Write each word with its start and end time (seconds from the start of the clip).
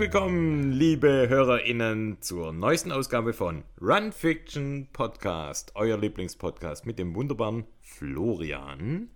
Willkommen, 0.00 0.72
liebe 0.72 1.28
HörerInnen, 1.28 2.22
zur 2.22 2.54
neuesten 2.54 2.90
Ausgabe 2.90 3.34
von 3.34 3.64
Run 3.82 4.12
Fiction 4.12 4.88
Podcast, 4.94 5.72
euer 5.74 5.98
Lieblingspodcast 5.98 6.86
mit 6.86 6.98
dem 6.98 7.14
wunderbaren 7.14 7.66
Florian. 7.82 9.10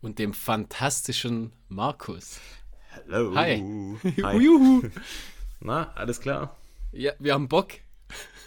Und 0.00 0.18
dem 0.18 0.32
fantastischen 0.32 1.52
Markus. 1.68 2.40
Hallo. 2.94 3.34
Hi. 3.34 3.62
Hi. 4.22 4.38
Juhu. 4.42 4.88
Na, 5.60 5.92
alles 5.96 6.18
klar? 6.18 6.56
Ja, 6.92 7.12
wir 7.18 7.34
haben 7.34 7.48
Bock. 7.48 7.72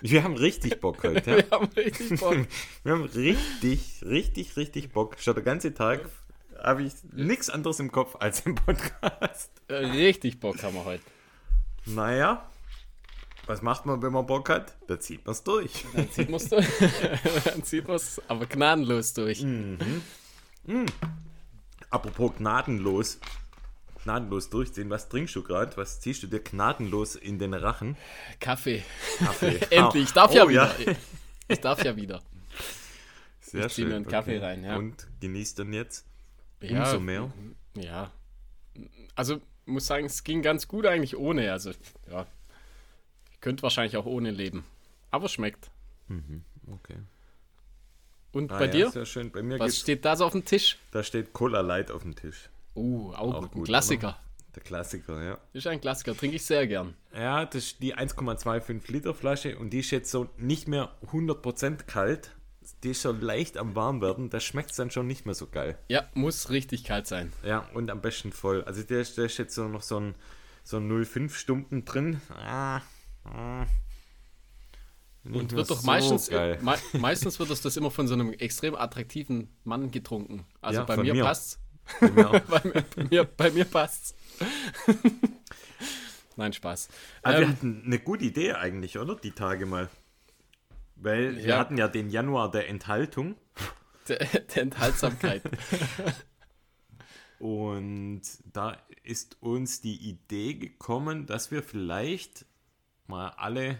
Wir 0.01 0.23
haben 0.23 0.37
richtig 0.37 0.81
Bock 0.81 1.03
heute. 1.03 1.29
Ja? 1.29 1.37
Wir 1.45 1.51
haben 1.51 1.69
richtig 1.75 2.19
Bock. 2.19 2.37
Wir 2.83 2.93
haben 2.93 3.03
richtig, 3.03 4.03
richtig, 4.03 4.57
richtig 4.57 4.91
Bock. 4.91 5.17
Schon 5.19 5.35
der 5.35 5.43
ganze 5.43 5.75
Tag 5.75 6.09
habe 6.57 6.81
ich 6.81 6.93
nichts 7.13 7.51
anderes 7.51 7.79
im 7.79 7.91
Kopf 7.91 8.15
als 8.17 8.39
im 8.39 8.55
Podcast. 8.55 9.51
Äh, 9.67 9.75
richtig 9.75 10.39
Bock 10.39 10.63
haben 10.63 10.73
wir 10.73 10.85
heute. 10.85 11.03
Naja, 11.85 12.49
was 13.45 13.61
macht 13.61 13.85
man, 13.85 14.01
wenn 14.01 14.11
man 14.11 14.25
Bock 14.25 14.49
hat? 14.49 14.75
Da 14.87 14.99
zieht 14.99 15.25
man 15.25 15.33
es 15.33 15.43
durch. 15.43 15.85
Dann 15.93 16.11
zieht 16.11 16.29
man 16.29 16.39
es 16.39 16.49
durch. 16.49 16.67
Dann 17.45 17.63
zieht 17.63 17.87
man 17.87 17.97
es 17.97 18.21
aber 18.27 18.45
gnadenlos 18.47 19.13
durch. 19.13 19.45
Apropos 21.89 22.31
gnadenlos. 22.37 23.19
Gnadenlos 24.03 24.49
durchziehen. 24.49 24.89
Was 24.89 25.09
trinkst 25.09 25.35
du 25.35 25.43
gerade? 25.43 25.75
Was 25.77 25.99
ziehst 25.99 26.21
du 26.23 26.27
dir 26.27 26.39
gnadenlos 26.39 27.15
in 27.15 27.39
den 27.39 27.53
Rachen? 27.53 27.97
Kaffee. 28.39 28.83
Kaffee. 29.19 29.59
Endlich, 29.69 30.03
ich 30.05 30.13
darf 30.13 30.33
ja 30.33 30.45
Oh, 30.45 30.49
wieder. 30.49 30.75
Ich 31.47 31.59
darf 31.59 31.83
ja 31.83 31.95
wieder. 31.95 32.21
Sehr 33.41 33.65
Ich 33.67 33.73
schön. 33.73 33.87
mir 33.89 33.95
einen 33.95 34.07
Kaffee 34.07 34.37
rein, 34.39 34.63
ja. 34.63 34.75
Und 34.77 35.07
genießt 35.21 35.59
dann 35.59 35.73
jetzt 35.73 36.05
Ja, 36.61 36.83
umso 36.83 36.99
mehr. 36.99 37.31
Ja. 37.75 38.11
Also, 39.15 39.39
muss 39.65 39.85
sagen, 39.87 40.05
es 40.05 40.23
ging 40.23 40.41
ganz 40.41 40.67
gut 40.67 40.85
eigentlich 40.85 41.17
ohne. 41.17 41.51
Also, 41.51 41.71
ja. 42.11 42.25
Ich 43.31 43.41
könnte 43.41 43.63
wahrscheinlich 43.63 43.97
auch 43.97 44.05
ohne 44.05 44.31
leben. 44.31 44.63
Aber 45.11 45.29
schmeckt. 45.29 45.69
Okay. 46.67 46.97
Und 48.31 48.51
Ah, 48.51 48.59
bei 48.59 48.65
ja, 48.65 48.71
dir? 48.71 48.91
Sehr 48.91 49.05
schön. 49.05 49.31
Bei 49.31 49.41
mir 49.41 49.59
Was 49.59 49.79
steht 49.79 50.03
da 50.05 50.15
so 50.15 50.25
auf 50.25 50.33
dem 50.33 50.43
Tisch? 50.45 50.77
da 50.91 51.03
steht 51.03 51.31
Cola 51.33 51.61
Light 51.61 51.89
auf 51.91 52.01
dem 52.03 52.15
Tisch. 52.15 52.49
Uh, 52.75 53.13
auch, 53.13 53.33
Auch 53.35 53.41
gut. 53.43 53.51
gut, 53.51 53.61
Ein 53.61 53.65
Klassiker. 53.65 54.19
Der 54.55 54.63
Klassiker, 54.63 55.21
ja. 55.23 55.37
Ist 55.53 55.67
ein 55.67 55.79
Klassiker, 55.81 56.15
trinke 56.15 56.35
ich 56.37 56.45
sehr 56.45 56.65
gern. 56.67 56.95
Ja, 57.13 57.45
das 57.45 57.63
ist 57.63 57.81
die 57.81 57.95
1,25 57.95 58.91
Liter 58.91 59.13
Flasche 59.13 59.57
und 59.57 59.69
die 59.71 59.79
ist 59.79 59.91
jetzt 59.91 60.11
so 60.11 60.29
nicht 60.37 60.67
mehr 60.67 60.93
100% 61.11 61.83
kalt. 61.85 62.34
Die 62.83 62.93
so 62.93 63.11
leicht 63.11 63.57
am 63.57 63.75
warm 63.75 64.01
werden. 64.01 64.29
Da 64.29 64.39
schmeckt 64.39 64.71
es 64.71 64.77
dann 64.77 64.91
schon 64.91 65.07
nicht 65.07 65.25
mehr 65.25 65.35
so 65.35 65.47
geil. 65.47 65.77
Ja, 65.87 66.07
muss 66.13 66.49
richtig 66.49 66.83
kalt 66.83 67.07
sein. 67.07 67.31
Ja, 67.43 67.67
und 67.73 67.89
am 67.91 68.01
besten 68.01 68.31
voll. 68.31 68.63
Also 68.63 68.83
der, 68.83 69.01
ist- 69.01 69.17
der 69.17 69.25
ist 69.25 69.37
jetzt 69.37 69.55
so 69.55 69.67
noch 69.67 69.81
so 69.83 69.99
ein, 69.99 70.15
so 70.63 70.77
ein 70.77 70.87
0,5 70.89 71.29
Stunden 71.35 71.85
drin. 71.85 72.21
Ah, 72.33 72.81
ah. 73.25 73.65
Und 75.23 75.51
wird 75.53 75.69
doch 75.71 75.79
so 75.81 75.85
meistens, 75.87 76.29
me 76.29 76.57
meistens 76.99 77.39
wird 77.39 77.49
das, 77.49 77.61
das 77.61 77.77
immer 77.77 77.89
von 77.89 78.07
so 78.07 78.13
einem 78.13 78.31
extrem 78.33 78.75
attraktiven 78.75 79.49
Mann 79.63 79.89
getrunken. 79.89 80.45
Also 80.61 80.81
Ja, 80.81 80.85
bei 80.85 80.97
mir 80.97 81.13
mir. 81.15 81.23
passt's. 81.23 81.59
Bei 81.99 82.11
mir 82.11 82.39
bei, 82.47 82.61
mir, 82.63 82.83
bei, 82.95 83.03
mir, 83.09 83.23
bei 83.23 83.51
mir 83.51 83.65
passt's. 83.65 84.13
Nein, 86.35 86.53
Spaß. 86.53 86.89
Aber 87.23 87.37
wir 87.39 87.43
Ähm, 87.45 87.49
hatten 87.49 87.83
eine 87.85 87.99
gute 87.99 88.25
Idee 88.25 88.53
eigentlich, 88.53 88.97
oder? 88.99 89.15
Die 89.15 89.31
Tage 89.31 89.65
mal. 89.65 89.89
Weil 90.95 91.35
wir 91.37 91.43
Ja. 91.45 91.59
hatten 91.59 91.77
ja 91.77 91.87
den 91.87 92.09
Januar 92.09 92.49
der 92.51 92.69
Enthaltung. 92.69 93.35
der, 94.07 94.17
der 94.19 94.63
Enthaltsamkeit. 94.63 95.41
Und 97.39 98.21
da 98.53 98.77
ist 99.03 99.41
uns 99.41 99.81
die 99.81 99.97
Idee 100.09 100.53
gekommen, 100.53 101.25
dass 101.25 101.51
wir 101.51 101.63
vielleicht 101.63 102.45
mal 103.07 103.29
alle 103.37 103.79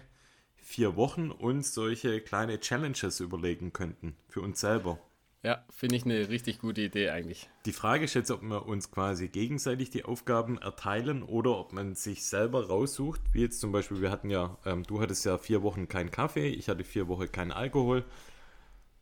vier 0.56 0.96
Wochen 0.96 1.30
uns 1.30 1.72
solche 1.74 2.20
kleine 2.20 2.60
Challenges 2.60 3.20
überlegen 3.20 3.72
könnten. 3.72 4.16
Für 4.28 4.42
uns 4.42 4.60
selber. 4.60 4.98
Ja, 5.46 5.64
finde 5.70 5.94
ich 5.94 6.04
eine 6.04 6.28
richtig 6.28 6.58
gute 6.58 6.80
Idee 6.80 7.10
eigentlich. 7.10 7.48
Die 7.66 7.72
Frage 7.72 8.04
ist 8.04 8.14
jetzt, 8.14 8.32
ob 8.32 8.42
wir 8.42 8.66
uns 8.66 8.90
quasi 8.90 9.28
gegenseitig 9.28 9.90
die 9.90 10.04
Aufgaben 10.04 10.58
erteilen 10.58 11.22
oder 11.22 11.56
ob 11.56 11.72
man 11.72 11.94
sich 11.94 12.24
selber 12.24 12.66
raussucht. 12.66 13.20
Wie 13.32 13.42
jetzt 13.42 13.60
zum 13.60 13.70
Beispiel, 13.70 14.00
wir 14.00 14.10
hatten 14.10 14.28
ja, 14.28 14.58
ähm, 14.66 14.82
du 14.82 15.00
hattest 15.00 15.24
ja 15.24 15.38
vier 15.38 15.62
Wochen 15.62 15.86
keinen 15.86 16.10
Kaffee, 16.10 16.48
ich 16.48 16.68
hatte 16.68 16.82
vier 16.82 17.06
Wochen 17.06 17.30
keinen 17.30 17.52
Alkohol. 17.52 18.04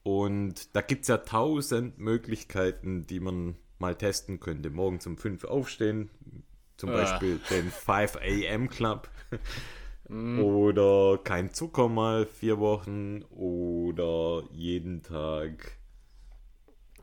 Und 0.03 0.77
da 0.77 0.83
gibt 0.83 1.03
es 1.03 1.09
ja 1.09 1.17
tausend 1.17 1.99
Möglichkeiten, 1.99 3.07
die 3.07 3.21
man 3.21 3.57
mal 3.79 3.95
testen 3.95 4.39
könnte. 4.39 4.69
Morgens 4.69 5.07
um 5.07 5.17
5 5.17 5.45
aufstehen, 5.45 6.11
zum 6.77 6.91
Ah. 6.91 6.93
Beispiel 6.93 7.41
den 7.49 7.71
5 7.71 8.17
AM 8.21 8.69
Club. 8.69 9.09
Oder 10.11 11.19
kein 11.25 11.55
Zucker 11.55 11.89
mal 11.89 12.27
vier 12.27 12.59
Wochen. 12.59 13.23
Oder 13.31 14.43
jeden 14.53 15.03
Tag 15.03 15.79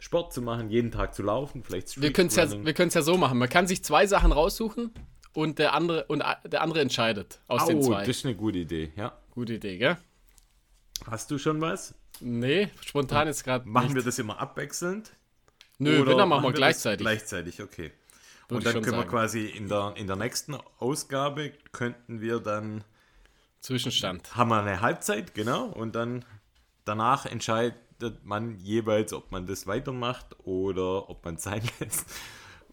Sport 0.01 0.33
zu 0.33 0.41
machen, 0.41 0.71
jeden 0.71 0.89
Tag 0.91 1.13
zu 1.13 1.21
laufen, 1.21 1.63
vielleicht 1.63 2.01
Wir 2.01 2.11
können 2.11 2.27
es 2.29 2.35
ja, 2.35 2.49
wir 2.51 2.73
ja 2.73 3.01
so 3.03 3.17
machen. 3.17 3.37
Man 3.37 3.47
kann 3.49 3.67
sich 3.67 3.83
zwei 3.83 4.07
Sachen 4.07 4.31
raussuchen 4.31 4.91
und 5.33 5.59
der 5.59 5.73
andere, 5.75 6.05
und 6.05 6.23
a- 6.23 6.41
der 6.43 6.61
andere 6.63 6.81
entscheidet 6.81 7.39
aus 7.47 7.67
den 7.67 7.77
Oh, 7.77 7.81
zwei. 7.83 7.99
das 7.99 8.09
ist 8.17 8.25
eine 8.25 8.35
gute 8.35 8.57
Idee, 8.57 8.91
ja. 8.95 9.15
Gute 9.29 9.53
Idee, 9.53 9.77
gell? 9.77 9.97
Hast 11.05 11.29
du 11.29 11.37
schon 11.37 11.61
was? 11.61 11.93
Nee, 12.19 12.69
spontan 12.83 13.27
ist 13.27 13.43
gerade 13.43 13.69
Machen 13.69 13.87
nicht. 13.89 13.95
wir 13.95 14.03
das 14.03 14.17
immer 14.17 14.39
abwechselnd? 14.39 15.11
Nö, 15.77 16.03
wenn, 16.05 16.17
dann 16.17 16.29
machen 16.29 16.43
wir 16.45 16.49
das 16.51 16.57
gleichzeitig. 16.57 17.03
Gleichzeitig, 17.03 17.61
okay. 17.61 17.91
Würde 18.49 18.55
Und 18.57 18.65
dann 18.65 18.73
können 18.81 18.95
wir 18.97 19.01
sagen. 19.01 19.09
quasi 19.09 19.45
in 19.45 19.67
der, 19.69 19.93
in 19.97 20.07
der 20.07 20.15
nächsten 20.15 20.55
Ausgabe 20.79 21.51
könnten 21.71 22.21
wir 22.21 22.39
dann, 22.39 22.83
Zwischenstand. 23.61 24.35
haben 24.35 24.49
wir 24.49 24.61
eine 24.63 24.81
Halbzeit, 24.81 25.35
genau, 25.35 25.65
und 25.65 25.93
dann 25.95 26.25
danach 26.85 27.27
entscheidet 27.27 27.75
man 28.23 28.57
jeweils, 28.59 29.13
ob 29.13 29.31
man 29.31 29.45
das 29.47 29.67
weitermacht 29.67 30.35
oder 30.45 31.09
ob 31.09 31.23
man 31.25 31.35
es 31.35 31.43
sein 31.43 31.61
lässt. 31.79 32.05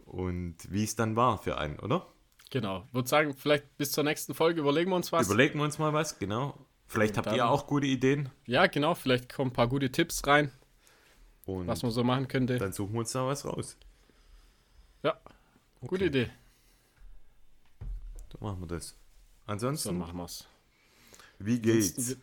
Und 0.06 0.56
wie 0.71 0.84
es 0.84 0.97
dann 0.97 1.16
war 1.16 1.39
für 1.39 1.59
einen, 1.59 1.78
oder? 1.81 2.06
Genau. 2.50 2.87
Würde 2.93 3.09
sagen, 3.09 3.34
vielleicht 3.37 3.77
bis 3.77 3.93
zur 3.93 4.05
nächsten 4.05 4.33
Folge 4.34 4.61
überlegen 4.61 4.91
wir 4.91 4.97
uns 4.97 5.12
was. 5.12 5.27
Überlegen 5.27 5.59
wir 5.59 5.65
uns 5.65 5.78
mal 5.78 5.93
was, 5.93 6.19
genau. 6.19 6.59
Vielleicht 6.87 7.12
Und 7.12 7.17
habt 7.19 7.27
dann- 7.28 7.34
ihr 7.37 7.49
auch 7.49 7.67
gute 7.67 7.87
Ideen. 7.87 8.31
ja, 8.47 8.67
genau. 8.67 8.94
Vielleicht 8.94 9.33
kommen 9.33 9.50
ein 9.50 9.53
paar 9.53 9.69
gute 9.69 9.93
Tipps 9.93 10.27
rein, 10.27 10.50
Und 11.44 11.67
was 11.67 11.83
man 11.83 11.91
so 11.91 12.03
machen 12.05 12.27
könnte. 12.28 12.56
dann 12.59 12.72
suchen 12.72 12.94
wir 12.94 13.00
uns 13.00 13.12
da 13.12 13.27
was 13.27 13.44
raus. 13.44 13.77
Ja, 15.03 15.19
gute 15.87 16.06
Idee. 16.06 16.31
Dann 18.31 18.41
machen 18.41 18.61
wir 18.61 18.67
das. 18.69 18.88
So 18.91 18.94
Ansonsten, 19.47 19.99
machen 19.99 20.17
wir's. 20.17 20.47
wie 21.38 21.61
geht's? 21.61 22.17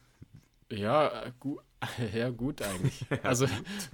Ja, 0.71 1.23
äh, 1.25 1.31
gut. 1.39 1.59
Ja, 2.13 2.29
gut 2.29 2.61
eigentlich. 2.61 3.05
also, 3.23 3.47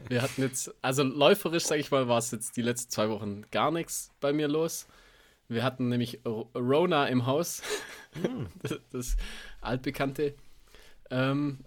wir 0.08 0.22
hatten 0.22 0.42
jetzt, 0.42 0.74
also 0.82 1.04
läuferisch, 1.04 1.66
sag 1.66 1.80
ich 1.80 1.92
mal, 1.92 2.08
war 2.08 2.18
es 2.18 2.32
jetzt 2.32 2.58
die 2.58 2.62
letzten 2.62 2.92
zwei 2.92 3.10
Wochen 3.10 3.44
gar 3.52 3.72
nichts 3.72 4.12
bei 4.20 4.34
mir 4.34 4.48
los. 4.48 4.88
Wir 5.48 5.64
hatten 5.64 5.90
nämlich 5.90 6.22
Rona 6.26 7.08
im 7.08 7.26
Haus, 7.26 7.62
das, 8.64 8.80
das 8.92 9.18
altbekannte. 9.60 10.36
Ähm, 11.10 11.66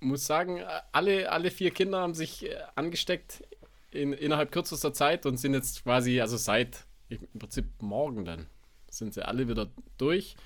muss 0.00 0.26
sagen, 0.26 0.62
alle, 0.92 1.32
alle 1.32 1.50
vier 1.50 1.70
Kinder 1.70 2.00
haben 2.00 2.14
sich 2.14 2.44
äh, 2.44 2.58
angesteckt 2.74 3.42
in, 3.90 4.12
innerhalb 4.12 4.52
kürzester 4.52 4.92
Zeit 4.92 5.26
und 5.26 5.38
sind 5.38 5.54
jetzt 5.54 5.84
quasi, 5.84 6.20
also 6.20 6.36
seit 6.36 6.86
im 7.08 7.38
Prinzip 7.38 7.66
morgen 7.80 8.24
dann, 8.24 8.46
sind 8.90 9.14
sie 9.14 9.26
alle 9.26 9.48
wieder 9.48 9.70
durch 9.96 10.36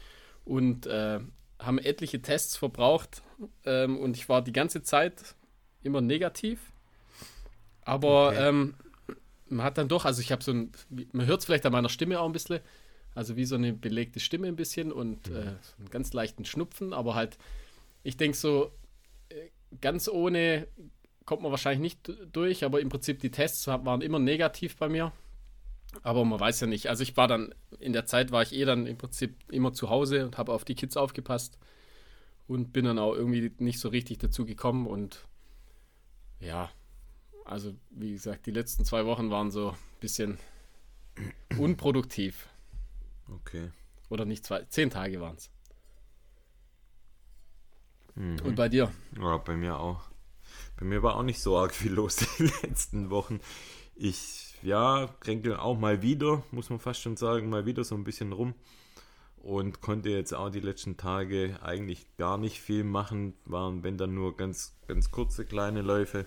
und 0.44 0.86
äh, 0.86 1.20
haben 1.60 1.78
etliche 1.78 2.20
Tests 2.22 2.56
verbraucht 2.56 3.22
ähm, 3.64 3.98
und 3.98 4.16
ich 4.16 4.28
war 4.28 4.42
die 4.42 4.52
ganze 4.52 4.82
Zeit 4.82 5.34
immer 5.82 6.00
negativ. 6.00 6.60
Aber 7.82 8.28
Okay. 8.28 8.48
ähm, 8.48 8.74
man 9.48 9.64
hat 9.64 9.78
dann 9.78 9.88
doch, 9.88 10.04
also 10.04 10.20
ich 10.20 10.30
habe 10.32 10.42
so 10.42 10.52
ein, 10.52 10.72
man 11.12 11.26
hört 11.26 11.40
es 11.40 11.46
vielleicht 11.46 11.66
an 11.66 11.72
meiner 11.72 11.88
Stimme 11.88 12.20
auch 12.20 12.26
ein 12.26 12.32
bisschen, 12.32 12.60
also 13.14 13.36
wie 13.36 13.44
so 13.44 13.56
eine 13.56 13.72
belegte 13.72 14.20
Stimme 14.20 14.46
ein 14.46 14.56
bisschen 14.56 14.92
und 14.92 15.28
äh, 15.28 15.30
so 15.32 15.76
einen 15.78 15.90
ganz 15.90 16.12
leichten 16.12 16.44
Schnupfen, 16.44 16.92
aber 16.92 17.14
halt, 17.14 17.36
ich 18.04 18.16
denke 18.16 18.36
so, 18.36 18.70
äh, 19.30 19.34
ganz 19.80 20.08
ohne 20.08 20.68
kommt 21.24 21.42
man 21.42 21.50
wahrscheinlich 21.50 21.80
nicht 21.80 22.12
durch, 22.32 22.64
aber 22.64 22.80
im 22.80 22.88
Prinzip 22.88 23.20
die 23.20 23.30
Tests 23.30 23.66
waren 23.66 24.02
immer 24.02 24.18
negativ 24.18 24.76
bei 24.76 24.88
mir. 24.88 25.12
Aber 26.02 26.25
man 26.25 26.38
weiß 26.38 26.60
ja 26.60 26.66
nicht. 26.66 26.88
Also 26.88 27.02
ich 27.02 27.16
war 27.16 27.28
dann, 27.28 27.54
in 27.78 27.92
der 27.92 28.06
Zeit 28.06 28.32
war 28.32 28.42
ich 28.42 28.52
eh 28.54 28.64
dann 28.64 28.87
im 28.87 28.96
Prinzip 28.96 29.34
immer 29.50 29.72
zu 29.72 29.90
Hause 29.90 30.25
und 30.25 30.38
habe 30.38 30.52
auf 30.52 30.64
die 30.64 30.75
Kids 30.75 30.96
aufgepasst 30.96 31.58
und 32.46 32.72
bin 32.72 32.84
dann 32.84 32.98
auch 32.98 33.14
irgendwie 33.14 33.52
nicht 33.58 33.81
so 33.81 33.88
richtig 33.88 34.19
dazu 34.19 34.44
gekommen 34.44 34.87
und 34.87 35.26
ja, 36.40 36.70
also 37.44 37.75
wie 37.90 38.12
gesagt, 38.12 38.46
die 38.46 38.50
letzten 38.50 38.84
zwei 38.84 39.04
Wochen 39.04 39.31
waren 39.31 39.50
so 39.50 39.70
ein 39.70 39.76
bisschen 40.00 40.38
unproduktiv. 41.58 42.48
Okay. 43.28 43.70
Oder 44.08 44.25
nicht 44.25 44.44
zwei, 44.44 44.64
zehn 44.64 44.90
Tage 44.90 45.20
waren 45.20 45.37
es. 45.37 45.50
Mhm. 48.14 48.40
Und 48.44 48.56
bei 48.56 48.69
dir? 48.69 48.92
Ja, 49.16 49.37
bei 49.38 49.56
mir 49.56 49.78
auch. 49.78 50.10
Bei 50.78 50.84
mir 50.84 51.02
war 51.02 51.16
auch 51.16 51.22
nicht 51.22 51.40
so 51.40 51.58
arg 51.58 51.75
viel 51.75 51.92
los 51.92 52.16
die 52.38 52.50
letzten 52.62 53.10
Wochen. 53.10 53.40
Ich, 53.94 54.50
ja, 54.62 55.08
kränkel 55.20 55.56
auch 55.56 55.78
mal 55.78 56.02
wieder, 56.02 56.42
muss 56.50 56.70
man 56.70 56.78
fast 56.80 57.00
schon 57.02 57.16
sagen, 57.16 57.50
mal 57.50 57.66
wieder 57.66 57.84
so 57.84 57.94
ein 57.94 58.04
bisschen 58.04 58.32
rum. 58.32 58.54
und 59.42 59.80
konnte 59.80 60.10
jetzt 60.10 60.34
auch 60.34 60.50
die 60.50 60.60
letzten 60.60 60.96
Tage 60.96 61.58
eigentlich 61.62 62.06
gar 62.18 62.38
nicht 62.38 62.60
viel 62.60 62.84
machen, 62.84 63.34
waren 63.46 63.82
wenn 63.82 63.96
dann 63.96 64.14
nur 64.14 64.36
ganz, 64.36 64.76
ganz 64.86 65.10
kurze 65.10 65.44
kleine 65.44 65.82
Läufe. 65.82 66.26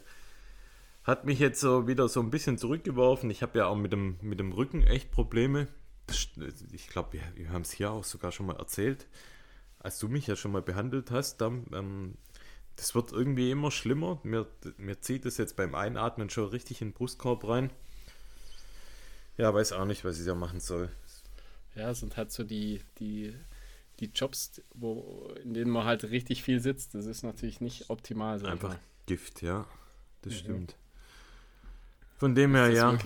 Hat 1.04 1.26
mich 1.26 1.40
jetzt 1.40 1.60
so 1.60 1.88
wieder 1.88 2.08
so 2.08 2.22
ein 2.22 2.32
bisschen 2.32 2.58
zurückgeworfen. 2.58 3.30
Ich 3.30 3.44
habe 3.44 3.60
ja 3.60 3.68
auch 3.68 3.76
mit 3.76 3.92
dem, 3.92 4.18
mit 4.22 4.40
dem 4.40 4.52
Rücken 4.52 4.84
echt 4.84 5.12
Probleme. 5.12 5.68
Ich 6.72 6.88
glaube, 6.88 7.14
wir, 7.14 7.22
wir 7.36 7.50
haben 7.50 7.62
es 7.62 7.72
hier 7.72 7.92
auch 7.92 8.04
sogar 8.04 8.32
schon 8.32 8.46
mal 8.46 8.56
erzählt, 8.56 9.08
als 9.80 10.00
du 10.00 10.08
mich 10.08 10.28
ja 10.28 10.36
schon 10.36 10.52
mal 10.52 10.62
behandelt 10.62 11.12
hast. 11.12 11.42
Dann, 11.42 11.66
ähm, 11.74 12.16
das 12.78 12.96
wird 12.96 13.12
irgendwie 13.12 13.52
immer 13.52 13.70
schlimmer. 13.70 14.20
Mir, 14.24 14.48
mir 14.78 15.02
zieht 15.02 15.26
es 15.26 15.38
jetzt 15.38 15.56
beim 15.56 15.76
Einatmen 15.76 16.30
schon 16.30 16.48
richtig 16.48 16.82
in 16.82 16.90
den 16.90 16.94
Brustkorb 16.94 17.48
rein. 17.48 17.70
Ja, 19.38 19.54
weiß 19.54 19.74
auch 19.74 19.86
nicht, 19.86 20.06
was 20.06 20.20
ich 20.20 20.26
da 20.26 20.36
machen 20.36 20.60
soll. 20.60 20.90
Ja, 21.76 21.94
sind 21.94 22.18
halt 22.18 22.32
so 22.32 22.44
die, 22.44 22.82
die, 23.00 23.34
die 24.00 24.12
Jobs, 24.14 24.62
wo, 24.74 25.34
in 25.44 25.54
denen 25.54 25.72
man 25.72 25.86
halt 25.86 26.04
richtig 26.06 26.44
viel 26.44 26.60
sitzt. 26.60 26.94
Das 26.94 27.06
ist 27.06 27.24
natürlich 27.24 27.62
nicht 27.62 27.90
optimal. 27.90 28.46
Einfach 28.46 28.78
Gift, 29.06 29.42
ja. 29.42 29.66
Das 30.22 30.34
mhm. 30.34 30.38
stimmt. 30.38 30.76
Von 32.18 32.36
dem 32.36 32.56
her, 32.56 32.70
ja. 32.70 32.98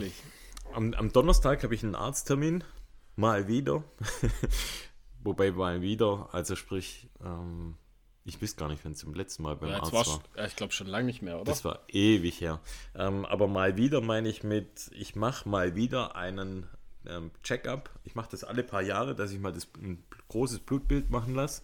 Am, 0.73 0.93
am, 0.93 1.11
Donnerstag 1.11 1.63
habe 1.63 1.73
ich 1.73 1.83
einen 1.83 1.95
Arzttermin. 1.95 2.63
Mal 3.15 3.47
wieder. 3.47 3.83
Wobei 5.23 5.51
mal 5.51 5.81
wieder, 5.81 6.29
also 6.33 6.55
sprich, 6.55 7.09
ähm, 7.23 7.75
ich 8.27 8.41
weiß 8.41 8.57
gar 8.57 8.67
nicht, 8.67 8.83
wenn 8.83 8.91
es 8.91 8.99
zum 8.99 9.13
letzten 9.13 9.43
Mal 9.43 9.55
beim 9.55 9.69
ja, 9.69 9.79
Arzt 9.81 9.93
war. 9.93 10.21
Ja, 10.35 10.45
ich 10.45 10.55
glaube 10.57 10.73
schon 10.73 10.87
lange 10.87 11.05
nicht 11.05 11.21
mehr, 11.21 11.35
oder? 11.37 11.45
Das 11.45 11.63
war 11.63 11.79
ewig 11.87 12.41
her. 12.41 12.59
Ähm, 12.93 13.25
aber 13.25 13.47
mal 13.47 13.77
wieder 13.77 14.01
meine 14.01 14.27
ich 14.27 14.43
mit, 14.43 14.91
ich 14.91 15.15
mache 15.15 15.47
mal 15.47 15.75
wieder 15.75 16.17
einen 16.17 16.67
ähm, 17.07 17.31
Check-up. 17.41 17.89
Ich 18.03 18.15
mache 18.15 18.29
das 18.29 18.43
alle 18.43 18.63
paar 18.63 18.81
Jahre, 18.81 19.15
dass 19.15 19.31
ich 19.31 19.39
mal 19.39 19.53
das, 19.53 19.69
ein 19.81 20.03
großes 20.27 20.59
Blutbild 20.59 21.09
machen 21.09 21.35
lasse. 21.35 21.61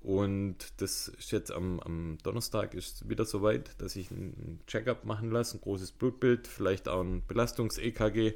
Und 0.00 0.56
das 0.78 1.08
ist 1.08 1.30
jetzt 1.30 1.52
am, 1.52 1.78
am 1.80 2.18
Donnerstag 2.24 2.74
ist 2.74 3.08
wieder 3.08 3.24
soweit, 3.24 3.80
dass 3.80 3.94
ich 3.94 4.10
ein 4.10 4.60
Check-up 4.66 5.04
machen 5.04 5.30
lasse, 5.30 5.58
ein 5.58 5.60
großes 5.60 5.92
Blutbild, 5.92 6.48
vielleicht 6.48 6.88
auch 6.88 7.02
ein 7.02 7.24
Belastungs-EKG 7.26 8.34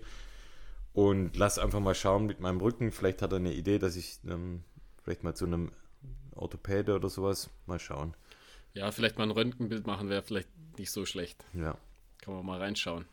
und 0.93 1.37
lass 1.37 1.59
einfach 1.59 1.81
mal 1.81 1.95
schauen 1.97 2.27
mit 2.27 2.39
meinem 2.39 2.61
Rücken. 2.61 2.93
Vielleicht 2.93 3.21
hat 3.21 3.33
er 3.33 3.37
eine 3.37 3.53
Idee, 3.53 3.79
dass 3.81 3.97
ich 3.97 4.21
ähm, 4.29 4.63
vielleicht 5.03 5.25
mal 5.25 5.35
zu 5.35 5.47
einem 5.47 5.73
Orthopäde 6.35 6.95
oder 6.95 7.09
sowas. 7.09 7.51
Mal 7.67 7.79
schauen. 7.79 8.15
Ja, 8.75 8.91
vielleicht 8.91 9.19
mal 9.19 9.25
ein 9.25 9.31
Röntgenbild 9.31 9.87
machen 9.87 10.09
wäre 10.09 10.23
vielleicht 10.23 10.49
nicht 10.79 10.91
so 10.91 11.05
schlecht. 11.05 11.45
Ja. 11.53 11.77
Kann 12.23 12.35
man 12.35 12.47
mal 12.47 12.59
reinschauen. 12.59 13.05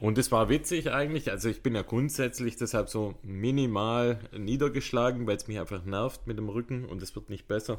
Und 0.00 0.16
es 0.16 0.30
war 0.30 0.48
witzig 0.48 0.90
eigentlich. 0.92 1.30
Also 1.30 1.48
ich 1.48 1.62
bin 1.62 1.74
ja 1.74 1.82
grundsätzlich 1.82 2.56
deshalb 2.56 2.88
so 2.88 3.14
minimal 3.22 4.20
niedergeschlagen, 4.36 5.26
weil 5.26 5.36
es 5.36 5.48
mich 5.48 5.58
einfach 5.58 5.84
nervt 5.84 6.26
mit 6.26 6.38
dem 6.38 6.48
Rücken 6.48 6.84
und 6.84 7.02
es 7.02 7.14
wird 7.16 7.30
nicht 7.30 7.48
besser. 7.48 7.78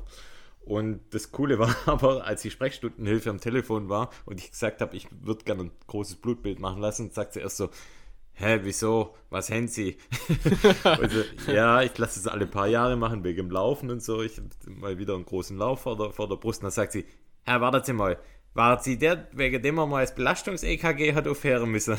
Und 0.62 1.00
das 1.12 1.32
Coole 1.32 1.60
war 1.60 1.76
aber, 1.86 2.26
als 2.26 2.42
die 2.42 2.52
Sprechstundenhilfe 2.52 3.30
am 3.30 3.40
Telefon 3.40 3.88
war 3.90 4.10
und 4.26 4.40
ich 4.40 4.52
gesagt 4.52 4.82
habe, 4.82 4.96
ich 4.98 5.08
würde 5.22 5.46
gerne 5.46 5.64
ein 5.64 5.72
großes 5.88 6.18
Blutbild 6.18 6.60
machen 6.60 6.82
lassen, 6.82 7.12
sagt 7.12 7.34
sie 7.34 7.40
erst 7.40 7.58
so, 7.58 7.70
hä, 8.40 8.60
wieso, 8.64 9.14
was 9.30 9.52
haben 9.52 9.68
Sie? 9.68 9.98
also, 10.84 11.24
ja, 11.48 11.82
ich 11.82 11.98
lasse 11.98 12.20
es 12.20 12.28
alle 12.28 12.48
paar 12.48 12.68
Jahre 12.68 12.96
machen, 12.96 13.24
wegen 13.24 13.38
dem 13.38 13.52
Laufen 13.52 13.92
und 13.92 14.02
so. 14.02 14.22
Ich 14.22 14.38
habe 14.38 14.50
mal 14.68 14.98
wieder 14.98 15.16
einen 15.16 15.26
großen 15.26 15.58
Lauf 15.58 15.82
vor 15.82 15.98
der, 15.98 16.12
vor 16.12 16.28
der 16.28 16.38
Brust. 16.38 16.62
Und 16.62 16.66
dann 16.66 16.72
sagt 16.72 16.94
sie, 16.94 17.06
Herr, 17.44 17.62
warten 17.62 17.84
Sie 17.84 17.94
mal, 17.94 18.18
war 18.54 18.82
sie 18.82 18.98
der, 18.98 19.28
wegen 19.32 19.62
dem 19.62 19.76
man 19.76 19.90
mal 19.90 20.02
das 20.02 20.16
Belastungs-EKG 20.16 21.14
hat 21.14 21.28
aufhören 21.28 21.70
müssen? 21.70 21.94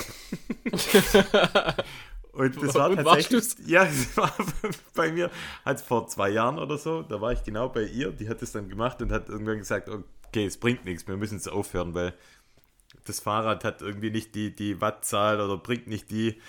und 2.32 2.62
das 2.62 2.75
war 2.75 2.90
und 2.90 2.96
tatsächlich, 2.96 3.44
ja, 3.66 3.84
das 3.84 4.16
war 4.16 4.32
bei 4.94 5.12
mir, 5.12 5.31
halt 5.64 5.81
vor 5.81 6.08
zwei 6.08 6.31
Jahren 6.31 6.58
oder 6.58 6.76
so, 6.76 7.02
da 7.02 7.20
war 7.20 7.32
ich 7.32 7.44
genau 7.44 7.69
bei 7.69 7.82
ihr, 7.82 8.10
die 8.10 8.28
hat 8.28 8.42
es 8.42 8.52
dann 8.52 8.69
gemacht 8.69 9.00
und 9.02 9.12
hat 9.12 9.28
irgendwann 9.28 9.58
gesagt, 9.58 9.88
okay, 9.88 10.46
es 10.46 10.56
bringt 10.56 10.84
nichts, 10.84 11.06
wir 11.06 11.16
müssen 11.16 11.37
es 11.37 11.48
aufhören, 11.48 11.94
weil 11.94 12.14
das 13.10 13.20
Fahrrad 13.20 13.64
hat 13.64 13.82
irgendwie 13.82 14.10
nicht 14.10 14.34
die, 14.34 14.54
die 14.54 14.80
Wattzahl 14.80 15.40
oder 15.40 15.56
bringt 15.58 15.86
nicht 15.86 16.10
die, 16.10 16.40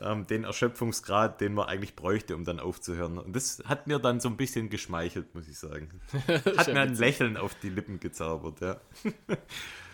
ähm, 0.00 0.26
den 0.26 0.44
Erschöpfungsgrad, 0.44 1.40
den 1.40 1.54
man 1.54 1.68
eigentlich 1.68 1.96
bräuchte, 1.96 2.34
um 2.36 2.44
dann 2.44 2.60
aufzuhören. 2.60 3.18
Und 3.18 3.34
das 3.34 3.62
hat 3.66 3.86
mir 3.86 3.98
dann 3.98 4.20
so 4.20 4.28
ein 4.28 4.36
bisschen 4.36 4.70
geschmeichelt, 4.70 5.34
muss 5.34 5.48
ich 5.48 5.58
sagen. 5.58 6.00
hat 6.56 6.68
mir 6.68 6.80
ein 6.80 6.94
Lächeln 6.94 7.36
auf 7.36 7.54
die 7.56 7.70
Lippen 7.70 8.00
gezaubert, 8.00 8.60
ja. 8.60 8.80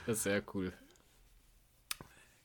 das 0.06 0.18
ist 0.18 0.22
sehr 0.24 0.42
cool. 0.54 0.72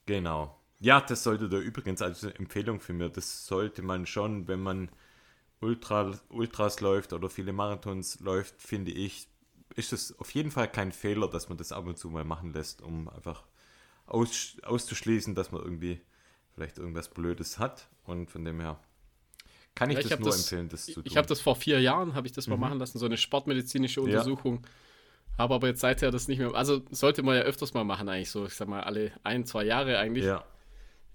Genau. 0.05 0.59
Ja, 0.79 1.01
das 1.01 1.23
sollte 1.23 1.49
da 1.49 1.57
übrigens 1.57 2.01
als 2.01 2.23
Empfehlung 2.23 2.79
für 2.79 2.93
mir. 2.93 3.09
Das 3.09 3.45
sollte 3.45 3.81
man 3.81 4.05
schon, 4.05 4.47
wenn 4.47 4.61
man 4.61 4.89
Ultra, 5.61 6.13
Ultras 6.29 6.81
läuft 6.81 7.13
oder 7.13 7.29
viele 7.29 7.53
Marathons 7.53 8.19
läuft, 8.19 8.61
finde 8.61 8.91
ich, 8.91 9.27
ist 9.75 9.93
es 9.93 10.17
auf 10.19 10.31
jeden 10.31 10.51
Fall 10.51 10.69
kein 10.69 10.91
Fehler, 10.91 11.27
dass 11.27 11.49
man 11.49 11.57
das 11.57 11.71
ab 11.71 11.85
und 11.87 11.97
zu 11.97 12.09
mal 12.09 12.23
machen 12.23 12.53
lässt, 12.53 12.81
um 12.81 13.09
einfach 13.09 13.43
aus, 14.05 14.57
auszuschließen, 14.63 15.35
dass 15.35 15.51
man 15.51 15.61
irgendwie 15.61 16.01
vielleicht 16.53 16.77
irgendwas 16.77 17.09
Blödes 17.09 17.59
hat. 17.59 17.87
Und 18.03 18.29
von 18.31 18.45
dem 18.45 18.59
her 18.59 18.79
kann 19.73 19.89
ich 19.89 19.95
ja, 19.95 20.03
ich 20.03 20.09
das 20.09 20.19
nur 20.19 20.29
das, 20.29 20.39
empfehlen, 20.39 20.69
das 20.69 20.85
zu 20.85 20.93
tun. 20.93 21.03
Ich 21.05 21.17
habe 21.17 21.27
das 21.27 21.41
vor 21.41 21.55
vier 21.55 21.81
Jahren, 21.81 22.15
habe 22.15 22.27
ich 22.27 22.33
das 22.33 22.47
mal 22.47 22.55
mhm. 22.55 22.61
machen 22.61 22.79
lassen, 22.79 22.97
so 22.97 23.05
eine 23.05 23.17
sportmedizinische 23.17 24.01
Untersuchung. 24.01 24.61
Ja. 24.63 24.69
Habe 25.37 25.55
aber 25.55 25.67
jetzt 25.67 25.81
seither 25.81 26.11
das 26.11 26.29
nicht 26.29 26.39
mehr. 26.39 26.53
Also 26.55 26.81
sollte 26.91 27.21
man 27.23 27.35
ja 27.35 27.41
öfters 27.41 27.73
mal 27.73 27.83
machen, 27.83 28.07
eigentlich 28.07 28.31
so, 28.31 28.45
ich 28.45 28.53
sag 28.53 28.69
mal, 28.69 28.81
alle 28.81 29.11
ein, 29.23 29.45
zwei 29.45 29.65
Jahre 29.65 29.97
eigentlich. 29.97 30.23
Ja. 30.23 30.45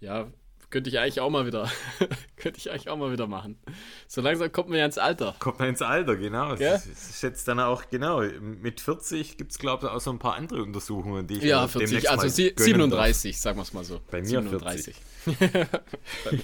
Ja, 0.01 0.31
könnte 0.71 0.89
ich 0.89 0.99
eigentlich 0.99 1.21
auch 1.21 1.31
mal 1.31 1.47
wieder, 1.47 1.71
könnte 2.37 2.59
ich 2.59 2.71
eigentlich 2.71 2.89
auch 2.89 2.97
mal 2.97 3.13
wieder 3.13 3.27
machen. 3.27 3.59
So 4.07 4.21
langsam 4.21 4.51
kommt 4.53 4.69
man 4.69 4.79
ja 4.79 4.87
ins 4.87 4.99
Alter. 4.99 5.35
Kommt 5.39 5.59
man 5.59 5.69
ins 5.69 5.83
Alter, 5.83 6.17
genau. 6.17 6.55
Ja? 6.55 6.73
Das 6.73 6.87
ist 6.87 7.23
jetzt 7.23 7.49
dann 7.49 7.61
auch, 7.61 7.85
genau, 7.91 8.23
mit 8.41 8.81
40 8.81 9.37
gibt 9.37 9.53
es, 9.53 9.59
glaube 9.59 9.87
ich, 9.87 9.93
auch 9.93 10.01
so 10.01 10.11
ein 10.11 10.19
paar 10.19 10.35
andere 10.35 10.63
Untersuchungen, 10.63 11.27
die 11.27 11.39
ich 11.39 11.43
Ja, 11.43 11.67
40, 11.67 12.09
also 12.09 12.29
37, 12.29 13.33
darf. 13.35 13.43
sagen 13.43 13.59
wir 13.59 13.63
es 13.63 13.73
mal 13.73 13.85
so. 13.85 14.01
Bei 14.11 14.21
mir 14.21 14.29
37. 14.29 14.97
40. 15.25 15.69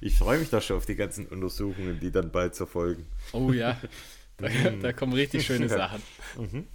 ich 0.00 0.16
freue 0.16 0.38
mich 0.38 0.50
da 0.50 0.60
schon 0.60 0.78
auf 0.78 0.86
die 0.86 0.96
ganzen 0.96 1.26
Untersuchungen, 1.26 2.00
die 2.00 2.10
dann 2.10 2.32
bald 2.32 2.58
erfolgen. 2.58 3.06
Oh 3.32 3.52
ja, 3.52 3.78
da, 4.38 4.48
da 4.80 4.92
kommen 4.92 5.12
richtig 5.12 5.44
schöne 5.44 5.68
Sachen. 5.68 6.02
Mhm. 6.38 6.66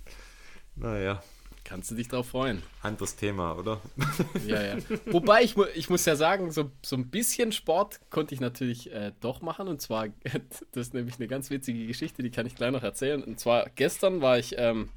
Naja. 0.75 1.23
Kannst 1.65 1.89
du 1.89 1.95
dich 1.95 2.07
drauf 2.07 2.27
freuen. 2.27 2.61
Anderes 2.83 3.15
Thema, 3.15 3.57
oder? 3.57 3.81
Ja, 4.45 4.61
ja. 4.61 4.77
Wobei, 5.07 5.41
ich, 5.43 5.57
ich 5.73 5.89
muss 5.89 6.05
ja 6.05 6.15
sagen, 6.15 6.51
so, 6.51 6.69
so 6.83 6.95
ein 6.95 7.09
bisschen 7.09 7.51
Sport 7.51 7.99
konnte 8.11 8.35
ich 8.35 8.39
natürlich 8.39 8.93
äh, 8.93 9.13
doch 9.19 9.41
machen. 9.41 9.67
Und 9.67 9.81
zwar, 9.81 10.07
das 10.71 10.87
ist 10.87 10.93
nämlich 10.93 11.15
eine 11.15 11.27
ganz 11.27 11.49
witzige 11.49 11.87
Geschichte, 11.87 12.21
die 12.21 12.29
kann 12.29 12.45
ich 12.45 12.53
gleich 12.53 12.71
noch 12.71 12.83
erzählen. 12.83 13.23
Und 13.23 13.39
zwar 13.39 13.67
gestern 13.73 14.21
war 14.21 14.37
ich, 14.37 14.53
ähm, 14.59 14.89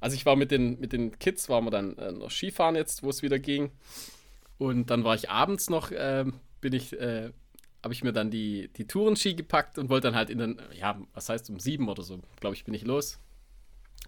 also 0.00 0.16
ich 0.16 0.26
war 0.26 0.34
mit 0.34 0.50
den, 0.50 0.80
mit 0.80 0.92
den 0.92 1.16
Kids, 1.20 1.48
waren 1.48 1.64
wir 1.64 1.70
dann 1.70 1.96
äh, 1.96 2.10
noch 2.10 2.32
Skifahren 2.32 2.74
jetzt, 2.74 3.04
wo 3.04 3.08
es 3.08 3.22
wieder 3.22 3.38
ging. 3.38 3.70
Und 4.58 4.90
dann 4.90 5.04
war 5.04 5.14
ich 5.14 5.30
abends 5.30 5.70
noch, 5.70 5.92
äh, 5.92 6.24
bin 6.60 6.72
ich, 6.72 6.98
äh, 6.98 7.30
habe 7.80 7.94
ich 7.94 8.02
mir 8.02 8.12
dann 8.12 8.32
die, 8.32 8.70
die 8.76 8.88
Tourenski 8.88 9.34
gepackt 9.34 9.78
und 9.78 9.88
wollte 9.88 10.08
dann 10.08 10.16
halt 10.16 10.30
in 10.30 10.38
den, 10.38 10.60
ja, 10.76 11.00
was 11.14 11.28
heißt 11.28 11.48
um 11.48 11.60
sieben 11.60 11.88
oder 11.88 12.02
so, 12.02 12.18
glaube 12.40 12.56
ich, 12.56 12.64
bin 12.64 12.74
ich 12.74 12.82
los. 12.82 13.20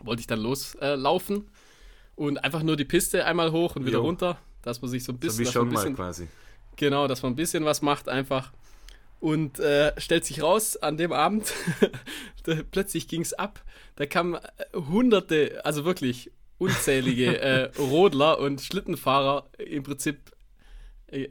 Wollte 0.01 0.21
ich 0.21 0.27
dann 0.27 0.41
loslaufen. 0.41 1.49
Und 2.17 2.45
einfach 2.45 2.63
nur 2.63 2.77
die 2.77 2.85
Piste 2.85 3.25
einmal 3.25 3.53
hoch 3.53 3.77
und 3.77 3.87
wieder 3.87 3.99
jo. 3.99 4.05
runter, 4.05 4.39
dass 4.63 4.81
man 4.81 4.91
sich 4.91 5.05
so 5.05 5.13
ein 5.13 5.19
bisschen, 5.19 5.45
so 5.45 5.51
wie 5.51 5.53
schon 5.53 5.69
bisschen 5.69 5.93
mal 5.93 5.97
quasi. 5.97 6.29
Genau, 6.77 7.09
dass 7.09 7.23
man 7.23 7.33
ein 7.33 7.37
bisschen 7.37 7.65
was 7.65 7.83
macht 7.83 8.09
einfach. 8.09 8.53
Und 9.21 9.59
äh, 9.59 9.99
stellt 9.99 10.25
sich 10.25 10.43
raus, 10.43 10.77
an 10.77 10.97
dem 10.97 11.13
Abend, 11.13 11.53
da, 12.45 12.57
plötzlich 12.71 13.09
ging 13.09 13.23
es 13.23 13.33
ab. 13.33 13.65
Da 13.97 14.07
kamen 14.07 14.35
äh, 14.35 14.41
hunderte, 14.75 15.65
also 15.65 15.85
wirklich 15.85 16.31
unzählige 16.59 17.39
äh, 17.41 17.71
Rodler 17.79 18.39
und 18.39 18.61
Schlittenfahrer 18.61 19.49
im 19.59 19.83
Prinzip 19.83 20.33
äh, 21.07 21.29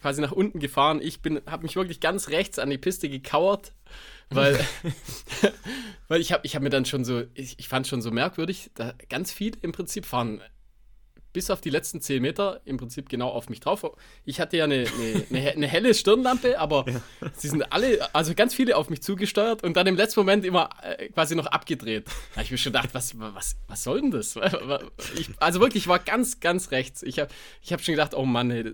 quasi 0.00 0.20
nach 0.20 0.32
unten 0.32 0.58
gefahren. 0.58 1.00
Ich 1.00 1.20
habe 1.46 1.62
mich 1.62 1.76
wirklich 1.76 2.00
ganz 2.00 2.28
rechts 2.28 2.58
an 2.58 2.70
die 2.70 2.78
Piste 2.78 3.08
gekauert 3.08 3.72
weil, 4.30 4.58
weil 6.08 6.20
ich 6.20 6.32
habe 6.32 6.44
ich 6.44 6.56
hab 6.56 6.62
mir 6.62 6.70
dann 6.70 6.84
schon 6.84 7.04
so, 7.04 7.24
ich, 7.34 7.58
ich 7.58 7.68
fand 7.68 7.86
schon 7.86 8.02
so 8.02 8.10
merkwürdig, 8.10 8.70
da 8.74 8.94
ganz 9.08 9.32
viele 9.32 9.58
im 9.62 9.72
Prinzip 9.72 10.06
fahren 10.06 10.40
bis 11.36 11.50
auf 11.50 11.60
die 11.60 11.68
letzten 11.68 12.00
10 12.00 12.22
Meter 12.22 12.62
im 12.64 12.78
Prinzip 12.78 13.10
genau 13.10 13.28
auf 13.28 13.50
mich 13.50 13.60
drauf. 13.60 13.84
Ich 14.24 14.40
hatte 14.40 14.56
ja 14.56 14.64
eine, 14.64 14.86
eine, 15.28 15.50
eine 15.54 15.66
helle 15.66 15.92
Stirnlampe, 15.92 16.58
aber 16.58 16.86
ja. 16.88 17.02
sie 17.36 17.48
sind 17.48 17.70
alle, 17.74 18.08
also 18.14 18.34
ganz 18.34 18.54
viele 18.54 18.74
auf 18.74 18.88
mich 18.88 19.02
zugesteuert 19.02 19.62
und 19.62 19.76
dann 19.76 19.86
im 19.86 19.96
letzten 19.96 20.20
Moment 20.20 20.46
immer 20.46 20.70
äh, 20.82 21.10
quasi 21.10 21.36
noch 21.36 21.44
abgedreht. 21.44 22.06
Da 22.06 22.36
habe 22.36 22.44
ich 22.44 22.52
mir 22.52 22.56
schon 22.56 22.72
gedacht, 22.72 22.88
was, 22.94 23.18
was, 23.18 23.58
was 23.68 23.84
soll 23.84 24.00
denn 24.00 24.12
das? 24.12 24.38
Ich, 25.18 25.28
also 25.38 25.60
wirklich, 25.60 25.82
ich 25.82 25.88
war 25.88 25.98
ganz, 25.98 26.40
ganz 26.40 26.70
rechts. 26.70 27.02
Ich 27.02 27.18
habe 27.18 27.30
ich 27.60 27.70
hab 27.70 27.82
schon 27.82 27.92
gedacht, 27.92 28.14
oh 28.14 28.24
Mann, 28.24 28.50
ey, 28.50 28.64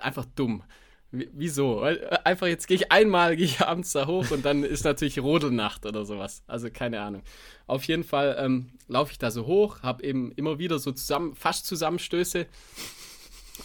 einfach 0.00 0.24
dumm. 0.34 0.64
Wieso? 1.12 1.84
Äh, 1.84 2.18
einfach 2.24 2.46
jetzt 2.46 2.68
gehe 2.68 2.76
ich 2.76 2.92
einmal, 2.92 3.36
gehe 3.36 3.46
ich 3.46 3.60
abends 3.66 3.92
da 3.92 4.06
hoch 4.06 4.30
und 4.30 4.44
dann 4.44 4.62
ist 4.62 4.84
natürlich 4.84 5.18
Rodelnacht 5.18 5.84
oder 5.86 6.04
sowas. 6.04 6.42
Also 6.46 6.70
keine 6.70 7.00
Ahnung. 7.00 7.22
Auf 7.66 7.84
jeden 7.84 8.04
Fall 8.04 8.36
ähm, 8.38 8.70
laufe 8.86 9.12
ich 9.12 9.18
da 9.18 9.30
so 9.30 9.46
hoch, 9.46 9.82
habe 9.82 10.04
eben 10.04 10.32
immer 10.32 10.58
wieder 10.58 10.78
so 10.78 10.92
zusammen, 10.92 11.34
fast 11.34 11.66
Zusammenstöße, 11.66 12.46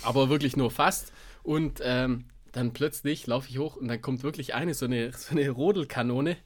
aber 0.02 0.30
wirklich 0.30 0.58
nur 0.58 0.72
fast. 0.72 1.12
Und 1.44 1.82
ähm, 1.84 2.26
dann 2.52 2.74
plötzlich 2.74 3.28
laufe 3.28 3.50
ich 3.50 3.60
hoch 3.60 3.76
und 3.76 3.90
dann 3.90 4.02
kommt 4.02 4.24
wirklich 4.24 4.56
eine, 4.56 4.74
so 4.74 4.86
eine, 4.86 5.12
so 5.12 5.32
eine 5.32 5.48
Rodelkanone, 5.50 6.38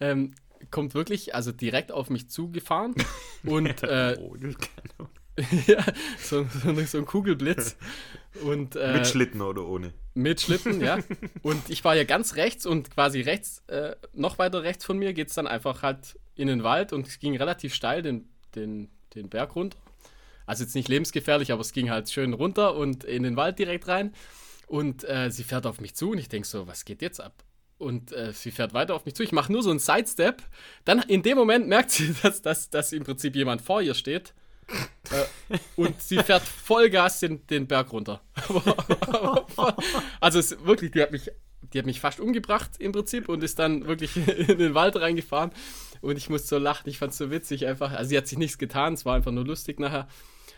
ähm, 0.00 0.34
kommt 0.70 0.94
wirklich, 0.94 1.34
also 1.34 1.52
direkt 1.52 1.92
auf 1.92 2.10
mich 2.10 2.28
zugefahren 2.28 2.94
und 3.44 3.82
äh, 3.82 4.12
Rodelkanone. 4.12 5.10
ja, 5.66 5.84
so, 6.18 6.44
so, 6.44 6.74
so, 6.84 6.98
ein 6.98 7.06
Kugelblitz. 7.06 7.76
Und, 8.42 8.76
äh, 8.76 8.94
Mit 8.94 9.06
Schlitten 9.06 9.42
oder 9.42 9.66
ohne? 9.66 9.92
Mit 10.14 10.40
Schlitten, 10.40 10.80
ja. 10.80 10.98
Und 11.42 11.68
ich 11.68 11.84
war 11.84 11.94
ja 11.94 12.04
ganz 12.04 12.36
rechts 12.36 12.64
und 12.66 12.90
quasi 12.90 13.20
rechts, 13.20 13.62
äh, 13.66 13.96
noch 14.12 14.38
weiter 14.38 14.62
rechts 14.62 14.84
von 14.84 14.98
mir 14.98 15.12
geht 15.12 15.28
es 15.28 15.34
dann 15.34 15.46
einfach 15.46 15.82
halt 15.82 16.18
in 16.34 16.48
den 16.48 16.62
Wald 16.62 16.92
und 16.92 17.06
es 17.06 17.18
ging 17.18 17.36
relativ 17.36 17.74
steil 17.74 18.02
den, 18.02 18.28
den, 18.54 18.88
den 19.14 19.28
Berg 19.28 19.56
runter. 19.56 19.78
Also 20.46 20.62
jetzt 20.64 20.74
nicht 20.74 20.88
lebensgefährlich, 20.88 21.50
aber 21.52 21.60
es 21.60 21.72
ging 21.72 21.90
halt 21.90 22.10
schön 22.10 22.32
runter 22.32 22.76
und 22.76 23.04
in 23.04 23.24
den 23.24 23.36
Wald 23.36 23.58
direkt 23.58 23.88
rein. 23.88 24.14
Und 24.66 25.04
äh, 25.04 25.30
sie 25.30 25.44
fährt 25.44 25.66
auf 25.66 25.80
mich 25.80 25.94
zu 25.94 26.10
und 26.10 26.18
ich 26.18 26.28
denke 26.28 26.46
so, 26.46 26.66
was 26.66 26.84
geht 26.84 27.02
jetzt 27.02 27.20
ab? 27.20 27.44
Und 27.78 28.12
äh, 28.12 28.32
sie 28.32 28.50
fährt 28.50 28.72
weiter 28.72 28.94
auf 28.94 29.04
mich 29.04 29.14
zu. 29.14 29.22
Ich 29.22 29.32
mache 29.32 29.52
nur 29.52 29.62
so 29.62 29.70
einen 29.70 29.78
Sidestep. 29.78 30.42
Dann 30.84 31.00
in 31.00 31.22
dem 31.22 31.36
Moment 31.36 31.68
merkt 31.68 31.90
sie, 31.90 32.14
dass, 32.22 32.42
dass, 32.42 32.70
dass 32.70 32.92
im 32.92 33.04
Prinzip 33.04 33.36
jemand 33.36 33.62
vor 33.62 33.82
ihr 33.82 33.94
steht. 33.94 34.34
Äh, 34.68 35.58
und 35.76 36.00
sie 36.00 36.18
fährt 36.18 36.42
Vollgas 36.42 37.20
den, 37.20 37.46
den 37.46 37.66
Berg 37.66 37.92
runter. 37.92 38.20
also 40.20 40.38
es, 40.38 40.64
wirklich, 40.64 40.90
die 40.92 41.02
hat 41.02 41.12
mich, 41.12 41.30
die 41.72 41.78
hat 41.78 41.86
mich 41.86 42.00
fast 42.00 42.20
umgebracht 42.20 42.72
im 42.78 42.92
Prinzip 42.92 43.28
und 43.28 43.42
ist 43.42 43.58
dann 43.58 43.86
wirklich 43.86 44.16
in 44.48 44.58
den 44.58 44.74
Wald 44.74 44.96
reingefahren. 44.96 45.50
Und 46.00 46.16
ich 46.16 46.28
musste 46.28 46.48
so 46.48 46.58
lachen, 46.58 46.88
ich 46.88 46.98
fand 46.98 47.12
es 47.12 47.18
so 47.18 47.30
witzig 47.30 47.66
einfach. 47.66 47.92
Also 47.92 48.10
sie 48.10 48.16
hat 48.16 48.26
sich 48.26 48.38
nichts 48.38 48.58
getan, 48.58 48.94
es 48.94 49.04
war 49.04 49.14
einfach 49.14 49.32
nur 49.32 49.44
lustig 49.44 49.80
nachher. 49.80 50.08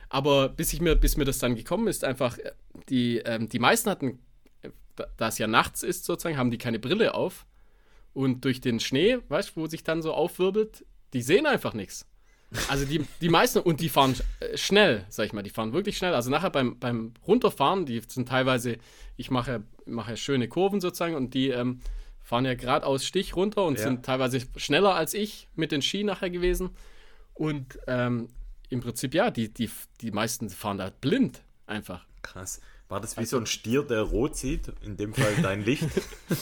Aber 0.09 0.49
bis, 0.49 0.73
ich 0.73 0.81
mir, 0.81 0.97
bis 0.97 1.17
mir 1.17 1.25
das 1.25 1.39
dann 1.39 1.55
gekommen 1.55 1.87
ist, 1.87 2.05
einfach, 2.05 2.39
äh, 2.39 2.53
die, 2.89 3.19
ähm, 3.19 3.49
die 3.49 3.59
meisten 3.59 3.91
hatten, 3.91 4.19
äh, 4.63 4.71
da 5.17 5.29
es 5.29 5.39
ja 5.39 5.47
nachts 5.47 5.83
ist 5.83 6.05
sozusagen, 6.05 6.39
haben 6.39 6.51
die 6.51 6.59
keine 6.59 6.79
Brille 6.79 7.15
auf. 7.15 7.47
Und 8.15 8.45
durch 8.45 8.61
den 8.61 8.81
Schnee, 8.81 9.19
weißt 9.29 9.51
du, 9.51 9.61
wo 9.61 9.67
sich 9.67 9.85
dann 9.85 10.03
so 10.03 10.15
aufwirbelt, 10.15 10.85
die 11.13 11.23
sehen 11.23 11.47
einfach 11.47 11.75
nichts. 11.75 12.07
Also 12.69 12.87
die, 12.87 13.05
die 13.21 13.29
meisten, 13.29 13.59
und 13.59 13.81
die 13.81 13.89
fahren 13.89 14.15
äh, 14.41 14.57
schnell, 14.57 15.05
sag 15.11 15.27
ich 15.27 15.33
mal, 15.33 15.43
die 15.43 15.51
fahren 15.51 15.73
wirklich 15.73 15.99
schnell. 15.99 16.15
Also 16.15 16.31
nachher 16.31 16.51
beim, 16.51 16.79
beim 16.79 17.13
Runterfahren, 17.27 17.85
die 17.85 18.01
sind 18.07 18.29
teilweise, 18.29 18.79
ich 19.17 19.31
mache, 19.31 19.63
mache 19.85 20.17
schöne 20.17 20.49
Kurven 20.49 20.81
sozusagen 20.81 21.15
und 21.15 21.35
die 21.35 21.51
ähm, 21.51 21.81
fahren 22.23 22.45
ja 22.45 22.55
gerade 22.55 22.87
aus 22.87 23.05
Stich 23.05 23.37
runter 23.37 23.65
und 23.65 23.79
ja. 23.79 23.85
sind 23.85 24.05
teilweise 24.05 24.41
schneller 24.57 24.95
als 24.95 25.15
ich 25.15 25.49
mit 25.57 25.73
den 25.73 25.83
Ski 25.83 26.05
nachher 26.05 26.31
gewesen. 26.31 26.71
Und 27.35 27.79
ähm, 27.87 28.29
im 28.71 28.81
Prinzip 28.81 29.15
ja, 29.15 29.31
die, 29.31 29.53
die, 29.53 29.71
die 30.01 30.11
meisten 30.11 30.49
fahren 30.51 30.79
da 30.79 30.91
blind 31.01 31.43
einfach. 31.67 32.07
Krass. 32.23 32.61
War 32.89 33.01
das 33.01 33.17
wie 33.17 33.21
also, 33.21 33.37
so 33.37 33.43
ein 33.43 33.47
Stier, 33.47 33.83
der 33.83 34.01
rot 34.01 34.35
sieht? 34.37 34.73
In 34.83 34.97
dem 34.97 35.13
Fall 35.13 35.35
dein 35.43 35.63
Licht? 35.63 35.85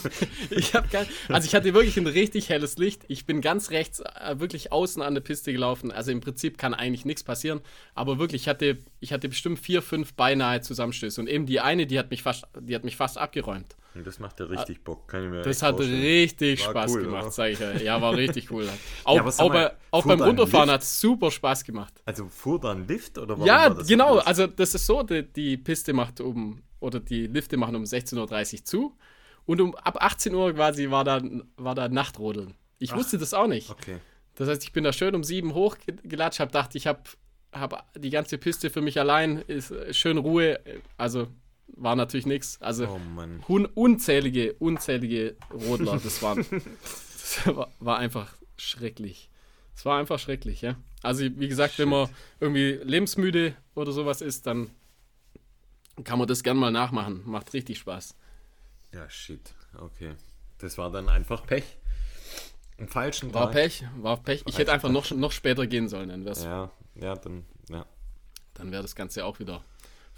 ich 0.50 0.74
habe 0.74 0.86
also 1.28 1.46
ich 1.46 1.54
hatte 1.56 1.74
wirklich 1.74 1.96
ein 1.96 2.06
richtig 2.06 2.50
helles 2.50 2.78
Licht. 2.78 3.02
Ich 3.08 3.26
bin 3.26 3.40
ganz 3.40 3.70
rechts, 3.70 3.98
äh, 3.98 4.38
wirklich 4.38 4.70
außen 4.70 5.02
an 5.02 5.14
der 5.14 5.22
Piste 5.22 5.52
gelaufen. 5.52 5.90
Also 5.90 6.12
im 6.12 6.20
Prinzip 6.20 6.56
kann 6.56 6.72
eigentlich 6.72 7.04
nichts 7.04 7.24
passieren. 7.24 7.62
Aber 7.96 8.20
wirklich, 8.20 8.42
ich 8.42 8.48
hatte, 8.48 8.78
ich 9.00 9.12
hatte 9.12 9.28
bestimmt 9.28 9.58
vier, 9.58 9.82
fünf 9.82 10.14
beinahe 10.14 10.60
Zusammenstöße. 10.60 11.20
Und 11.20 11.26
eben 11.26 11.46
die 11.46 11.58
eine, 11.58 11.84
die 11.86 11.98
hat 11.98 12.10
mich 12.10 12.22
fast, 12.22 12.44
die 12.60 12.76
hat 12.76 12.84
mich 12.84 12.96
fast 12.96 13.18
abgeräumt. 13.18 13.74
Das 14.04 14.18
macht 14.18 14.40
ja 14.40 14.46
richtig 14.46 14.84
Bock, 14.84 15.08
kann 15.08 15.24
ich 15.24 15.30
mir 15.30 15.42
Das 15.42 15.62
hat 15.62 15.76
vorstellen. 15.76 16.00
richtig 16.00 16.64
war 16.64 16.70
Spaß 16.70 16.92
cool, 16.92 17.02
gemacht, 17.04 17.32
sage 17.32 17.52
ich 17.52 17.58
ja. 17.58 17.76
Ja, 17.76 18.00
war 18.00 18.14
richtig 18.14 18.50
cool. 18.50 18.68
Auch, 19.04 19.16
ja, 19.16 19.26
auch, 19.26 19.48
mal, 19.52 19.76
auch 19.90 20.04
beim 20.04 20.20
Runterfahren 20.20 20.70
hat 20.70 20.82
es 20.82 21.00
super 21.00 21.30
Spaß 21.30 21.64
gemacht. 21.64 21.94
Also 22.04 22.28
fuhr 22.28 22.60
da 22.60 22.72
ein 22.72 22.86
Lift 22.86 23.18
oder 23.18 23.36
Ja, 23.44 23.68
genau. 23.68 24.16
Los? 24.16 24.26
Also 24.26 24.46
das 24.46 24.74
ist 24.74 24.86
so, 24.86 25.02
die, 25.02 25.22
die, 25.22 25.56
Piste 25.56 25.92
macht 25.92 26.20
um, 26.20 26.62
oder 26.80 27.00
die 27.00 27.26
Lifte 27.26 27.56
machen 27.56 27.76
um 27.76 27.84
16.30 27.84 28.54
Uhr 28.54 28.64
zu 28.64 28.96
und 29.44 29.60
um 29.60 29.74
ab 29.76 29.98
18 30.00 30.34
Uhr 30.34 30.52
quasi 30.54 30.90
war 30.90 31.04
da, 31.04 31.22
war 31.56 31.74
da 31.74 31.88
Nachtrodeln. 31.88 32.54
Ich 32.78 32.92
Ach, 32.92 32.96
wusste 32.96 33.18
das 33.18 33.34
auch 33.34 33.46
nicht. 33.46 33.70
Okay. 33.70 33.98
Das 34.34 34.48
heißt, 34.48 34.62
ich 34.64 34.72
bin 34.72 34.84
da 34.84 34.92
schön 34.92 35.14
um 35.14 35.24
7 35.24 35.54
hochgelatscht, 35.54 36.40
habe 36.40 36.52
dachte, 36.52 36.76
ich 36.76 36.86
habe 36.86 37.00
hab 37.52 37.86
die 37.96 38.10
ganze 38.10 38.38
Piste 38.38 38.70
für 38.70 38.82
mich 38.82 39.00
allein, 39.00 39.38
ist 39.46 39.72
schön 39.94 40.18
Ruhe. 40.18 40.60
Also 40.96 41.28
war 41.68 41.96
natürlich 41.96 42.26
nichts. 42.26 42.60
Also 42.60 42.98
oh 43.48 43.66
unzählige, 43.74 44.54
unzählige 44.54 45.36
Rodler. 45.52 46.00
Das 46.02 46.22
war, 46.22 46.36
das 46.36 47.46
war, 47.46 47.70
war, 47.80 47.98
einfach 47.98 48.36
schrecklich. 48.56 49.30
Es 49.74 49.84
war 49.84 49.98
einfach 49.98 50.18
schrecklich, 50.18 50.62
ja. 50.62 50.76
Also 51.02 51.24
wie 51.24 51.48
gesagt, 51.48 51.74
Shit. 51.74 51.80
wenn 51.80 51.90
man 51.90 52.08
irgendwie 52.40 52.80
lebensmüde 52.82 53.54
oder 53.74 53.92
sowas 53.92 54.22
ist, 54.22 54.46
dann 54.46 54.70
kann 56.04 56.18
man 56.18 56.28
das 56.28 56.42
gern 56.42 56.56
mal 56.56 56.70
nachmachen. 56.70 57.22
Macht 57.24 57.52
richtig 57.52 57.78
Spaß. 57.78 58.16
Ja, 58.92 59.08
shit. 59.10 59.54
Okay. 59.76 60.14
Das 60.58 60.78
war 60.78 60.90
dann 60.90 61.08
einfach 61.08 61.46
Pech. 61.46 61.64
Im 62.78 62.88
falschen 62.88 63.32
War 63.32 63.44
Tag. 63.44 63.52
Pech, 63.52 63.84
war 63.96 64.16
Pech. 64.18 64.42
Ich 64.46 64.58
hätte 64.58 64.72
einfach 64.72 64.90
noch, 64.90 65.10
noch 65.10 65.32
später 65.32 65.66
gehen 65.66 65.88
sollen. 65.88 66.08
Dann 66.08 66.24
ja, 66.24 66.70
ja, 66.94 67.14
dann, 67.16 67.44
ja. 67.70 67.86
Dann 68.54 68.70
wäre 68.70 68.82
das 68.82 68.94
Ganze 68.94 69.24
auch 69.24 69.38
wieder 69.38 69.64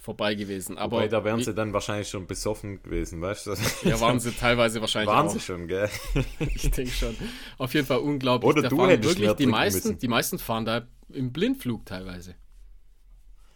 vorbei 0.09 0.35
gewesen. 0.35 0.79
Aber 0.79 0.97
Wobei, 0.97 1.09
da 1.09 1.23
wären 1.23 1.43
sie 1.43 1.53
dann 1.53 1.75
wahrscheinlich 1.75 2.09
schon 2.09 2.27
besoffen 2.27 2.83
gewesen, 2.83 3.21
weißt 3.21 3.47
du? 3.47 3.55
Ja, 3.85 4.01
waren 4.01 4.19
sie 4.19 4.33
teilweise 4.33 4.81
wahrscheinlich 4.81 5.11
Waren 5.11 5.27
auch. 5.27 5.31
sie 5.31 5.39
schon, 5.39 5.69
gell? 5.69 5.91
ich 6.39 6.71
denke 6.71 6.91
schon. 6.91 7.15
Auf 7.59 7.75
jeden 7.75 7.87
Fall 7.87 7.99
unglaublich. 7.99 8.49
Oder 8.49 8.63
da 8.63 8.69
du 8.71 8.87
hättest 8.87 9.19
wirklich 9.19 9.37
die 9.37 9.47
meisten, 9.47 9.89
müssen. 9.89 9.99
die 9.99 10.09
meisten 10.09 10.39
fahren 10.39 10.65
da 10.65 10.89
im 11.11 11.31
Blindflug 11.31 11.85
teilweise. 11.85 12.37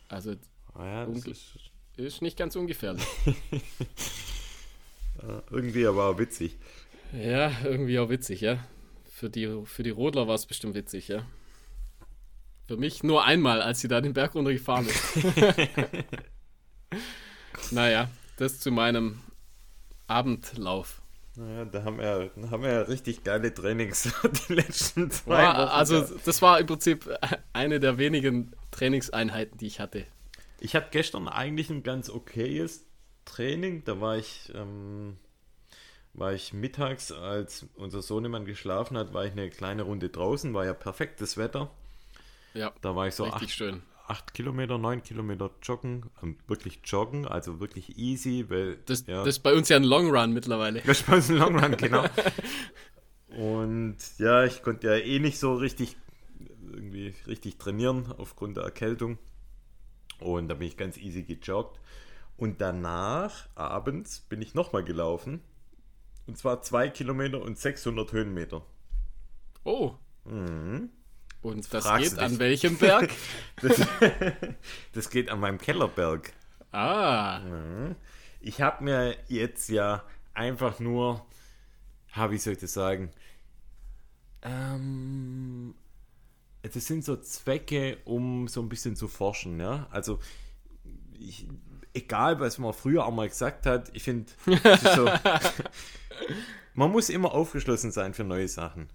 Also 0.09 0.35
ah 0.75 0.85
ja, 0.85 1.07
das 1.07 1.25
ist, 1.25 1.59
ist 1.97 2.21
nicht 2.21 2.37
ganz 2.37 2.55
ungefährlich. 2.55 3.03
irgendwie 5.51 5.87
aber 5.87 6.11
auch 6.11 6.19
witzig. 6.19 6.59
Ja, 7.15 7.51
irgendwie 7.65 7.99
auch 7.99 8.11
witzig, 8.11 8.43
ja. 8.43 8.63
Für 9.11 9.31
die, 9.31 9.63
für 9.65 9.83
die 9.83 9.89
Rodler 9.89 10.29
war 10.29 10.35
es 10.35 10.45
bestimmt 10.45 10.75
witzig, 10.75 11.09
ja. 11.09 11.25
Für 12.67 12.77
mich 12.77 13.03
nur 13.03 13.25
einmal, 13.25 13.63
als 13.63 13.81
sie 13.81 13.89
da 13.89 14.03
den 14.03 14.13
Berg 14.13 14.35
runtergefahren 14.35 14.87
ist. 14.87 15.19
Naja, 17.71 18.09
das 18.37 18.61
zu 18.61 18.71
meinem 18.71 19.21
Abendlauf. 20.07 21.03
Naja, 21.35 21.65
da 21.65 21.85
haben 21.85 21.99
wir, 21.99 22.31
da 22.37 22.51
haben 22.51 22.63
wir 22.63 22.73
ja 22.73 22.81
richtig 22.83 23.25
geile 23.25 23.55
Trainings 23.55 24.13
die 24.49 24.55
letzten 24.55 25.11
zwei 25.11 25.43
war, 25.43 25.57
Wochen. 25.57 25.69
Also, 25.69 26.07
das 26.25 26.43
war 26.43 26.61
im 26.61 26.67
Prinzip 26.67 27.09
eine 27.55 27.81
der 27.81 27.97
wenigen 27.97 28.55
Trainingseinheiten, 28.71 29.57
die 29.57 29.67
ich 29.67 29.81
hatte. 29.81 30.05
Ich 30.61 30.77
hatte 30.77 30.89
gestern 30.91 31.29
eigentlich 31.29 31.71
ein 31.71 31.83
ganz 31.83 32.11
okayes 32.11 32.85
Training. 33.25 33.83
Da 33.85 34.01
war 34.01 34.19
ich, 34.19 34.53
ähm, 34.55 35.17
war 36.13 36.35
ich 36.35 36.53
mittags, 36.53 37.13
als 37.13 37.67
unser 37.77 38.03
Sohnemann 38.03 38.45
geschlafen 38.45 38.99
hat, 38.99 39.15
war 39.15 39.25
ich 39.25 39.33
eine 39.33 39.49
kleine 39.49 39.83
Runde 39.83 40.11
draußen, 40.11 40.53
war 40.53 40.67
ja 40.67 40.75
perfektes 40.75 41.39
Wetter. 41.39 41.71
Ja, 42.53 42.73
da 42.83 42.95
war 42.95 43.09
ich 43.09 43.15
so 43.15 43.25
richtig 43.25 43.49
acht, 43.49 43.57
schön. 43.57 43.83
8 44.13 44.35
Kilometer, 44.35 44.77
9 44.77 45.03
Kilometer 45.03 45.51
joggen, 45.63 46.11
ähm, 46.23 46.37
wirklich 46.47 46.81
joggen, 46.85 47.27
also 47.27 47.61
wirklich 47.61 47.99
easy, 47.99 48.45
weil. 48.49 48.77
Das, 48.85 49.07
ja, 49.07 49.25
das 49.25 49.37
ist 49.37 49.43
bei 49.43 49.55
uns 49.55 49.71
ja 49.71 49.77
ein 49.77 49.85
Long 49.85 50.15
Run 50.15 50.33
mittlerweile. 50.33 50.83
Das 50.83 51.01
ist 51.01 51.07
bei 51.07 51.17
uns 51.17 51.31
ein 51.31 51.39
Long 51.39 51.59
Run, 51.59 51.77
genau. 51.79 52.05
Und 53.29 53.97
ja, 54.19 54.45
ich 54.45 54.63
konnte 54.63 54.89
ja 54.89 54.97
eh 54.97 55.19
nicht 55.19 55.39
so 55.39 55.55
richtig 55.55 55.97
irgendwie 56.71 57.15
richtig 57.27 57.57
trainieren 57.57 58.13
aufgrund 58.19 58.59
der 58.59 58.65
Erkältung. 58.65 59.19
Und 60.21 60.49
da 60.49 60.55
bin 60.55 60.69
ich 60.69 60.77
ganz 60.77 60.99
easy 60.99 61.23
gejoggt. 61.23 61.81
Und 62.37 62.61
danach, 62.61 63.49
abends, 63.55 64.21
bin 64.21 64.43
ich 64.43 64.55
nochmal 64.55 64.85
gelaufen. 64.85 65.41
Und 66.27 66.37
zwar 66.37 66.61
2 66.61 66.91
Kilometer 66.91 67.41
und 67.41 67.59
600 67.59 68.13
Höhenmeter. 68.13 68.63
Oh. 69.65 69.95
Mhm. 70.25 70.91
Und 71.43 71.73
das 71.75 71.85
geht 71.97 72.19
an 72.19 72.39
welchem 72.39 72.77
Berg? 72.79 73.11
das, 73.61 73.81
das, 74.93 75.11
geht 75.11 75.29
an 75.29 75.41
meinem 75.41 75.59
Kellerberg. 75.59 76.33
Ah. 76.71 77.41
Ich 78.41 78.61
habe 78.61 78.85
mir 78.85 79.17
jetzt 79.29 79.69
ja 79.69 80.05
einfach 80.35 80.79
nur, 80.79 81.27
wie 82.29 82.39
soll 82.39 82.55
ich 82.55 82.61
das 82.61 82.73
sagen? 82.73 83.11
Ähm, 84.43 85.75
das 86.63 86.87
sind 86.87 87.05
so 87.05 87.17
Zwecke, 87.17 87.99
um 88.05 88.47
so 88.47 88.63
ein 88.63 88.69
bisschen 88.69 88.95
zu 88.95 89.09
forschen, 89.09 89.59
ja. 89.59 89.89
Also, 89.91 90.21
ich, 91.19 91.49
egal, 91.93 92.39
was 92.41 92.59
man 92.59 92.73
früher 92.73 93.05
auch 93.05 93.13
mal 93.13 93.29
gesagt 93.29 93.67
hat, 93.67 93.91
ich 93.95 94.05
finde, 94.05 94.31
so, 94.47 95.11
man 96.75 96.91
muss 96.91 97.09
immer 97.09 97.33
aufgeschlossen 97.33 97.91
sein 97.91 98.15
für 98.15 98.25
neue 98.25 98.49
Sachen. 98.49 98.89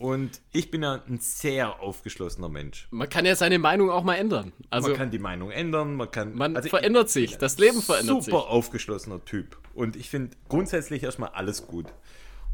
Und 0.00 0.40
ich 0.52 0.70
bin 0.70 0.82
ja 0.82 1.02
ein 1.06 1.18
sehr 1.18 1.80
aufgeschlossener 1.80 2.48
Mensch. 2.48 2.88
Man 2.90 3.10
kann 3.10 3.26
ja 3.26 3.36
seine 3.36 3.58
Meinung 3.58 3.90
auch 3.90 4.02
mal 4.02 4.14
ändern. 4.14 4.54
Also 4.70 4.88
man 4.88 4.96
kann 4.96 5.10
die 5.10 5.18
Meinung 5.18 5.50
ändern, 5.50 5.94
man 5.94 6.10
kann. 6.10 6.34
Man 6.34 6.56
also 6.56 6.70
verändert 6.70 7.08
ich, 7.08 7.12
sich, 7.12 7.36
das 7.36 7.58
Leben 7.58 7.82
verändert 7.82 8.06
super 8.08 8.22
sich. 8.22 8.32
Super 8.32 8.48
aufgeschlossener 8.48 9.22
Typ. 9.26 9.58
Und 9.74 9.96
ich 9.96 10.08
finde 10.08 10.38
grundsätzlich 10.48 11.02
erstmal 11.02 11.28
alles 11.32 11.66
gut. 11.66 11.84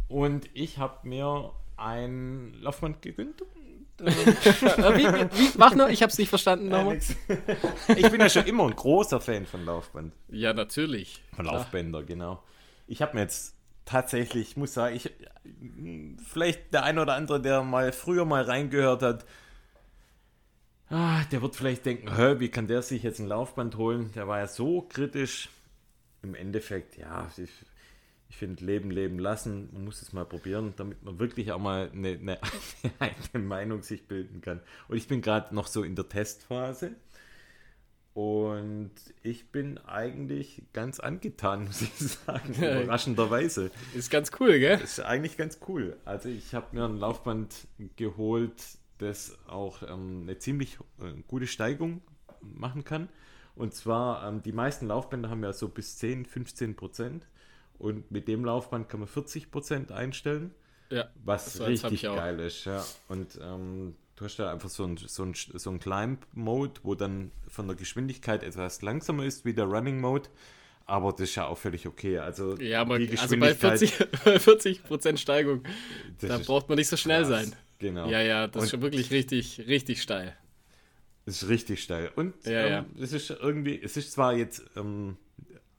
Und 0.09 0.51
ich 0.55 0.79
habe 0.79 1.09
mir 1.09 1.53
ein 1.77 2.53
Laufband 2.61 3.01
gegönnt. 3.01 3.41
wie, 3.99 4.09
wie, 4.09 5.39
wie, 5.39 5.51
mach 5.57 5.73
nur, 5.77 5.89
ich 5.89 6.03
habe 6.03 6.11
es 6.11 6.19
nicht 6.19 6.31
verstanden 6.31 6.69
nochmal. 6.69 6.99
ich 7.97 8.11
bin 8.11 8.21
ja 8.21 8.29
schon 8.29 8.47
immer 8.47 8.65
ein 8.65 8.75
großer 8.75 9.21
Fan 9.21 9.47
von 9.47 9.65
Laufband. 9.65 10.13
Ja, 10.31 10.53
natürlich. 10.53 11.23
Von 11.37 11.45
Laufbänder, 11.45 12.03
genau. 12.03 12.43
ich 12.89 13.03
habe 13.03 13.15
mir 13.15 13.21
jetzt 13.23 13.56
tatsächlich, 13.87 14.51
ich 14.51 14.57
muss 14.59 14.75
sagen, 14.75 14.97
ich, 14.97 15.11
vielleicht 16.29 16.75
der 16.75 16.83
ein 16.83 16.99
oder 16.99 17.15
andere, 17.15 17.41
der 17.41 17.63
mal 17.63 17.93
früher 17.93 18.27
mal 18.27 18.43
reingehört 18.43 19.03
hat, 19.03 19.25
ah, 20.91 21.25
der 21.33 21.41
wird 21.41 21.57
vielleicht 21.57 21.87
denken, 21.87 22.15
Hä, 22.15 22.39
wie 22.39 22.51
kann 22.51 22.67
der 22.67 22.83
sich 22.83 23.03
jetzt 23.03 23.21
ein 23.21 23.29
Laufband 23.29 23.77
holen? 23.77 24.13
Der 24.15 24.29
war 24.29 24.41
ja 24.41 24.47
so 24.47 24.83
kritisch. 24.83 25.49
Im 26.23 26.35
Endeffekt, 26.35 26.99
ja, 26.99 27.31
ich, 27.37 27.51
ich 28.29 28.37
finde 28.37 28.65
Leben, 28.65 28.91
Leben 28.91 29.19
lassen. 29.19 29.69
Man 29.73 29.85
muss 29.85 30.03
es 30.03 30.13
mal 30.13 30.25
probieren, 30.25 30.75
damit 30.77 31.03
man 31.05 31.19
wirklich 31.19 31.53
auch 31.53 31.61
mal 31.61 31.91
eine, 31.93 32.09
eine 32.09 32.39
eigene 32.99 33.45
Meinung 33.47 33.83
sich 33.83 34.09
bilden 34.09 34.41
kann. 34.41 34.61
Und 34.89 34.97
ich 34.97 35.07
bin 35.07 35.23
gerade 35.23 35.55
noch 35.55 35.69
so 35.69 35.85
in 35.85 35.95
der 35.95 36.09
Testphase. 36.09 36.97
Und 38.17 38.93
ich 39.23 39.53
bin 39.53 39.77
eigentlich 39.77 40.63
ganz 40.73 41.01
angetan, 41.01 41.65
muss 41.67 41.83
ich 41.83 41.93
sagen, 41.93 42.55
überraschenderweise. 42.55 43.71
Ist 43.95 44.11
ganz 44.11 44.31
cool, 44.41 44.59
gell? 44.59 44.81
Ist 44.81 45.01
eigentlich 45.01 45.37
ganz 45.37 45.59
cool. 45.69 45.99
Also 46.07 46.31
ich 46.31 46.55
habe 46.55 46.75
mir 46.75 46.87
ein 46.87 46.97
Laufband 46.97 47.69
geholt, 47.97 48.55
das 48.97 49.37
auch 49.47 49.83
ähm, 49.83 50.23
eine 50.23 50.39
ziemlich 50.39 50.79
äh, 50.99 51.13
gute 51.29 51.47
Steigung 51.47 52.01
machen 52.41 52.85
kann. 52.85 53.11
Und 53.55 53.75
zwar, 53.75 54.27
ähm, 54.27 54.43
die 54.43 54.53
meisten 54.53 54.87
Laufbänder 54.87 55.29
haben 55.29 55.45
ja 55.45 55.53
so 55.53 55.69
bis 55.69 55.99
10, 55.99 56.25
15 56.25 56.75
Prozent. 56.75 57.27
Und 57.79 58.11
mit 58.11 58.29
dem 58.29 58.47
Laufband 58.47 58.89
kann 58.89 59.01
man 59.01 59.11
40 59.11 59.51
Prozent 59.51 59.93
einstellen. 59.93 60.55
Ja, 60.89 61.11
was 61.23 61.53
so 61.53 61.65
richtig 61.65 62.01
geil 62.01 62.41
ist. 62.41 62.65
Ja. 62.65 62.83
Und 63.09 63.39
ähm, 63.43 63.95
du 64.17 64.25
hast 64.25 64.37
da 64.39 64.51
einfach 64.53 64.69
so 64.69 64.85
ein, 64.85 64.97
so 64.97 65.31
so 65.35 65.71
ein 65.71 65.79
Climb-Mode, 65.79 66.81
wo 66.83 66.95
dann 66.95 67.31
von 67.49 67.67
der 67.67 67.77
Geschwindigkeit 67.77 68.43
etwas 68.43 68.83
langsamer 68.83 69.25
ist 69.25 69.45
wie 69.45 69.55
der 69.55 69.67
Running-Mode. 69.67 70.29
Aber 70.87 71.13
das 71.13 71.23
ist 71.23 71.35
ja 71.35 71.47
auch 71.47 71.59
völlig 71.59 71.87
okay. 71.87 72.19
Also, 72.19 72.57
ja, 72.59 72.81
aber 72.81 72.95
also 72.95 73.37
bei 73.39 73.53
40%, 73.53 74.39
40 74.39 75.21
Steigung, 75.21 75.65
da 76.21 76.39
braucht 76.39 76.69
man 76.69 76.77
nicht 76.79 76.89
so 76.89 76.97
schnell 76.97 77.23
krass. 77.23 77.47
sein. 77.47 77.57
Genau. 77.79 78.09
Ja, 78.09 78.23
ja, 78.23 78.47
das 78.47 78.57
und 78.57 78.65
ist 78.65 78.71
schon 78.71 78.83
wirklich 78.83 79.11
richtig, 79.11 79.65
richtig 79.67 80.01
steil. 80.01 80.37
Das 81.25 81.43
ist 81.43 81.49
richtig 81.49 81.83
steil. 81.83 82.11
Und 82.15 82.35
ja, 82.47 82.53
ähm, 82.53 82.73
ja. 82.73 83.03
es 83.03 83.13
ist 83.13 83.31
irgendwie, 83.31 83.81
es 83.83 83.97
ist 83.97 84.13
zwar 84.13 84.35
jetzt 84.35 84.63
ähm, 84.77 85.17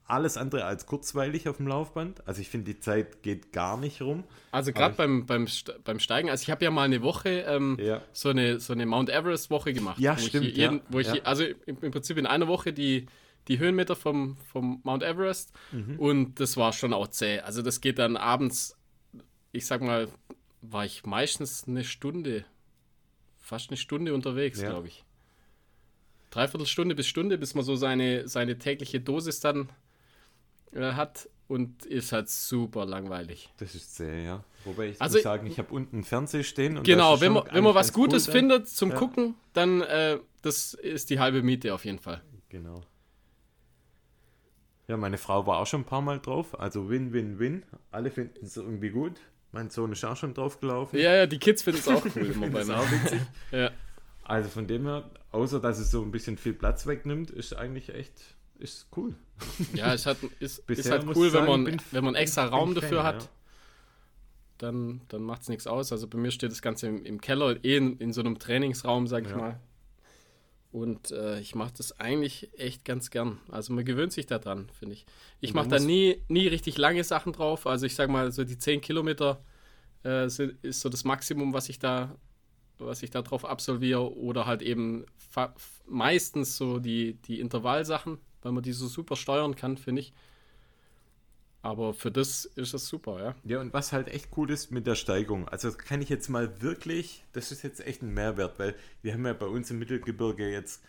alles 0.07 0.37
andere 0.37 0.63
als 0.63 0.85
kurzweilig 0.85 1.49
auf 1.49 1.57
dem 1.57 1.67
Laufband. 1.67 2.25
Also 2.27 2.41
ich 2.41 2.49
finde, 2.49 2.73
die 2.73 2.79
Zeit 2.79 3.23
geht 3.23 3.51
gar 3.51 3.77
nicht 3.77 4.01
rum. 4.01 4.23
Also 4.51 4.71
gerade 4.71 4.95
beim, 4.95 5.25
beim, 5.25 5.47
beim 5.83 5.99
Steigen, 5.99 6.29
also 6.29 6.43
ich 6.43 6.49
habe 6.49 6.63
ja 6.63 6.71
mal 6.71 6.83
eine 6.83 7.01
Woche 7.01 7.41
ähm, 7.41 7.77
ja. 7.79 8.01
so, 8.13 8.29
eine, 8.29 8.59
so 8.59 8.73
eine 8.73 8.85
Mount 8.85 9.09
Everest-Woche 9.09 9.73
gemacht. 9.73 9.99
Ja, 9.99 10.17
stimmt. 10.17 10.45
Jeden, 10.45 10.77
ja. 10.77 10.83
Wo 10.89 10.99
ich, 10.99 11.07
ja. 11.07 11.21
Also 11.23 11.43
im, 11.43 11.77
im, 11.81 11.91
Prinzip 11.91 12.17
in 12.17 12.25
einer 12.25 12.47
Woche 12.47 12.71
die, 12.71 13.07
die 13.49 13.59
Höhenmeter 13.59 13.95
vom, 13.97 14.37
vom 14.51 14.79
Mount 14.83 15.03
Everest 15.03 15.51
mhm. 15.73 15.99
und 15.99 16.39
das 16.39 16.55
war 16.55 16.71
schon 16.71 16.93
auch 16.93 17.07
zäh. 17.07 17.39
Also 17.39 17.61
das 17.61 17.81
geht 17.81 17.99
dann 17.99 18.15
abends, 18.15 18.77
ich 19.51 19.65
sag 19.65 19.81
mal, 19.81 20.07
war 20.61 20.85
ich 20.85 21.05
meistens 21.05 21.65
eine 21.67 21.83
Stunde, 21.83 22.45
fast 23.39 23.69
eine 23.69 23.77
Stunde 23.77 24.13
unterwegs, 24.13 24.59
glaube 24.59 24.87
ich. 24.87 25.03
Dreiviertel 26.29 26.67
Stunde 26.67 26.95
bis 26.95 27.07
Stunde, 27.07 27.37
bis 27.37 27.55
man 27.55 27.63
so 27.63 27.75
seine, 27.75 28.27
seine 28.27 28.57
tägliche 28.57 28.99
Dosis 28.99 29.39
dann 29.39 29.69
äh, 30.73 30.93
hat 30.93 31.29
und 31.47 31.85
ist 31.85 32.11
halt 32.11 32.29
super 32.29 32.85
langweilig. 32.85 33.49
Das 33.57 33.73
ist 33.75 33.95
sehr, 33.95 34.21
ja. 34.21 34.43
Wobei 34.65 34.89
ich 34.89 35.01
also, 35.01 35.17
muss 35.17 35.23
sagen, 35.23 35.47
ich 35.47 35.59
habe 35.59 35.73
unten 35.73 35.97
einen 35.97 36.03
Fernseher 36.03 36.43
stehen. 36.43 36.83
genau, 36.83 37.21
wenn 37.21 37.33
man, 37.33 37.43
wenn 37.51 37.63
man 37.63 37.73
was 37.73 37.93
Gutes 37.93 38.27
cool 38.27 38.33
findet 38.33 38.67
zum 38.67 38.91
ja. 38.91 38.97
Gucken, 38.97 39.35
dann 39.53 39.81
äh, 39.81 40.19
das 40.41 40.73
ist 40.73 41.09
die 41.09 41.19
halbe 41.19 41.41
Miete 41.41 41.73
auf 41.73 41.85
jeden 41.85 41.99
Fall. 41.99 42.21
Genau. 42.49 42.81
Ja, 44.87 44.95
meine 44.95 45.17
Frau 45.17 45.45
war 45.45 45.59
auch 45.59 45.67
schon 45.67 45.81
ein 45.81 45.85
paar 45.85 46.01
Mal 46.01 46.19
drauf. 46.19 46.57
Also 46.59 46.89
Win, 46.89 47.11
Win, 47.11 47.39
Win. 47.39 47.63
Alle 47.91 48.09
finden 48.09 48.45
es 48.45 48.55
irgendwie 48.55 48.89
gut. 48.89 49.19
Mein 49.51 49.69
Sohn 49.69 49.91
ist 49.91 50.03
auch 50.05 50.15
schon 50.15 50.33
drauf 50.33 50.59
gelaufen. 50.59 50.97
Ja, 50.97 51.13
ja, 51.13 51.25
die 51.25 51.39
Kids 51.39 51.63
finden 51.63 51.79
es 51.79 51.87
auch 51.87 52.05
cool 52.15 52.27
immer 52.27 52.47
bei 52.51 52.61
auch 52.61 52.89
witzig. 52.91 53.21
ja. 53.51 53.71
Also 54.23 54.49
von 54.49 54.67
dem 54.67 54.85
her, 54.85 55.09
außer 55.31 55.59
dass 55.59 55.79
es 55.79 55.91
so 55.91 56.01
ein 56.01 56.11
bisschen 56.11 56.37
viel 56.37 56.53
Platz 56.53 56.85
wegnimmt, 56.85 57.31
ist 57.31 57.55
eigentlich 57.55 57.89
echt 57.89 58.36
ist 58.59 58.87
cool. 58.95 59.15
Ja, 59.73 59.93
es 59.93 60.05
hat, 60.05 60.17
ist, 60.39 60.59
ist 60.69 60.89
halt 60.89 61.05
cool, 61.15 61.29
sagen, 61.29 61.45
wenn, 61.45 61.51
man, 61.51 61.63
bin, 61.63 61.81
wenn 61.91 62.03
man 62.03 62.15
extra 62.15 62.45
Raum 62.45 62.75
dafür 62.75 62.99
Fan, 62.99 63.05
hat. 63.05 63.23
Ja. 63.23 63.29
Dann, 64.57 65.01
dann 65.09 65.21
macht 65.21 65.43
es 65.43 65.49
nichts 65.49 65.67
aus. 65.67 65.91
Also 65.91 66.07
bei 66.07 66.17
mir 66.17 66.31
steht 66.31 66.51
das 66.51 66.61
Ganze 66.61 66.87
im, 66.87 67.05
im 67.05 67.21
Keller, 67.21 67.63
eh 67.63 67.77
in, 67.77 67.97
in, 67.97 68.13
so 68.13 68.21
einem 68.21 68.39
Trainingsraum, 68.39 69.07
sag 69.07 69.25
ich 69.25 69.31
ja. 69.31 69.37
mal. 69.37 69.59
Und 70.71 71.11
äh, 71.11 71.39
ich 71.39 71.55
mache 71.55 71.73
das 71.77 71.99
eigentlich 71.99 72.51
echt 72.57 72.83
ganz 72.83 73.09
gern. 73.09 73.39
Also 73.49 73.73
man 73.73 73.85
gewöhnt 73.85 74.11
sich 74.11 74.25
daran, 74.25 74.69
finde 74.77 74.95
ich. 74.95 75.05
Ich 75.39 75.53
mache 75.53 75.69
da 75.69 75.79
nie, 75.79 76.23
nie 76.27 76.47
richtig 76.47 76.77
lange 76.77 77.03
Sachen 77.03 77.33
drauf. 77.33 77.67
Also 77.67 77.85
ich 77.85 77.95
sag 77.95 78.09
mal, 78.09 78.31
so 78.31 78.43
die 78.43 78.57
10 78.57 78.81
Kilometer 78.81 79.43
äh, 80.03 80.25
ist 80.25 80.81
so 80.81 80.89
das 80.89 81.03
Maximum, 81.03 81.53
was 81.53 81.69
ich 81.69 81.79
da, 81.79 82.15
was 82.79 83.01
ich 83.01 83.11
da 83.11 83.21
drauf 83.21 83.45
absolviere. 83.45 84.15
Oder 84.17 84.45
halt 84.45 84.61
eben 84.61 85.05
meistens 85.87 86.57
so 86.57 86.79
die, 86.79 87.13
die 87.13 87.39
Intervallsachen 87.39 88.17
weil 88.41 88.51
man 88.51 88.63
die 88.63 88.73
so 88.73 88.87
super 88.87 89.15
steuern 89.15 89.55
kann, 89.55 89.77
finde 89.77 90.01
ich. 90.01 90.13
Aber 91.61 91.93
für 91.93 92.11
das 92.11 92.45
ist 92.45 92.73
das 92.73 92.87
super, 92.87 93.21
ja. 93.21 93.35
Ja, 93.43 93.59
und 93.59 93.73
was 93.73 93.91
halt 93.91 94.07
echt 94.07 94.29
cool 94.37 94.49
ist 94.51 94.71
mit 94.71 94.87
der 94.87 94.95
Steigung, 94.95 95.47
also 95.49 95.71
kann 95.71 96.01
ich 96.01 96.09
jetzt 96.09 96.29
mal 96.29 96.61
wirklich, 96.61 97.25
das 97.33 97.51
ist 97.51 97.63
jetzt 97.63 97.85
echt 97.85 98.01
ein 98.01 98.13
Mehrwert, 98.13 98.59
weil 98.59 98.75
wir 99.01 99.13
haben 99.13 99.25
ja 99.25 99.33
bei 99.33 99.47
uns 99.47 99.69
im 99.71 99.79
Mittelgebirge 99.79 100.49
jetzt 100.49 100.83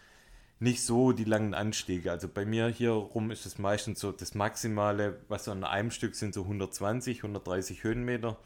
nicht 0.60 0.82
so 0.82 1.12
die 1.12 1.24
langen 1.24 1.54
Anstiege. 1.54 2.10
Also 2.10 2.28
bei 2.28 2.44
mir 2.44 2.68
hier 2.68 2.90
rum 2.90 3.30
ist 3.30 3.46
es 3.46 3.58
meistens 3.58 4.00
so 4.00 4.12
das 4.12 4.34
Maximale, 4.34 5.20
was 5.28 5.44
so 5.44 5.52
an 5.52 5.64
einem 5.64 5.90
Stück 5.90 6.14
sind, 6.14 6.34
so 6.34 6.42
120, 6.42 7.18
130 7.18 7.84
Höhenmeter. 7.84 8.36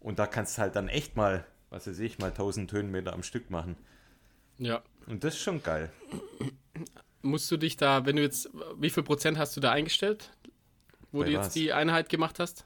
Und 0.00 0.18
da 0.18 0.26
kannst 0.26 0.58
du 0.58 0.62
halt 0.62 0.76
dann 0.76 0.88
echt 0.88 1.16
mal, 1.16 1.46
was 1.70 1.86
weiß 1.86 1.98
ich, 2.00 2.18
mal 2.18 2.30
1000 2.30 2.72
Höhenmeter 2.72 3.12
am 3.12 3.22
Stück 3.22 3.50
machen. 3.50 3.76
Ja. 4.58 4.82
Und 5.06 5.24
das 5.24 5.34
ist 5.34 5.40
schon 5.40 5.62
geil 5.62 5.90
musst 7.22 7.50
du 7.50 7.56
dich 7.56 7.76
da, 7.76 8.06
wenn 8.06 8.16
du 8.16 8.22
jetzt, 8.22 8.50
wie 8.76 8.90
viel 8.90 9.02
Prozent 9.02 9.38
hast 9.38 9.56
du 9.56 9.60
da 9.60 9.72
eingestellt, 9.72 10.30
wo 11.12 11.20
Bei 11.20 11.26
du 11.26 11.32
jetzt 11.32 11.46
was? 11.46 11.52
die 11.52 11.72
Einheit 11.72 12.08
gemacht 12.08 12.38
hast? 12.38 12.64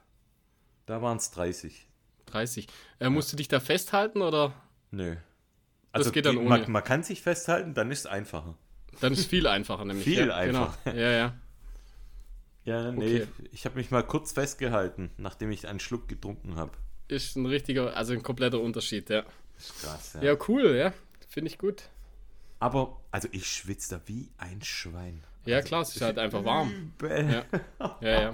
Da 0.87 1.03
waren 1.03 1.17
es 1.17 1.31
30. 1.31 1.89
30. 2.27 2.67
Äh, 3.01 3.09
musst 3.09 3.33
du 3.33 3.37
dich 3.37 3.49
da 3.49 3.61
festhalten 3.61 4.23
oder? 4.23 4.53
Nö. 4.91 5.17
Also 5.93 6.07
das 6.07 6.13
geht 6.13 6.27
dann 6.27 6.37
ohne. 6.37 6.49
Man, 6.49 6.71
man, 6.71 6.85
kann 6.85 7.03
sich 7.03 7.23
festhalten, 7.23 7.75
dann 7.75 7.91
ist 7.91 8.01
es 8.01 8.07
einfacher. 8.07 8.57
Dann 9.01 9.13
ist 9.13 9.21
es 9.21 9.27
viel 9.27 9.47
einfacher 9.47 9.85
nämlich. 9.85 10.05
viel 10.05 10.29
ja, 10.29 10.45
genau. 10.45 10.65
einfacher. 10.65 10.79
Genau. 10.85 10.97
Ja, 10.97 11.11
ja. 11.11 11.35
Ja, 12.65 12.93
nee, 12.93 13.23
okay. 13.23 13.29
ich 13.53 13.67
habe 13.67 13.77
mich 13.77 13.91
mal 13.91 14.03
kurz 14.03 14.33
festgehalten, 14.33 15.11
nachdem 15.19 15.51
ich 15.51 15.69
einen 15.69 15.81
Schluck 15.81 16.09
getrunken 16.09 16.57
habe. 16.57 16.73
Ist 17.09 17.37
ein 17.37 17.45
richtiger, 17.45 17.95
also 17.95 18.15
ein 18.15 18.23
kompletter 18.23 18.59
Unterschied, 18.59 19.11
ja. 19.11 19.25
Ist 19.59 19.83
krass, 19.83 20.15
ja. 20.15 20.23
Ja, 20.23 20.37
cool, 20.49 20.75
ja. 20.75 20.95
Finde 21.29 21.51
ich 21.51 21.59
gut. 21.59 21.83
Aber, 22.61 23.01
also 23.11 23.29
ich 23.33 23.47
schwitze 23.47 23.97
da 23.97 24.01
wie 24.07 24.29
ein 24.39 24.63
Schwein. 24.63 25.23
Ja, 25.45 25.57
also, 25.57 25.69
klar, 25.69 25.83
es 25.83 25.95
ist 25.95 26.03
halt 26.03 26.19
einfach 26.19 26.45
warm. 26.45 26.93
Ja. 27.03 27.09
ja, 27.21 27.45
ja. 28.01 28.33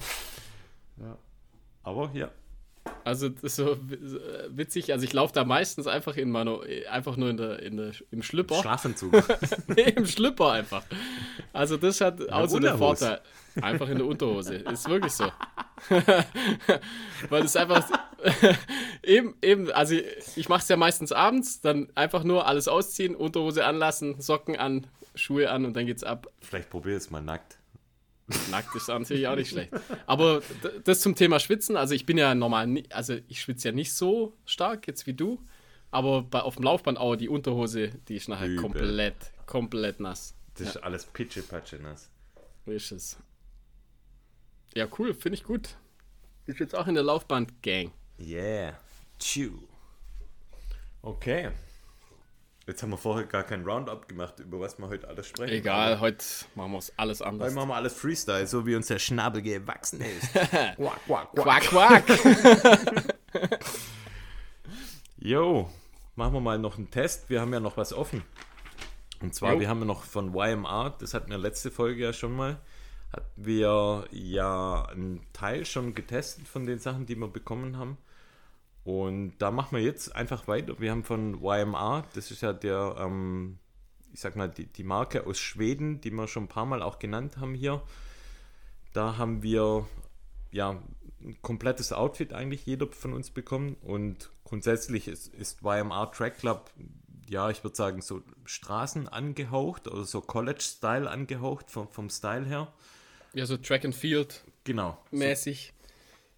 ja. 0.98 1.18
Aber 1.82 2.10
ja. 2.14 2.30
Also 3.04 3.28
das 3.28 3.42
ist 3.42 3.56
so 3.56 3.76
witzig, 4.48 4.92
also 4.92 5.04
ich 5.04 5.12
laufe 5.12 5.32
da 5.32 5.44
meistens 5.44 5.86
einfach 5.86 6.16
in 6.16 6.30
meiner, 6.30 6.60
einfach 6.90 7.16
nur 7.16 7.30
in 7.30 7.36
der, 7.36 7.60
in 7.60 7.76
der, 7.76 7.92
im 8.10 8.22
Schlüpper. 8.22 8.56
Schlafentzug. 8.56 9.12
nee, 9.68 9.90
im 9.90 10.06
Schlüpper 10.06 10.52
einfach. 10.52 10.84
Also 11.52 11.76
das 11.76 12.00
hat 12.00 12.28
auch 12.30 12.48
so 12.48 12.58
einen 12.58 12.76
Vorteil. 12.76 13.20
Einfach 13.60 13.88
in 13.88 13.98
der 13.98 14.06
Unterhose. 14.06 14.56
Ist 14.56 14.88
wirklich 14.88 15.12
so. 15.12 15.30
Weil 17.28 17.44
es 17.44 17.56
einfach 17.56 17.86
eben, 19.02 19.34
eben, 19.42 19.70
also 19.72 19.94
ich, 19.94 20.36
ich 20.36 20.48
mache 20.48 20.62
es 20.62 20.68
ja 20.68 20.76
meistens 20.76 21.12
abends, 21.12 21.60
dann 21.60 21.88
einfach 21.94 22.24
nur 22.24 22.46
alles 22.46 22.68
ausziehen, 22.68 23.14
Unterhose 23.14 23.64
anlassen, 23.64 24.20
Socken 24.20 24.56
an, 24.56 24.86
Schuhe 25.14 25.50
an 25.50 25.64
und 25.64 25.74
dann 25.74 25.86
geht's 25.86 26.04
ab. 26.04 26.28
Vielleicht 26.40 26.70
probier 26.70 26.96
es 26.96 27.10
mal 27.10 27.22
nackt. 27.22 27.58
Nackt 28.50 28.74
ist 28.76 28.88
natürlich 28.88 29.26
auch 29.26 29.36
nicht 29.36 29.50
schlecht. 29.50 29.72
Aber 30.06 30.42
das 30.84 31.00
zum 31.00 31.16
Thema 31.16 31.40
Schwitzen, 31.40 31.76
also 31.76 31.94
ich 31.94 32.06
bin 32.06 32.16
ja 32.16 32.34
normal, 32.34 32.82
also 32.90 33.16
ich 33.28 33.40
schwitze 33.40 33.68
ja 33.68 33.74
nicht 33.74 33.92
so 33.92 34.36
stark 34.44 34.86
jetzt 34.86 35.06
wie 35.06 35.14
du, 35.14 35.44
aber 35.90 36.22
bei, 36.22 36.40
auf 36.40 36.56
dem 36.56 36.64
Laufband 36.64 36.98
auch 36.98 37.16
die 37.16 37.28
Unterhose, 37.28 37.90
die 38.08 38.16
ist 38.16 38.28
nachher 38.28 38.46
Übel. 38.46 38.62
komplett, 38.62 39.16
komplett 39.46 40.00
nass. 40.00 40.34
Das 40.54 40.68
ist 40.68 40.74
ja. 40.76 40.82
alles 40.82 41.06
pitschepatsche 41.06 41.76
nass. 41.76 42.10
Ist 42.66 42.92
es. 42.92 43.18
Ja, 44.76 44.86
cool, 44.98 45.14
finde 45.14 45.36
ich 45.36 45.44
gut. 45.44 45.76
Ist 46.46 46.60
jetzt 46.60 46.76
auch 46.76 46.86
in 46.86 46.94
der 46.94 47.02
Laufband-Gang. 47.02 47.92
Yeah. 48.20 48.74
Chew. 49.18 49.52
Okay. 51.02 51.50
Jetzt 52.66 52.82
haben 52.82 52.90
wir 52.90 52.98
vorher 52.98 53.26
gar 53.26 53.42
kein 53.42 53.64
Roundup 53.64 54.06
gemacht, 54.06 54.38
über 54.38 54.60
was 54.60 54.78
wir 54.78 54.88
heute 54.88 55.08
alles 55.08 55.26
sprechen. 55.26 55.52
Egal, 55.52 55.98
heute 55.98 56.24
machen 56.54 56.72
wir 56.72 56.78
es 56.78 56.92
alles 56.96 57.22
anders. 57.22 57.48
Heute 57.48 57.56
machen 57.56 57.68
wir 57.70 57.74
alles 57.74 57.94
Freestyle, 57.94 58.46
so 58.46 58.66
wie 58.66 58.76
uns 58.76 58.86
der 58.86 58.98
Schnabel 58.98 59.42
gewachsen 59.42 60.02
ist. 60.02 60.32
quack, 60.32 60.76
quack, 61.06 61.34
quack. 61.34 62.06
Quack, 62.06 62.06
quack. 62.06 63.64
Jo, 65.22 65.68
machen 66.16 66.32
wir 66.32 66.40
mal 66.40 66.58
noch 66.58 66.78
einen 66.78 66.90
Test. 66.90 67.28
Wir 67.28 67.42
haben 67.42 67.52
ja 67.52 67.60
noch 67.60 67.76
was 67.76 67.92
offen. 67.92 68.22
Und 69.20 69.34
zwar, 69.34 69.54
jo. 69.54 69.60
wir 69.60 69.68
haben 69.68 69.80
ja 69.80 69.84
noch 69.84 70.04
von 70.04 70.34
YMR, 70.34 70.96
das 70.98 71.12
hatten 71.12 71.30
wir 71.30 71.36
letzte 71.36 71.70
Folge 71.70 72.02
ja 72.02 72.14
schon 72.14 72.34
mal, 72.34 72.58
hatten 73.12 73.44
wir 73.44 74.06
ja 74.12 74.86
einen 74.86 75.20
Teil 75.34 75.66
schon 75.66 75.94
getestet 75.94 76.48
von 76.48 76.64
den 76.64 76.78
Sachen, 76.78 77.04
die 77.04 77.16
wir 77.16 77.28
bekommen 77.28 77.76
haben. 77.76 77.98
Und 78.90 79.38
da 79.38 79.52
machen 79.52 79.76
wir 79.76 79.84
jetzt 79.84 80.16
einfach 80.16 80.48
weiter. 80.48 80.80
Wir 80.80 80.90
haben 80.90 81.04
von 81.04 81.40
YMR, 81.44 82.04
das 82.14 82.32
ist 82.32 82.40
ja 82.40 82.52
der, 82.52 82.96
ähm, 82.98 83.60
ich 84.12 84.18
sag 84.18 84.34
mal, 84.34 84.48
die, 84.48 84.66
die 84.66 84.82
Marke 84.82 85.28
aus 85.28 85.38
Schweden, 85.38 86.00
die 86.00 86.10
wir 86.10 86.26
schon 86.26 86.44
ein 86.44 86.48
paar 86.48 86.66
Mal 86.66 86.82
auch 86.82 86.98
genannt 86.98 87.36
haben 87.36 87.54
hier. 87.54 87.82
Da 88.92 89.16
haben 89.16 89.44
wir 89.44 89.86
ja 90.50 90.82
ein 91.22 91.40
komplettes 91.40 91.92
Outfit 91.92 92.32
eigentlich 92.32 92.66
jeder 92.66 92.88
von 92.88 93.12
uns 93.12 93.30
bekommen. 93.30 93.76
Und 93.82 94.32
grundsätzlich 94.42 95.06
ist, 95.06 95.28
ist 95.34 95.62
YMR 95.62 96.10
Track 96.10 96.38
Club, 96.38 96.72
ja, 97.28 97.48
ich 97.48 97.62
würde 97.62 97.76
sagen, 97.76 98.02
so 98.02 98.22
Straßen 98.44 99.06
angehaucht 99.06 99.86
oder 99.86 100.02
so 100.02 100.20
College-Style 100.20 101.08
angehaucht 101.08 101.70
vom, 101.70 101.86
vom 101.86 102.10
Style 102.10 102.44
her. 102.44 102.72
Ja, 103.34 103.46
so 103.46 103.56
Track 103.56 103.84
and 103.84 103.94
Field. 103.94 104.42
Genau. 104.64 104.98
Mäßig. 105.12 105.74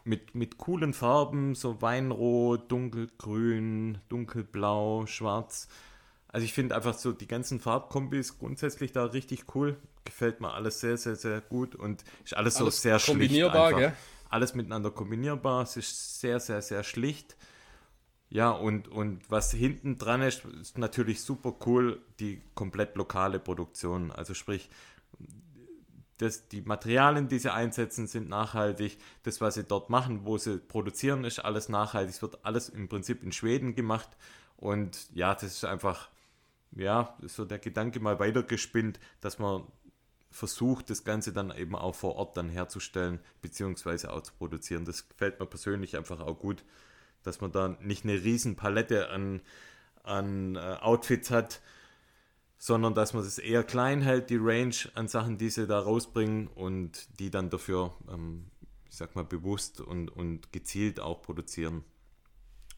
Mit, 0.05 0.35
mit 0.35 0.59
coolen 0.59 0.95
Farben, 0.95 1.55
so 1.55 1.81
Weinrot, 1.81 2.71
dunkelgrün, 2.73 3.99
dunkelblau, 4.09 5.07
schwarz. 5.07 5.69
Also 6.29 6.45
ich 6.45 6.53
finde 6.53 6.75
einfach 6.75 6.95
so 6.95 7.12
die 7.12 7.29
ganzen 7.29 7.61
Farbkombis 7.61 8.38
grundsätzlich 8.38 8.93
da 8.93 9.05
richtig 9.05 9.55
cool. 9.55 9.77
Gefällt 10.05 10.41
mir 10.41 10.53
alles 10.55 10.81
sehr, 10.81 10.97
sehr, 10.97 11.15
sehr 11.15 11.41
gut 11.41 11.77
und 11.77 12.03
ist 12.25 12.37
alles, 12.37 12.57
alles 12.57 12.77
so 12.77 12.83
sehr 12.83 12.99
kombinierbar, 12.99 13.69
schlicht. 13.69 13.85
Einfach. 13.85 13.97
Gell? 13.97 14.07
Alles 14.31 14.55
miteinander 14.55 14.91
kombinierbar. 14.91 15.62
Es 15.62 15.77
ist 15.77 16.21
sehr, 16.21 16.41
sehr, 16.41 16.62
sehr 16.62 16.83
schlicht. 16.83 17.37
Ja, 18.31 18.51
und, 18.51 18.88
und 18.88 19.31
was 19.31 19.53
hinten 19.53 19.99
dran 19.99 20.23
ist, 20.23 20.47
ist 20.47 20.79
natürlich 20.79 21.21
super 21.21 21.55
cool, 21.67 22.01
die 22.19 22.41
komplett 22.55 22.97
lokale 22.97 23.38
Produktion. 23.38 24.11
Also 24.11 24.33
sprich, 24.33 24.71
das, 26.23 26.49
die 26.49 26.63
Materialien, 26.63 27.29
die 27.29 27.39
sie 27.39 27.53
einsetzen, 27.53 28.07
sind 28.07 28.29
nachhaltig. 28.29 28.99
Das, 29.25 29.41
was 29.41 29.55
sie 29.55 29.65
dort 29.65 29.91
machen, 29.91 30.25
wo 30.25 30.39
sie 30.39 30.59
produzieren, 30.59 31.25
ist 31.25 31.41
alles 31.41 31.69
nachhaltig. 31.69 32.15
Es 32.15 32.23
wird 32.23 32.45
alles 32.45 32.69
im 32.69 32.89
Prinzip 32.89 33.23
in 33.23 33.33
Schweden 33.33 33.75
gemacht. 33.75 34.09
Und 34.57 35.13
ja, 35.15 35.35
das 35.35 35.45
ist 35.45 35.65
einfach, 35.65 36.11
ja, 36.77 37.17
so 37.23 37.45
der 37.45 37.59
Gedanke 37.59 37.99
mal 37.99 38.21
weitergespinnt, 38.21 39.01
dass 39.21 39.39
man 39.39 39.65
versucht, 40.31 40.91
das 40.91 41.05
Ganze 41.05 41.33
dann 41.33 41.51
eben 41.51 41.75
auch 41.75 41.95
vor 41.95 42.15
Ort 42.17 42.37
dann 42.37 42.49
herzustellen, 42.49 43.19
beziehungsweise 43.43 44.13
auch 44.13 44.23
zu 44.23 44.33
produzieren. 44.35 44.85
Das 44.85 45.09
gefällt 45.09 45.41
mir 45.41 45.47
persönlich 45.47 45.97
einfach 45.97 46.21
auch 46.21 46.39
gut, 46.39 46.65
dass 47.25 47.41
man 47.41 47.53
da 47.53 47.77
nicht 47.81 48.05
eine 48.05 48.15
riesen 48.15 48.55
Palette 48.55 49.11
an, 49.11 49.41
an 50.05 50.55
äh, 50.55 50.77
Outfits 50.81 51.31
hat, 51.31 51.61
sondern 52.64 52.94
dass 52.94 53.12
man 53.12 53.25
es 53.25 53.38
eher 53.38 53.64
klein 53.64 54.03
hält, 54.03 54.31
die 54.31 54.38
Range 54.40 54.77
an 54.94 55.09
Sachen, 55.09 55.37
die 55.37 55.51
sie 55.51 55.66
da 55.66 55.81
rausbringen 55.81 56.46
und 56.46 57.09
die 57.18 57.29
dann 57.29 57.51
dafür, 57.51 57.92
ähm, 58.09 58.44
ich 58.88 58.94
sag 58.94 59.16
mal, 59.16 59.25
bewusst 59.25 59.81
und, 59.81 60.11
und 60.11 60.53
gezielt 60.53 61.01
auch 61.01 61.22
produzieren. 61.22 61.83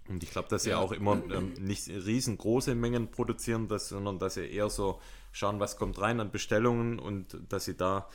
Und 0.08 0.22
ich 0.22 0.30
glaube, 0.30 0.48
dass 0.48 0.62
sie 0.62 0.70
ja. 0.70 0.78
auch 0.78 0.90
immer 0.90 1.22
ähm, 1.30 1.52
nicht 1.60 1.86
riesengroße 1.88 2.74
Mengen 2.74 3.10
produzieren, 3.10 3.68
das, 3.68 3.90
sondern 3.90 4.18
dass 4.18 4.34
sie 4.34 4.46
eher 4.46 4.70
so 4.70 5.02
schauen, 5.32 5.60
was 5.60 5.76
kommt 5.76 6.00
rein 6.00 6.18
an 6.18 6.30
Bestellungen 6.30 6.98
und 6.98 7.36
dass 7.50 7.66
sie 7.66 7.76
da 7.76 8.08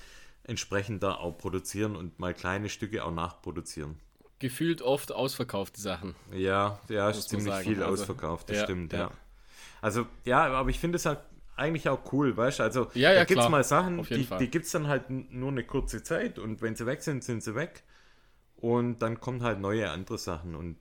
entsprechend 0.46 1.04
da 1.04 1.14
auch 1.14 1.38
produzieren 1.38 1.96
und 1.96 2.18
mal 2.18 2.34
kleine 2.34 2.70
Stücke 2.70 3.06
auch 3.06 3.14
nachproduzieren. 3.14 4.00
Gefühlt 4.40 4.82
oft 4.82 5.12
ausverkaufte 5.12 5.80
Sachen. 5.80 6.16
Ja, 6.32 6.80
ja, 6.90 7.12
ist 7.12 7.30
ziemlich 7.30 7.54
viel 7.58 7.84
also, 7.84 7.94
ausverkauft, 7.94 8.50
das 8.50 8.58
ja, 8.58 8.64
stimmt, 8.64 8.92
ja. 8.92 9.00
ja. 9.00 9.12
Also, 9.82 10.08
ja, 10.26 10.48
aber 10.48 10.70
ich 10.72 10.80
finde 10.80 10.96
es 10.96 11.06
halt 11.06 11.20
eigentlich 11.60 11.90
auch 11.90 12.12
cool, 12.14 12.36
weißt 12.36 12.60
du? 12.60 12.64
Also 12.64 12.88
ja, 12.94 13.12
ja, 13.12 13.20
da 13.20 13.26
gibt 13.26 13.42
es 13.42 13.50
mal 13.50 13.64
Sachen, 13.64 14.04
die, 14.04 14.28
die 14.40 14.50
gibt 14.50 14.66
es 14.66 14.72
dann 14.72 14.88
halt 14.88 15.10
nur 15.10 15.52
eine 15.52 15.64
kurze 15.64 16.02
Zeit 16.02 16.40
und 16.40 16.62
wenn 16.62 16.76
sie 16.76 16.86
weg 16.86 17.02
sind, 17.02 17.24
sind 17.24 17.44
sie 17.44 17.56
weg. 17.56 17.84
Und 18.56 19.00
dann 19.00 19.22
kommen 19.22 19.42
halt 19.42 19.60
neue 19.60 19.90
andere 19.90 20.18
Sachen. 20.18 20.56
Und 20.56 20.78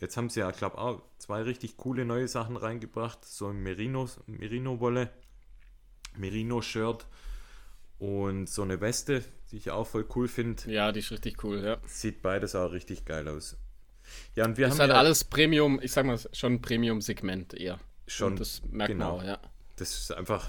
jetzt 0.00 0.16
haben 0.16 0.30
sie 0.30 0.40
ja, 0.40 0.50
glaube 0.52 0.76
ich, 0.76 0.80
auch 0.80 1.02
zwei 1.18 1.42
richtig 1.42 1.76
coole 1.76 2.04
neue 2.04 2.28
Sachen 2.28 2.56
reingebracht. 2.56 3.24
So 3.24 3.48
ein 3.48 3.60
Merino, 3.60 4.08
Merino-Wolle, 4.26 5.10
Merino-Shirt 6.16 7.06
und 7.98 8.48
so 8.48 8.62
eine 8.62 8.80
Weste, 8.80 9.24
die 9.50 9.56
ich 9.56 9.70
auch 9.72 9.86
voll 9.86 10.06
cool 10.14 10.28
finde. 10.28 10.70
Ja, 10.70 10.92
die 10.92 11.00
ist 11.00 11.10
richtig 11.10 11.42
cool, 11.42 11.60
ja. 11.64 11.78
Sieht 11.86 12.22
beides 12.22 12.54
auch 12.54 12.70
richtig 12.70 13.04
geil 13.04 13.26
aus. 13.26 13.56
Ja, 14.36 14.44
und 14.44 14.56
wir 14.56 14.66
das 14.66 14.70
haben. 14.70 14.76
ist 14.76 14.80
halt 14.80 14.90
ja 14.92 14.98
alles 14.98 15.24
Premium, 15.24 15.80
ich 15.82 15.90
sag 15.90 16.06
mal, 16.06 16.18
schon 16.32 16.62
Premium-Segment 16.62 17.54
eher. 17.54 17.80
Schon. 18.06 18.32
Und 18.32 18.40
das 18.40 18.62
merkt 18.70 18.92
genau. 18.92 19.16
man 19.16 19.20
auch, 19.20 19.24
ja 19.24 19.40
das 19.78 19.98
ist 19.98 20.12
einfach, 20.12 20.48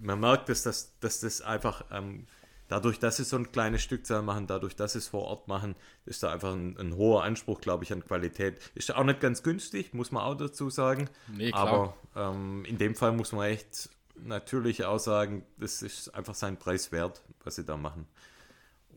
man 0.00 0.20
merkt, 0.20 0.48
dass 0.48 0.62
das, 0.62 0.98
dass 1.00 1.20
das 1.20 1.40
einfach, 1.40 1.84
ähm, 1.90 2.26
dadurch, 2.68 2.98
dass 2.98 3.16
sie 3.16 3.24
so 3.24 3.36
ein 3.36 3.50
kleines 3.50 3.82
Stückzahl 3.82 4.22
machen, 4.22 4.46
dadurch, 4.46 4.76
dass 4.76 4.92
sie 4.92 4.98
es 4.98 5.08
vor 5.08 5.22
Ort 5.22 5.48
machen, 5.48 5.74
ist 6.04 6.22
da 6.22 6.32
einfach 6.32 6.52
ein, 6.52 6.76
ein 6.78 6.96
hoher 6.96 7.24
Anspruch, 7.24 7.60
glaube 7.60 7.84
ich, 7.84 7.92
an 7.92 8.04
Qualität. 8.04 8.60
Ist 8.74 8.94
auch 8.94 9.04
nicht 9.04 9.20
ganz 9.20 9.42
günstig, 9.42 9.94
muss 9.94 10.10
man 10.10 10.22
auch 10.22 10.36
dazu 10.36 10.70
sagen. 10.70 11.08
Nee. 11.28 11.52
Aber 11.52 11.96
ähm, 12.14 12.64
in 12.64 12.78
dem 12.78 12.94
Fall 12.94 13.12
muss 13.12 13.32
man 13.32 13.46
echt 13.46 13.90
natürlich 14.16 14.84
auch 14.84 14.98
sagen, 14.98 15.44
das 15.58 15.82
ist 15.82 16.14
einfach 16.14 16.34
sein 16.34 16.58
Preis 16.58 16.92
wert, 16.92 17.22
was 17.44 17.56
sie 17.56 17.64
da 17.64 17.76
machen. 17.76 18.06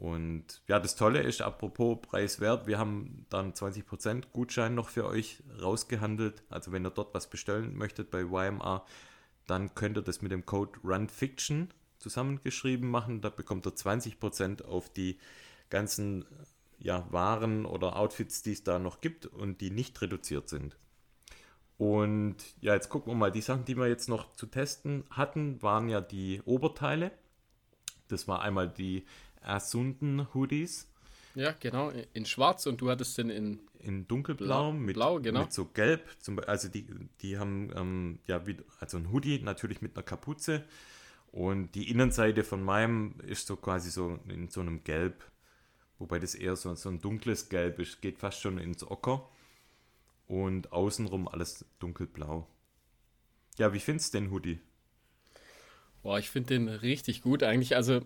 Und 0.02 0.62
ja, 0.68 0.80
das 0.80 0.96
Tolle 0.96 1.22
ist, 1.22 1.42
apropos 1.42 2.00
preiswert, 2.02 2.66
wir 2.66 2.80
haben 2.80 3.28
dann 3.30 3.54
20% 3.54 4.24
Gutschein 4.34 4.74
noch 4.74 4.90
für 4.90 5.06
euch 5.06 5.44
rausgehandelt. 5.62 6.42
Also 6.50 6.72
wenn 6.72 6.86
ihr 6.86 6.90
dort 6.90 7.14
was 7.14 7.30
bestellen 7.30 7.78
möchtet 7.78 8.10
bei 8.10 8.22
YMA, 8.22 8.84
dann 9.52 9.76
könnt 9.76 9.98
ihr 9.98 10.02
das 10.02 10.22
mit 10.22 10.32
dem 10.32 10.46
Code 10.46 10.80
RunFiction 10.82 11.68
zusammengeschrieben 12.00 12.90
machen. 12.90 13.20
Da 13.20 13.30
bekommt 13.30 13.68
ihr 13.68 13.74
20% 13.74 14.64
auf 14.64 14.90
die 14.90 15.20
ganzen 15.70 16.26
ja, 16.80 17.06
Waren 17.12 17.66
oder 17.66 17.98
Outfits, 17.98 18.42
die 18.44 18.54
es 18.54 18.64
da 18.64 18.80
noch 18.80 19.02
gibt 19.02 19.26
und 19.26 19.60
die 19.60 19.70
nicht 19.70 20.02
reduziert 20.02 20.48
sind. 20.48 20.78
Und 21.78 22.38
ja, 22.62 22.76
jetzt 22.76 22.88
gucken 22.88 23.12
wir 23.12 23.18
mal, 23.18 23.32
die 23.32 23.42
Sachen, 23.42 23.66
die 23.66 23.76
wir 23.76 23.88
jetzt 23.88 24.08
noch 24.08 24.34
zu 24.36 24.46
testen 24.46 25.04
hatten, 25.10 25.62
waren 25.62 25.90
ja 25.90 26.00
die 26.00 26.42
Oberteile. 26.46 27.12
Das 28.08 28.30
war 28.30 28.42
einmal 28.42 28.70
die 28.70 29.06
Ersunden 29.42 30.34
Hoodies. 30.34 30.88
Ja, 31.36 31.54
genau, 31.60 31.92
in 32.14 32.26
schwarz 32.26 32.68
und 32.68 32.80
du 32.80 32.90
hattest 32.90 33.18
den 33.18 33.30
in 33.30 33.60
in 33.82 34.08
dunkelblau 34.08 34.72
mit, 34.72 34.96
Blau, 34.96 35.20
genau. 35.20 35.42
mit 35.42 35.54
so 35.54 35.66
gelb. 35.66 36.08
Zum, 36.20 36.40
also 36.40 36.70
die, 36.70 36.88
die 37.22 37.38
haben 37.38 37.72
ähm, 37.76 38.20
ja 38.28 38.46
wie, 38.48 38.58
also 38.80 38.98
ein 38.98 39.12
Hoodie 39.12 39.40
natürlich 39.40 39.82
mit 39.82 39.96
einer 39.96 40.04
Kapuze 40.04 40.64
und 41.32 41.76
die 41.76 41.90
Innenseite 41.90 42.44
von 42.44 42.64
meinem 42.64 43.16
ist 43.26 43.48
so 43.48 43.56
quasi 43.56 43.90
so 43.90 44.20
in 44.28 44.50
so 44.50 44.62
einem 44.62 44.84
Gelb, 44.84 45.24
wobei 45.98 46.20
das 46.20 46.36
eher 46.36 46.56
so, 46.56 46.74
so 46.76 46.90
ein 46.90 47.00
dunkles 47.00 47.50
Gelb 47.50 47.80
ist, 47.80 48.02
geht 48.02 48.18
fast 48.18 48.42
schon 48.42 48.58
ins 48.58 48.84
Ocker 48.90 49.30
und 50.28 50.72
außenrum 50.72 51.28
alles 51.28 51.66
dunkelblau. 51.80 52.48
Ja, 53.58 53.74
wie 53.74 53.80
findest 53.80 54.14
du 54.14 54.20
den 54.20 54.32
Hoodie? 54.32 54.60
Boah, 56.04 56.20
ich 56.20 56.30
finde 56.30 56.56
den 56.56 56.68
richtig 56.68 57.22
gut 57.22 57.44
eigentlich. 57.44 57.76
Also 57.76 58.02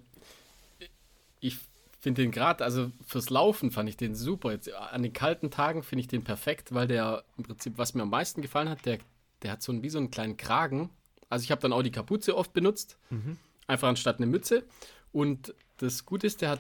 ich 1.40 1.60
finde 2.06 2.22
den 2.22 2.30
gerade, 2.30 2.64
also 2.64 2.92
fürs 3.04 3.32
Laufen 3.32 3.72
fand 3.72 3.90
ich 3.90 3.98
den 3.98 4.14
super. 4.14 4.52
Jetzt 4.52 4.72
an 4.72 5.02
den 5.02 5.12
kalten 5.12 5.50
Tagen 5.50 5.82
finde 5.82 6.02
ich 6.02 6.08
den 6.08 6.24
perfekt, 6.24 6.72
weil 6.72 6.86
der 6.86 7.24
im 7.36 7.46
Prinzip, 7.46 7.80
was 7.80 7.96
mir 7.96 8.04
am 8.04 8.12
meisten 8.12 8.44
gefallen 8.44 8.70
hat, 8.70 8.86
der, 8.86 9.00
der 9.42 9.54
hat 9.54 9.64
so 9.64 9.72
ein, 9.72 9.82
wie 9.82 9.90
so 9.90 9.98
einen 9.98 10.12
kleinen 10.12 10.38
Kragen. 10.38 10.92
Also 11.30 11.46
ich 11.46 11.50
habe 11.50 11.62
dann 11.62 11.74
auch 11.74 11.82
die 11.82 11.92
Kapuze 11.92 12.38
oft 12.38 12.54
benutzt, 12.54 13.00
mhm. 13.10 13.38
einfach 13.66 13.88
anstatt 13.88 14.18
eine 14.18 14.28
Mütze. 14.28 14.66
Und 15.12 15.56
das 15.78 16.06
Gute 16.06 16.28
ist, 16.28 16.44
der 16.44 16.52
hat 16.52 16.60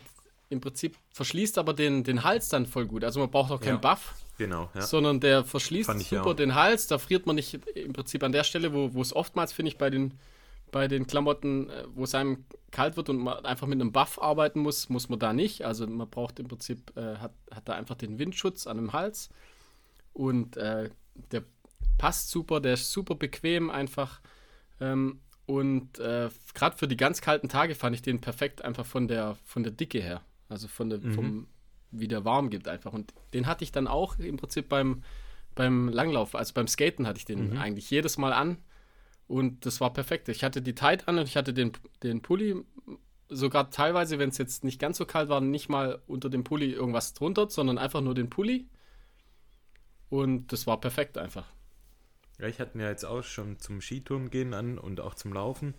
im 0.49 0.61
Prinzip 0.61 0.97
verschließt 1.11 1.59
aber 1.59 1.75
den, 1.75 2.03
den 2.03 2.23
Hals 2.23 2.49
dann 2.49 2.65
voll 2.65 2.87
gut. 2.87 3.03
Also 3.03 3.19
man 3.19 3.29
braucht 3.29 3.51
auch 3.51 3.61
keinen 3.61 3.81
ja, 3.83 3.93
Buff. 3.93 4.15
Genau, 4.39 4.71
ja. 4.73 4.81
Sondern 4.81 5.19
der 5.19 5.43
verschließt 5.43 5.91
super 6.09 6.33
den 6.33 6.55
Hals. 6.55 6.87
Da 6.87 6.97
friert 6.97 7.27
man 7.27 7.35
nicht 7.35 7.53
im 7.75 7.93
Prinzip 7.93 8.23
an 8.23 8.31
der 8.31 8.45
Stelle, 8.45 8.73
wo, 8.73 8.95
wo 8.95 9.01
es 9.03 9.15
oftmals, 9.15 9.53
finde 9.53 9.69
ich, 9.69 9.77
bei 9.77 9.91
den 9.91 10.15
bei 10.75 10.89
den 10.89 11.07
Klamotten, 11.07 11.69
äh, 11.69 11.85
wo 11.93 12.03
es 12.03 12.13
einem 12.13 12.43
kalt 12.69 12.97
wird 12.97 13.07
und 13.07 13.19
man 13.19 13.45
einfach 13.45 13.65
mit 13.65 13.79
einem 13.79 13.93
Buff 13.93 14.21
arbeiten 14.21 14.59
muss, 14.59 14.89
muss 14.89 15.07
man 15.07 15.19
da 15.19 15.31
nicht. 15.31 15.63
Also 15.63 15.87
man 15.87 16.09
braucht 16.09 16.37
im 16.37 16.49
Prinzip, 16.49 16.91
äh, 16.97 17.15
hat, 17.15 17.31
hat 17.49 17.69
da 17.69 17.75
einfach 17.75 17.95
den 17.95 18.19
Windschutz 18.19 18.67
an 18.67 18.75
dem 18.75 18.91
Hals 18.91 19.29
und 20.11 20.57
äh, 20.57 20.89
der 21.31 21.43
passt 21.97 22.29
super, 22.29 22.59
der 22.59 22.73
ist 22.73 22.91
super 22.91 23.15
bequem 23.15 23.69
einfach. 23.69 24.19
Ähm, 24.81 25.21
und 25.45 25.97
äh, 25.99 26.29
gerade 26.53 26.75
für 26.75 26.89
die 26.89 26.97
ganz 26.97 27.21
kalten 27.21 27.47
Tage 27.47 27.73
fand 27.73 27.95
ich 27.95 28.01
den 28.01 28.19
perfekt 28.19 28.61
einfach 28.61 28.85
von 28.85 29.07
der, 29.07 29.37
von 29.45 29.63
der 29.63 29.71
Dicke 29.71 30.01
her. 30.01 30.23
Also 30.49 30.67
von 30.67 30.89
der, 30.89 30.99
mhm. 30.99 31.13
vom, 31.13 31.47
wie 31.91 32.09
der 32.09 32.25
warm 32.25 32.49
gibt 32.49 32.67
einfach. 32.67 32.91
Und 32.91 33.13
den 33.33 33.47
hatte 33.47 33.63
ich 33.63 33.71
dann 33.71 33.87
auch 33.87 34.19
im 34.19 34.35
Prinzip 34.35 34.67
beim, 34.67 35.03
beim 35.55 35.87
Langlauf, 35.87 36.35
also 36.35 36.53
beim 36.53 36.67
Skaten 36.67 37.07
hatte 37.07 37.19
ich 37.19 37.25
den 37.25 37.51
mhm. 37.51 37.59
eigentlich 37.59 37.89
jedes 37.89 38.17
Mal 38.17 38.33
an 38.33 38.57
und 39.27 39.65
das 39.65 39.81
war 39.81 39.91
perfekt. 39.93 40.29
Ich 40.29 40.43
hatte 40.43 40.61
die 40.61 40.75
Tight 40.75 41.07
an 41.07 41.17
und 41.17 41.27
ich 41.27 41.35
hatte 41.37 41.53
den, 41.53 41.71
den 42.03 42.21
Pulli, 42.21 42.63
sogar 43.29 43.71
teilweise, 43.71 44.19
wenn 44.19 44.29
es 44.29 44.37
jetzt 44.37 44.63
nicht 44.63 44.79
ganz 44.79 44.97
so 44.97 45.05
kalt 45.05 45.29
war, 45.29 45.41
nicht 45.41 45.69
mal 45.69 46.01
unter 46.07 46.29
dem 46.29 46.43
Pulli 46.43 46.71
irgendwas 46.71 47.13
drunter, 47.13 47.49
sondern 47.49 47.77
einfach 47.77 48.01
nur 48.01 48.13
den 48.13 48.29
Pulli. 48.29 48.67
Und 50.09 50.53
das 50.53 50.67
war 50.67 50.79
perfekt 50.79 51.17
einfach. 51.17 51.47
Ja, 52.37 52.47
ich 52.47 52.59
hatte 52.59 52.77
ja 52.77 52.89
jetzt 52.89 53.05
auch 53.05 53.23
schon 53.23 53.59
zum 53.59 53.81
Skitouren 53.81 54.29
gehen 54.29 54.53
an 54.53 54.77
und 54.77 54.99
auch 54.99 55.15
zum 55.15 55.33
Laufen. 55.33 55.73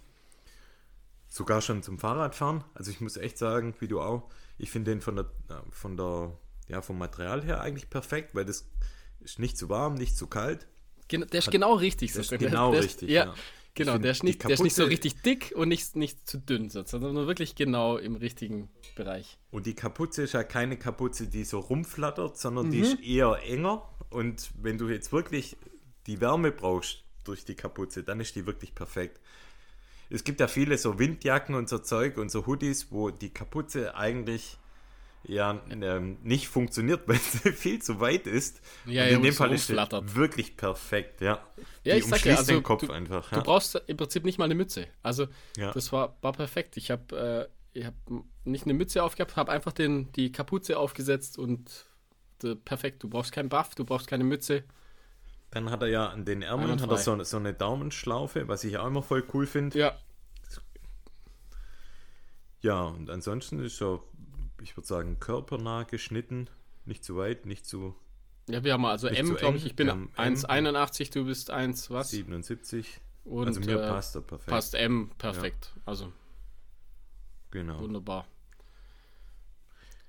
sogar 1.29 1.61
schon 1.61 1.83
zum 1.83 1.99
Fahrradfahren. 1.99 2.65
Also 2.75 2.91
ich 2.91 3.01
muss 3.01 3.17
echt 3.17 3.39
sagen, 3.39 3.75
wie 3.81 3.89
du 3.89 4.01
auch, 4.01 4.31
ich 4.59 4.71
finde 4.71 4.91
den 4.93 5.01
von 5.01 5.17
der, 5.17 5.27
von 5.71 5.97
der, 5.97 6.33
ja, 6.69 6.83
vom 6.83 6.99
Material 6.99 7.43
her 7.45 7.61
eigentlich 7.61 7.91
perfekt, 7.91 8.35
weil 8.35 8.45
das 8.45 8.69
ist 9.21 9.39
nicht 9.39 9.59
zu 9.59 9.69
warm, 9.69 9.95
nicht 9.95 10.17
zu 10.17 10.27
kalt. 10.27 10.67
Der 11.11 11.39
ist 11.39 11.51
genau 11.51 11.75
richtig. 11.75 12.13
Der 12.13 12.23
ist 12.23 12.31
genau 12.31 12.73
der, 12.73 12.83
richtig, 12.83 13.09
ja. 13.09 13.27
ja. 13.27 13.35
Genau, 13.77 13.99
der 13.99 14.13
ist, 14.13 14.25
nicht, 14.25 14.43
der 14.43 14.53
ist 14.53 14.63
nicht 14.63 14.75
so 14.75 14.85
richtig 14.85 15.21
dick 15.21 15.53
und 15.55 15.69
nicht, 15.69 15.97
nicht 15.97 16.27
zu 16.27 16.39
dünn, 16.39 16.71
sondern 16.71 17.15
wirklich 17.27 17.55
genau 17.57 17.99
im 17.99 18.17
richtigen 18.17 18.71
Bereich. 18.95 19.37
Und 19.51 19.67
die 19.67 19.75
Kapuze 19.75 20.23
ist 20.23 20.33
ja 20.33 20.45
keine 20.45 20.79
Kapuze, 20.79 21.27
die 21.27 21.45
so 21.45 21.59
rumflattert, 21.59 22.39
sondern 22.39 22.69
mhm. 22.69 22.71
die 22.71 22.81
ist 22.81 23.01
eher 23.03 23.39
enger. 23.45 23.83
Und 24.09 24.51
wenn 24.63 24.79
du 24.79 24.89
jetzt 24.89 25.13
wirklich 25.13 25.59
die 26.07 26.23
Wärme 26.23 26.53
brauchst 26.53 27.05
durch 27.25 27.45
die 27.45 27.55
Kapuze, 27.55 28.03
dann 28.03 28.19
ist 28.19 28.35
die 28.35 28.47
wirklich 28.47 28.75
perfekt. 28.75 29.21
Es 30.09 30.25
gibt 30.25 30.41
ja 30.41 30.49
viele 30.49 30.79
so 30.79 30.99
Windjacken 30.99 31.55
und 31.55 31.69
so 31.69 31.79
Zeug 31.79 32.17
und 32.17 32.31
so 32.31 32.47
Hoodies, 32.47 32.91
wo 32.91 33.11
die 33.11 33.31
Kapuze 33.31 33.95
eigentlich 33.95 34.57
ja 35.29 35.61
ähm, 35.71 36.19
nicht 36.23 36.49
funktioniert, 36.49 37.03
weil 37.07 37.19
sie 37.19 37.53
viel 37.53 37.81
zu 37.83 38.01
weit 38.01 38.27
ist. 38.27 38.61
Ja, 38.85 39.05
und 39.05 39.09
in 39.09 39.15
ja, 39.17 39.21
dem 39.21 39.35
Fall 39.35 39.53
ist 39.53 39.71
es 39.71 40.15
wirklich 40.15 40.57
perfekt, 40.57 41.21
ja. 41.21 41.45
Ja, 41.85 41.95
die 41.95 42.01
ich 42.01 42.07
sag 42.07 42.25
ja, 42.25 42.37
also, 42.37 42.53
den 42.53 42.63
Kopf 42.63 42.87
du, 42.87 42.93
einfach. 42.93 43.31
Ja. 43.31 43.39
Du 43.39 43.45
brauchst 43.45 43.75
im 43.87 43.97
Prinzip 43.97 44.25
nicht 44.25 44.39
mal 44.39 44.45
eine 44.45 44.55
Mütze. 44.55 44.87
Also 45.03 45.27
ja. 45.57 45.73
das 45.73 45.93
war, 45.93 46.17
war 46.23 46.33
perfekt. 46.33 46.77
Ich 46.77 46.91
habe 46.91 47.49
äh, 47.75 47.85
hab 47.85 47.95
nicht 48.45 48.65
eine 48.65 48.75
Mütze 48.75 49.03
aufgehabt, 49.03 49.37
habe 49.37 49.53
einfach 49.53 49.73
den, 49.73 50.13
die 50.13 50.33
Kapuze 50.33 50.79
aufgesetzt 50.79 51.39
und 51.39 51.87
de, 52.43 52.55
perfekt. 52.55 53.03
Du 53.03 53.09
brauchst 53.09 53.33
keinen 53.33 53.49
Buff, 53.49 53.75
du 53.75 53.85
brauchst 53.85 54.07
keine 54.07 54.25
Mütze. 54.25 54.65
Dann 55.51 55.71
hat 55.71 55.83
er 55.83 55.89
ja 55.89 56.09
an 56.09 56.25
den 56.25 56.43
Ärmeln 56.43 56.81
hat 56.81 56.91
er 56.91 56.99
so, 56.99 57.23
so 57.23 57.37
eine 57.37 57.55
Daumenschlaufe, 57.55 58.49
was 58.49 58.65
ich 58.65 58.79
auch 58.79 58.87
immer 58.87 59.03
voll 59.03 59.25
cool 59.33 59.47
finde. 59.47 59.79
Ja. 59.79 59.99
Ja, 62.63 62.83
und 62.83 63.11
ansonsten 63.11 63.61
ist 63.61 63.81
er 63.81 64.01
ich 64.67 64.77
würde 64.77 64.89
sagen, 64.89 65.21
körpernah 65.21 65.85
geschnitten. 65.85 66.51
Nicht 66.87 67.05
zu 67.05 67.17
weit, 67.17 67.47
nicht 67.47 67.67
zu. 67.67 67.95
Ja, 68.49 68.65
wir 68.65 68.73
haben 68.73 68.85
also 68.85 69.07
M, 69.07 69.37
glaube 69.37 69.59
ich. 69.59 69.67
Ich 69.67 69.77
bin 69.77 69.89
1,81, 69.89 71.13
du 71.13 71.25
bist 71.25 71.51
1, 71.51 71.91
was? 71.91 72.11
77. 72.11 73.01
Und, 73.25 73.47
also 73.47 73.61
mir 73.61 73.81
äh, 73.81 73.89
passt 73.89 74.17
er 74.17 74.23
perfekt. 74.23 74.51
Passt 74.51 74.75
M 74.75 75.11
perfekt. 75.19 75.73
Ja. 75.75 75.83
Also. 75.87 76.13
Genau. 77.53 77.81
Wunderbar. 77.81 78.27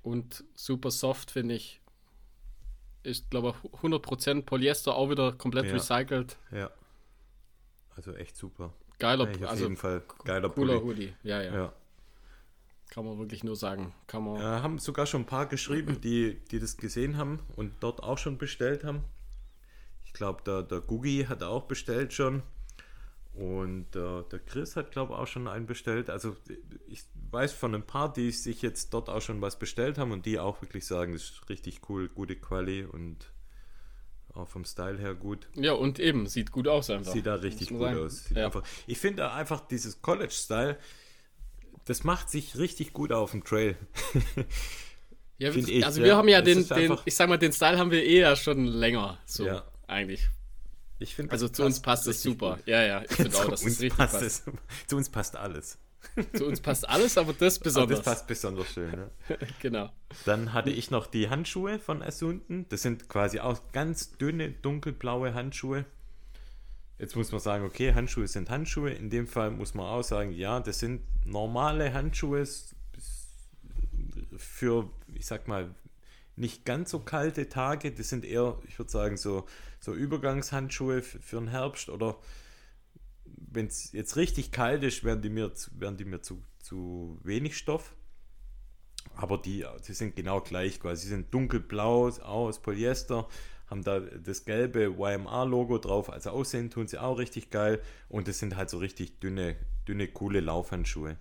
Und 0.02 0.44
super 0.54 0.90
soft, 0.90 1.30
finde 1.30 1.54
ich. 1.54 1.80
Ist, 3.04 3.30
glaube 3.30 3.54
ich, 3.62 3.70
100% 3.80 4.42
Polyester, 4.42 4.96
auch 4.96 5.08
wieder 5.08 5.32
komplett 5.32 5.66
ja. 5.66 5.72
recycelt. 5.72 6.36
Ja. 6.50 6.70
Also 7.94 8.12
echt 8.14 8.36
super. 8.36 8.72
Geiler, 8.98 9.30
ja, 9.30 9.44
auf 9.46 9.50
also 9.50 9.62
jeden 9.64 9.76
Fall 9.76 10.02
geiler 10.24 10.48
cooler 10.48 10.80
Pulli. 10.80 11.06
Hoodie. 11.10 11.14
Ja, 11.22 11.42
ja, 11.42 11.54
ja. 11.54 11.72
Kann 12.90 13.04
man 13.04 13.18
wirklich 13.18 13.44
nur 13.44 13.56
sagen. 13.56 13.94
Kann 14.06 14.24
man 14.24 14.40
ja, 14.40 14.62
haben 14.62 14.78
sogar 14.78 15.06
schon 15.06 15.22
ein 15.22 15.26
paar 15.26 15.46
geschrieben, 15.46 16.00
die, 16.00 16.40
die 16.50 16.58
das 16.58 16.76
gesehen 16.76 17.16
haben 17.16 17.40
und 17.56 17.72
dort 17.80 18.02
auch 18.02 18.18
schon 18.18 18.38
bestellt 18.38 18.84
haben. 18.84 19.04
Ich 20.04 20.12
glaube, 20.12 20.42
der, 20.44 20.62
der 20.62 20.80
Gugi 20.80 21.26
hat 21.28 21.42
auch 21.42 21.64
bestellt 21.64 22.12
schon. 22.12 22.42
Und 23.34 23.94
äh, 23.94 24.22
der 24.32 24.40
Chris 24.40 24.74
hat, 24.74 24.90
glaube 24.90 25.12
ich, 25.12 25.18
auch 25.18 25.26
schon 25.26 25.46
einen 25.46 25.66
bestellt. 25.66 26.10
Also 26.10 26.34
ich 26.88 27.04
weiß 27.30 27.52
von 27.52 27.74
ein 27.74 27.86
paar, 27.86 28.12
die 28.12 28.32
sich 28.32 28.62
jetzt 28.62 28.92
dort 28.92 29.08
auch 29.08 29.22
schon 29.22 29.40
was 29.40 29.58
bestellt 29.58 29.96
haben 29.96 30.10
und 30.10 30.26
die 30.26 30.40
auch 30.40 30.60
wirklich 30.60 30.86
sagen, 30.86 31.12
das 31.12 31.22
ist 31.22 31.48
richtig 31.48 31.88
cool, 31.88 32.08
gute 32.08 32.34
Quali 32.34 32.84
und 32.84 33.30
auch 34.34 34.48
vom 34.48 34.64
Style 34.64 34.98
her 34.98 35.14
gut. 35.14 35.46
Ja, 35.54 35.72
und 35.72 36.00
eben, 36.00 36.26
sieht 36.26 36.50
gut 36.50 36.66
aus 36.66 36.90
einfach. 36.90 37.12
Sieht 37.12 37.26
da 37.26 37.34
richtig 37.34 37.68
gut 37.68 37.80
sagen. 37.80 37.98
aus. 37.98 38.30
Ja. 38.30 38.46
Einfach, 38.46 38.64
ich 38.86 38.98
finde 38.98 39.30
einfach 39.30 39.60
dieses 39.68 40.02
College-Style, 40.02 40.76
das 41.88 42.04
macht 42.04 42.28
sich 42.28 42.58
richtig 42.58 42.92
gut 42.92 43.12
auf 43.12 43.30
dem 43.30 43.44
Trail. 43.44 43.74
ja, 45.38 45.50
ich, 45.50 45.86
also 45.86 46.02
wir 46.02 46.16
haben 46.16 46.28
ja 46.28 46.42
den, 46.42 46.68
den, 46.68 46.98
ich 47.06 47.14
sag 47.14 47.30
mal, 47.30 47.38
den 47.38 47.52
Style 47.52 47.78
haben 47.78 47.90
wir 47.90 48.04
eh 48.04 48.20
ja 48.20 48.36
schon 48.36 48.66
länger. 48.66 49.18
So, 49.24 49.46
ja. 49.46 49.64
eigentlich. 49.86 50.28
Ich 50.98 51.14
finde, 51.14 51.32
also 51.32 51.48
zu 51.48 51.64
uns 51.64 51.80
passt 51.80 52.06
es 52.06 52.22
super. 52.22 52.56
Gut. 52.56 52.66
Ja, 52.66 52.82
ja, 52.82 53.02
ich 53.08 53.16
finde 53.16 53.36
auch, 53.38 53.48
dass 53.48 53.64
es 53.64 53.80
richtig 53.80 53.96
passt. 53.96 54.20
passt. 54.20 54.44
zu 54.86 54.96
uns 54.96 55.08
passt 55.08 55.36
alles. 55.36 55.78
zu 56.34 56.44
uns 56.44 56.60
passt 56.60 56.86
alles, 56.86 57.16
aber 57.16 57.32
das 57.32 57.58
besonders. 57.58 57.98
Aber 57.98 58.04
das 58.04 58.04
passt 58.04 58.26
besonders 58.26 58.72
schön. 58.72 58.90
Ne? 58.90 59.10
genau. 59.60 59.90
Dann 60.26 60.52
hatte 60.52 60.70
ich 60.70 60.90
noch 60.90 61.06
die 61.06 61.30
Handschuhe 61.30 61.78
von 61.78 62.02
Assunden. 62.02 62.66
Das 62.68 62.82
sind 62.82 63.08
quasi 63.08 63.40
auch 63.40 63.72
ganz 63.72 64.16
dünne, 64.18 64.50
dunkelblaue 64.50 65.32
Handschuhe. 65.32 65.86
Jetzt 66.98 67.14
muss 67.14 67.30
man 67.30 67.40
sagen, 67.40 67.64
okay, 67.64 67.94
Handschuhe 67.94 68.26
sind 68.26 68.50
Handschuhe. 68.50 68.90
In 68.90 69.08
dem 69.08 69.26
Fall 69.28 69.50
muss 69.52 69.74
man 69.74 69.86
auch 69.86 70.02
sagen, 70.02 70.32
ja, 70.32 70.58
das 70.58 70.80
sind 70.80 71.02
normale 71.24 71.92
Handschuhe 71.94 72.44
für, 74.36 74.90
ich 75.14 75.26
sag 75.26 75.46
mal, 75.46 75.74
nicht 76.34 76.64
ganz 76.64 76.90
so 76.90 77.00
kalte 77.00 77.48
Tage. 77.48 77.92
Das 77.92 78.08
sind 78.08 78.24
eher, 78.24 78.58
ich 78.66 78.78
würde 78.78 78.90
sagen, 78.90 79.16
so, 79.16 79.46
so 79.80 79.94
Übergangshandschuhe 79.94 81.02
für 81.02 81.38
den 81.38 81.48
Herbst 81.48 81.88
oder 81.88 82.18
wenn 83.24 83.66
es 83.66 83.92
jetzt 83.92 84.16
richtig 84.16 84.52
kalt 84.52 84.82
ist, 84.82 85.04
werden 85.04 85.22
die 85.22 85.30
mir, 85.30 85.52
werden 85.72 85.96
die 85.96 86.04
mir 86.04 86.20
zu, 86.22 86.42
zu 86.58 87.18
wenig 87.22 87.56
Stoff. 87.56 87.94
Aber 89.14 89.38
die, 89.38 89.64
die 89.86 89.92
sind 89.94 90.16
genau 90.16 90.40
gleich 90.40 90.80
quasi. 90.80 91.04
Sie 91.04 91.08
sind 91.08 91.32
dunkelblau, 91.32 92.08
aus 92.08 92.60
Polyester, 92.60 93.28
haben 93.70 93.84
da 93.84 94.00
das 94.00 94.44
gelbe 94.44 94.94
YMR-Logo 94.98 95.78
drauf. 95.78 96.10
Also 96.10 96.30
aussehen 96.30 96.70
tun 96.70 96.86
sie 96.86 96.98
auch 96.98 97.18
richtig 97.18 97.50
geil. 97.50 97.80
Und 98.08 98.28
das 98.28 98.38
sind 98.38 98.56
halt 98.56 98.70
so 98.70 98.78
richtig 98.78 99.20
dünne, 99.20 99.56
dünne, 99.86 100.08
coole 100.08 100.40
Laufhandschuhe. 100.40 101.16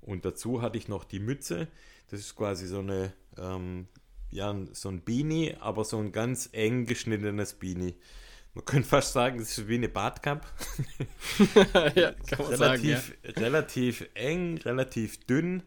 Und 0.00 0.24
dazu 0.24 0.60
hatte 0.60 0.76
ich 0.76 0.88
noch 0.88 1.04
die 1.04 1.20
Mütze. 1.20 1.68
Das 2.10 2.20
ist 2.20 2.36
quasi 2.36 2.66
so 2.66 2.80
eine, 2.80 3.12
ähm, 3.38 3.86
ja, 4.30 4.54
so 4.72 4.88
ein 4.88 5.02
Beanie, 5.02 5.54
aber 5.60 5.84
so 5.84 5.98
ein 5.98 6.12
ganz 6.12 6.48
eng 6.52 6.86
geschnittenes 6.86 7.54
Beanie. 7.54 7.94
Man 8.54 8.64
könnte 8.64 8.88
fast 8.88 9.12
sagen, 9.12 9.38
das 9.38 9.56
ist 9.58 9.68
wie 9.68 9.74
eine 9.74 9.88
Badkappe. 9.88 10.46
ja, 11.94 12.12
kann 12.12 12.38
man 12.38 12.46
relativ, 12.48 13.06
sagen, 13.06 13.18
ja. 13.24 13.30
relativ 13.42 14.08
eng, 14.14 14.58
relativ 14.58 15.24
dünn. 15.26 15.62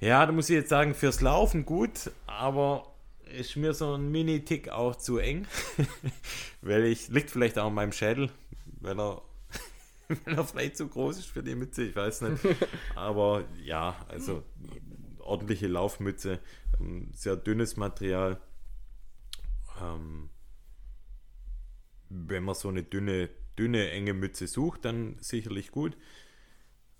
Ja, 0.00 0.24
da 0.24 0.32
muss 0.32 0.48
ich 0.48 0.56
jetzt 0.56 0.70
sagen, 0.70 0.94
fürs 0.94 1.20
Laufen 1.20 1.66
gut, 1.66 2.10
aber 2.26 2.89
ist 3.30 3.56
mir 3.56 3.74
so 3.74 3.94
ein 3.94 4.10
Mini-Tick 4.10 4.68
auch 4.68 4.96
zu 4.96 5.18
eng. 5.18 5.46
weil 6.62 6.84
ich, 6.84 7.08
liegt 7.08 7.30
vielleicht 7.30 7.58
auch 7.58 7.66
an 7.66 7.74
meinem 7.74 7.92
Schädel, 7.92 8.30
weil 8.80 8.98
er, 8.98 9.22
weil 10.24 10.34
er 10.36 10.44
vielleicht 10.44 10.76
zu 10.76 10.88
groß 10.88 11.18
ist 11.18 11.26
für 11.26 11.42
die 11.42 11.54
Mütze, 11.54 11.84
ich 11.84 11.96
weiß 11.96 12.22
nicht. 12.22 12.42
Aber 12.94 13.44
ja, 13.62 14.04
also 14.08 14.42
ordentliche 15.18 15.68
Laufmütze, 15.68 16.40
ähm, 16.80 17.10
sehr 17.14 17.36
dünnes 17.36 17.76
Material. 17.76 18.40
Ähm, 19.80 20.30
wenn 22.08 22.42
man 22.42 22.54
so 22.54 22.68
eine 22.68 22.82
dünne, 22.82 23.30
dünne, 23.58 23.90
enge 23.90 24.14
Mütze 24.14 24.46
sucht, 24.46 24.84
dann 24.84 25.16
sicherlich 25.20 25.70
gut. 25.70 25.96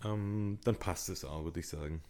Ähm, 0.05 0.59
dann 0.65 0.77
passt 0.77 1.09
es 1.09 1.25
auch, 1.25 1.45
würde 1.45 1.61
ich 1.61 1.69
sagen. 1.69 2.03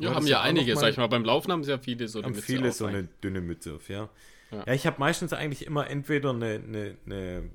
Ja, 0.00 0.14
haben 0.14 0.26
ja 0.26 0.40
einige, 0.40 0.74
mal, 0.74 0.80
sag 0.80 0.90
ich 0.90 0.96
mal. 0.96 1.06
Beim 1.06 1.24
Laufen 1.24 1.52
haben 1.52 1.64
sehr 1.64 1.78
viele 1.78 2.08
so 2.08 2.20
eine 2.20 2.28
Mütze 2.28 2.42
viele 2.42 2.72
so 2.72 2.86
eine 2.86 3.04
dünne 3.04 3.40
Mütze 3.40 3.74
auf, 3.74 3.88
ja. 3.88 4.08
Ja, 4.50 4.64
ja 4.66 4.72
ich 4.74 4.86
habe 4.86 4.98
meistens 4.98 5.32
eigentlich 5.32 5.66
immer 5.66 5.88
entweder 5.88 6.30
eine, 6.30 6.54
eine, 6.54 6.96
eine, 7.06 7.50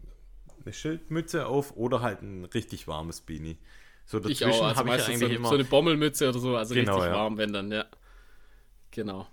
eine, 0.63 0.73
Schildmütze 0.73 1.45
auf 1.45 1.75
oder 1.77 2.01
halt 2.01 2.21
ein 2.21 2.45
richtig 2.45 2.87
warmes 2.87 3.21
Beanie. 3.21 3.57
So 4.05 4.19
dazwischen 4.19 4.49
ich 4.49 4.55
auch, 4.55 4.63
also 4.63 4.75
habe 4.79 4.89
ich 4.89 5.05
eigentlich 5.05 5.19
so 5.19 5.25
eine, 5.25 5.35
immer 5.35 5.49
so 5.49 5.55
eine 5.55 5.63
Bommelmütze 5.63 6.29
oder 6.29 6.39
so, 6.39 6.55
also 6.55 6.73
genau, 6.73 6.95
richtig 6.95 7.11
ja. 7.11 7.17
warm, 7.17 7.37
wenn 7.37 7.53
dann, 7.53 7.71
ja. 7.71 7.85
Genau. 8.91 9.27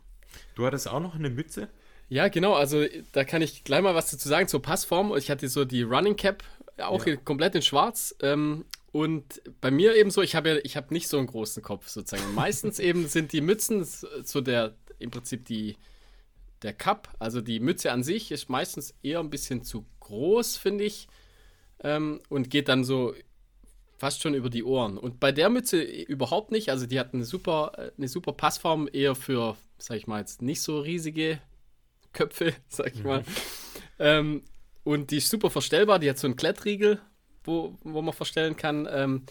Du 0.54 0.66
hattest 0.66 0.88
auch 0.88 1.00
noch 1.00 1.14
eine 1.14 1.30
Mütze? 1.30 1.68
Ja, 2.08 2.28
genau, 2.28 2.54
also 2.54 2.84
da 3.12 3.24
kann 3.24 3.42
ich 3.42 3.64
gleich 3.64 3.82
mal 3.82 3.94
was 3.94 4.11
dazu 4.11 4.28
sagen 4.28 4.48
zur 4.48 4.62
Passform. 4.62 5.14
Ich 5.16 5.30
hatte 5.30 5.48
so 5.48 5.64
die 5.64 5.82
Running 5.82 6.16
Cap, 6.16 6.42
auch 6.78 7.04
ja. 7.06 7.16
komplett 7.16 7.54
in 7.54 7.62
schwarz. 7.62 8.14
Ähm, 8.22 8.64
und 8.92 9.42
bei 9.61 9.70
mir 9.70 9.96
eben 9.96 10.11
so, 10.11 10.22
ich 10.22 10.35
habe 10.35 10.48
ja, 10.48 10.57
ich 10.62 10.77
habe 10.77 10.94
nicht 10.94 11.09
so 11.09 11.18
einen 11.18 11.27
großen 11.27 11.62
Kopf 11.62 11.88
sozusagen. 11.88 12.35
Meistens 12.35 12.79
eben 12.79 13.07
sind 13.09 13.33
die 13.33 13.40
Mützen 13.40 13.85
so 13.85 14.40
der, 14.40 14.74
im 14.98 15.11
Prinzip 15.11 15.44
die, 15.44 15.77
der 16.62 16.72
Cup, 16.72 17.14
also 17.18 17.40
die 17.40 17.61
Mütze 17.61 17.92
an 17.92 18.03
sich 18.03 18.33
ist 18.33 18.48
meistens 18.48 18.94
eher 19.03 19.20
ein 19.20 19.31
bisschen 19.31 19.62
zu 19.62 19.85
groß, 20.01 20.57
finde 20.57 20.85
ich. 20.85 21.09
Ähm, 21.81 22.20
und 22.29 22.51
geht 22.51 22.68
dann 22.68 22.83
so 22.83 23.14
fast 23.98 24.22
schon 24.22 24.35
über 24.35 24.48
die 24.48 24.64
Ohren. 24.64 24.96
Und 24.96 25.20
bei 25.20 25.33
der 25.33 25.51
Mütze 25.51 25.81
überhaupt 25.83 26.51
nicht. 26.51 26.70
Also 26.70 26.87
die 26.87 26.98
hat 26.98 27.14
eine 27.14 27.24
super, 27.24 27.92
eine 27.96 28.09
super 28.09 28.33
Passform, 28.33 28.88
eher 28.92 29.14
für, 29.14 29.57
sag 29.77 29.96
ich 29.96 30.07
mal, 30.07 30.20
jetzt 30.20 30.40
nicht 30.40 30.62
so 30.62 30.81
riesige 30.81 31.40
Köpfe, 32.12 32.55
sag 32.68 32.94
ich 32.94 33.05
mal. 33.05 33.20
Mhm. 33.20 33.24
Ähm, 33.98 34.42
und 34.85 35.11
die 35.11 35.18
ist 35.18 35.29
super 35.29 35.51
verstellbar, 35.51 35.98
die 35.98 36.09
hat 36.09 36.18
so 36.18 36.27
einen 36.27 36.37
Klettriegel, 36.37 37.01
wo, 37.48 37.76
wo 37.82 38.02
man 38.02 38.14
verstellen 38.14 38.56
kann. 38.56 38.87
Ähm, 38.90 39.22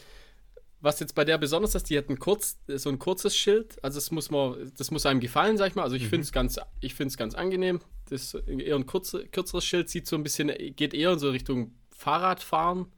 was 0.79 0.99
jetzt 0.99 1.15
bei 1.15 1.25
der 1.25 1.37
besonders 1.37 1.73
ist, 1.73 1.89
die 1.89 1.97
hat 1.97 2.09
ein 2.09 2.19
kurz, 2.19 2.57
so 2.67 2.89
ein 2.89 2.99
kurzes 2.99 3.35
Schild. 3.35 3.83
Also 3.83 3.97
das 3.97 4.11
muss 4.11 4.29
man, 4.29 4.71
das 4.77 4.91
muss 4.91 5.05
einem 5.05 5.19
gefallen, 5.19 5.57
sag 5.57 5.69
ich 5.69 5.75
mal. 5.75 5.83
Also 5.83 5.95
ich 5.95 6.03
mhm. 6.03 6.09
finde 6.09 6.23
es 6.23 6.31
ganz, 6.31 6.59
ich 6.81 6.93
finde 6.93 7.11
es 7.11 7.17
ganz 7.17 7.33
angenehm. 7.33 7.81
Das 8.09 8.33
ist 8.33 8.47
eher 8.47 8.75
ein 8.75 8.85
kurze, 8.85 9.25
kürzeres 9.27 9.65
Schild, 9.65 9.89
sieht 9.89 10.07
so 10.07 10.15
ein 10.15 10.23
bisschen, 10.23 10.51
geht 10.75 10.93
eher 10.93 11.13
in 11.13 11.19
so 11.19 11.29
Richtung 11.29 11.73
Fahrradfahren. 11.95 12.91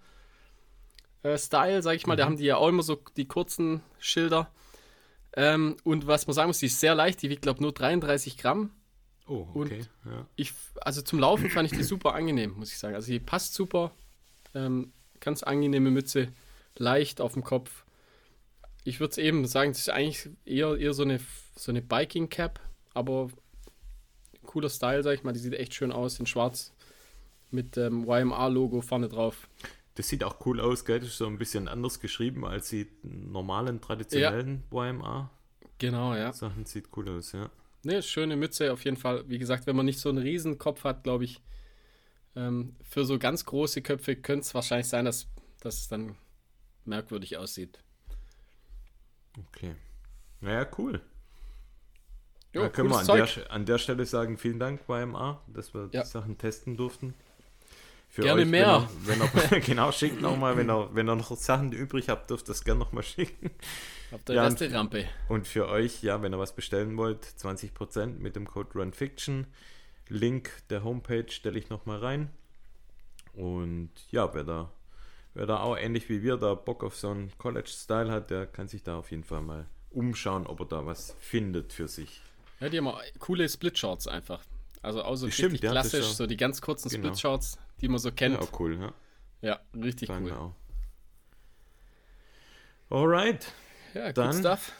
äh, 1.23 1.37
Style, 1.37 1.81
sag 1.81 1.95
ich 1.95 2.05
mal. 2.05 2.15
Mhm. 2.15 2.17
Da 2.17 2.25
haben 2.25 2.37
die 2.37 2.45
ja 2.45 2.57
auch 2.57 2.67
immer 2.67 2.83
so 2.83 3.01
die 3.15 3.27
kurzen 3.27 3.81
Schilder. 3.99 4.51
Ähm, 5.35 5.77
und 5.83 6.07
was 6.07 6.27
man 6.27 6.33
sagen 6.33 6.47
muss, 6.47 6.59
die 6.59 6.65
ist 6.65 6.79
sehr 6.79 6.95
leicht, 6.95 7.21
die 7.21 7.29
wiegt, 7.29 7.43
glaube 7.43 7.57
ich, 7.57 7.61
nur 7.61 7.71
33 7.71 8.37
Gramm. 8.37 8.71
Oh, 9.27 9.47
okay. 9.53 9.53
Und 9.53 9.71
ja. 10.11 10.25
ich, 10.35 10.53
also 10.81 11.01
zum 11.01 11.19
Laufen 11.19 11.49
fand 11.49 11.71
ich 11.71 11.77
die 11.77 11.83
super 11.83 12.13
angenehm, 12.13 12.55
muss 12.57 12.71
ich 12.71 12.79
sagen. 12.79 12.95
Also 12.95 13.11
die 13.11 13.19
passt 13.19 13.53
super. 13.53 13.91
Ähm, 14.55 14.91
ganz 15.19 15.43
angenehme 15.43 15.91
Mütze, 15.91 16.29
leicht 16.77 17.21
auf 17.21 17.33
dem 17.33 17.43
Kopf. 17.43 17.83
Ich 18.83 18.99
würde 18.99 19.11
es 19.11 19.17
eben 19.17 19.45
sagen, 19.45 19.71
es 19.71 19.79
ist 19.79 19.89
eigentlich 19.89 20.29
eher, 20.45 20.77
eher 20.77 20.93
so 20.93 21.03
eine, 21.03 21.19
so 21.55 21.71
eine 21.71 21.81
Biking-Cap, 21.81 22.59
aber 22.93 23.29
cooler 24.45 24.69
Style, 24.69 25.03
sag 25.03 25.13
ich 25.13 25.23
mal. 25.23 25.33
Die 25.33 25.39
sieht 25.39 25.53
echt 25.53 25.73
schön 25.73 25.91
aus 25.91 26.19
in 26.19 26.25
schwarz 26.25 26.73
mit 27.51 27.75
dem 27.75 28.03
ähm, 28.03 28.31
YMR-Logo 28.31 28.81
vorne 28.81 29.09
drauf. 29.09 29.47
Das 29.95 30.07
sieht 30.07 30.23
auch 30.23 30.45
cool 30.45 30.59
aus, 30.59 30.85
gell? 30.85 30.99
Das 30.99 31.09
ist 31.09 31.17
so 31.17 31.27
ein 31.27 31.37
bisschen 31.37 31.67
anders 31.67 31.99
geschrieben 31.99 32.45
als 32.45 32.69
die 32.69 32.87
normalen, 33.03 33.81
traditionellen 33.81 34.63
ja. 34.71 34.89
YMR. 34.89 35.29
Genau, 35.77 36.15
ja. 36.15 36.31
Sachen 36.31 36.65
sieht 36.65 36.85
cool 36.95 37.09
aus, 37.09 37.31
ja. 37.31 37.49
Ne, 37.83 38.03
schöne 38.03 38.35
Mütze 38.35 38.71
auf 38.73 38.83
jeden 38.85 38.97
Fall. 38.97 39.23
Wie 39.27 39.39
gesagt, 39.39 39.65
wenn 39.67 39.75
man 39.75 39.85
nicht 39.85 39.99
so 39.99 40.09
einen 40.09 40.17
riesen 40.17 40.57
Kopf 40.57 40.83
hat, 40.83 41.03
glaube 41.03 41.23
ich, 41.23 41.41
ähm, 42.35 42.75
für 42.83 43.05
so 43.05 43.19
ganz 43.19 43.45
große 43.45 43.81
Köpfe 43.81 44.15
könnte 44.15 44.41
es 44.41 44.53
wahrscheinlich 44.53 44.87
sein, 44.87 45.05
dass, 45.05 45.27
dass 45.59 45.77
es 45.79 45.87
dann 45.87 46.15
merkwürdig 46.85 47.37
aussieht. 47.37 47.79
Okay. 49.47 49.75
Naja, 50.41 50.67
cool. 50.77 51.01
Jo, 52.53 52.63
da 52.63 52.69
können 52.69 52.89
wir 52.89 52.97
an 52.97 53.05
der, 53.05 53.51
an 53.51 53.65
der, 53.65 53.77
Stelle 53.77 54.05
sagen, 54.05 54.37
vielen 54.37 54.59
Dank, 54.59 54.81
YMA, 54.87 55.41
dass 55.47 55.73
wir 55.73 55.89
ja. 55.91 56.01
die 56.01 56.07
Sachen 56.07 56.37
testen 56.37 56.77
durften. 56.77 57.13
Für 58.07 58.23
gerne 58.23 58.41
euch, 58.41 58.47
mehr. 58.47 58.89
Wenn 59.03 59.21
ihr, 59.21 59.29
wenn 59.33 59.59
ihr, 59.59 59.59
genau, 59.65 59.91
schickt 59.91 60.19
nochmal, 60.19 60.57
wenn 60.57 60.67
ihr, 60.69 60.89
wenn 60.93 61.07
ihr 61.07 61.15
noch 61.15 61.35
Sachen 61.37 61.71
übrig 61.71 62.09
habt, 62.09 62.29
dürft 62.29 62.45
ihr 62.45 62.53
das 62.53 62.63
gerne 62.63 62.79
nochmal 62.79 63.03
schicken. 63.03 63.51
Auf 64.11 64.23
der 64.23 64.35
ja, 64.35 64.43
erste 64.45 64.71
Rampe. 64.73 65.05
Und 65.27 65.47
für 65.47 65.67
euch, 65.67 66.01
ja, 66.01 66.23
wenn 66.23 66.33
ihr 66.33 66.39
was 66.39 66.55
bestellen 66.55 66.97
wollt, 66.97 67.23
20% 67.23 68.17
mit 68.17 68.35
dem 68.35 68.47
Code 68.47 68.69
RunFiction. 68.73 69.45
Link 70.09 70.51
der 70.69 70.83
Homepage 70.83 71.29
stelle 71.29 71.57
ich 71.57 71.69
nochmal 71.69 71.99
rein. 71.99 72.29
Und 73.33 73.91
ja, 74.11 74.33
wer 74.33 74.43
da, 74.43 74.71
wer 75.33 75.45
da 75.45 75.61
auch 75.61 75.77
ähnlich 75.77 76.09
wie 76.09 76.23
wir 76.23 76.37
da 76.37 76.55
Bock 76.55 76.83
auf 76.83 76.97
so 76.97 77.09
einen 77.09 77.31
College-Style 77.37 78.11
hat, 78.11 78.29
der 78.31 78.47
kann 78.47 78.67
sich 78.67 78.83
da 78.83 78.97
auf 78.97 79.11
jeden 79.11 79.23
Fall 79.23 79.41
mal 79.41 79.65
umschauen, 79.91 80.45
ob 80.45 80.59
er 80.61 80.65
da 80.65 80.85
was 80.85 81.15
findet 81.19 81.71
für 81.73 81.87
sich. 81.87 82.21
Ja, 82.59 82.69
die 82.69 82.77
haben 82.77 82.87
auch 82.87 83.01
coole 83.19 83.47
Split-Shorts 83.47 84.07
einfach. 84.07 84.43
Also 84.81 85.03
auch 85.03 85.15
so 85.15 85.25
richtig 85.27 85.45
stimmt, 85.45 85.61
klassisch, 85.61 86.05
ja, 86.05 86.13
so 86.13 86.25
die 86.25 86.37
ganz 86.37 86.61
kurzen 86.61 86.89
genau. 86.89 87.03
Split-Shorts, 87.03 87.57
die 87.81 87.87
man 87.87 87.99
so 87.99 88.11
kennt. 88.11 88.35
Ja, 88.35 88.41
auch 88.41 88.59
cool, 88.59 88.77
ja. 88.79 88.93
Ja, 89.41 89.59
richtig 89.73 90.07
Dann 90.07 90.25
cool. 90.25 90.31
Auch. 90.33 90.53
Alright. 92.89 93.51
Ja, 93.93 94.11
Dann, 94.11 94.31
good 94.31 94.39
stuff. 94.39 94.71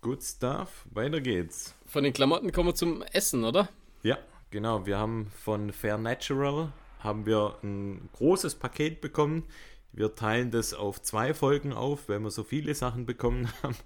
Good 0.00 0.22
stuff. 0.22 0.86
Weiter 0.90 1.20
geht's. 1.20 1.74
Von 1.88 2.04
den 2.04 2.12
Klamotten 2.12 2.52
kommen 2.52 2.68
wir 2.68 2.74
zum 2.74 3.00
Essen, 3.00 3.44
oder? 3.44 3.70
Ja, 4.02 4.18
genau. 4.50 4.84
Wir 4.84 4.98
haben 4.98 5.30
von 5.34 5.72
Fair 5.72 5.96
Natural 5.96 6.70
haben 7.00 7.24
wir 7.24 7.56
ein 7.62 8.10
großes 8.12 8.56
Paket 8.56 9.00
bekommen. 9.00 9.44
Wir 9.92 10.14
teilen 10.14 10.50
das 10.50 10.74
auf 10.74 11.00
zwei 11.00 11.32
Folgen 11.32 11.72
auf, 11.72 12.10
weil 12.10 12.20
wir 12.20 12.30
so 12.30 12.44
viele 12.44 12.74
Sachen 12.74 13.06
bekommen 13.06 13.48
haben. 13.62 13.76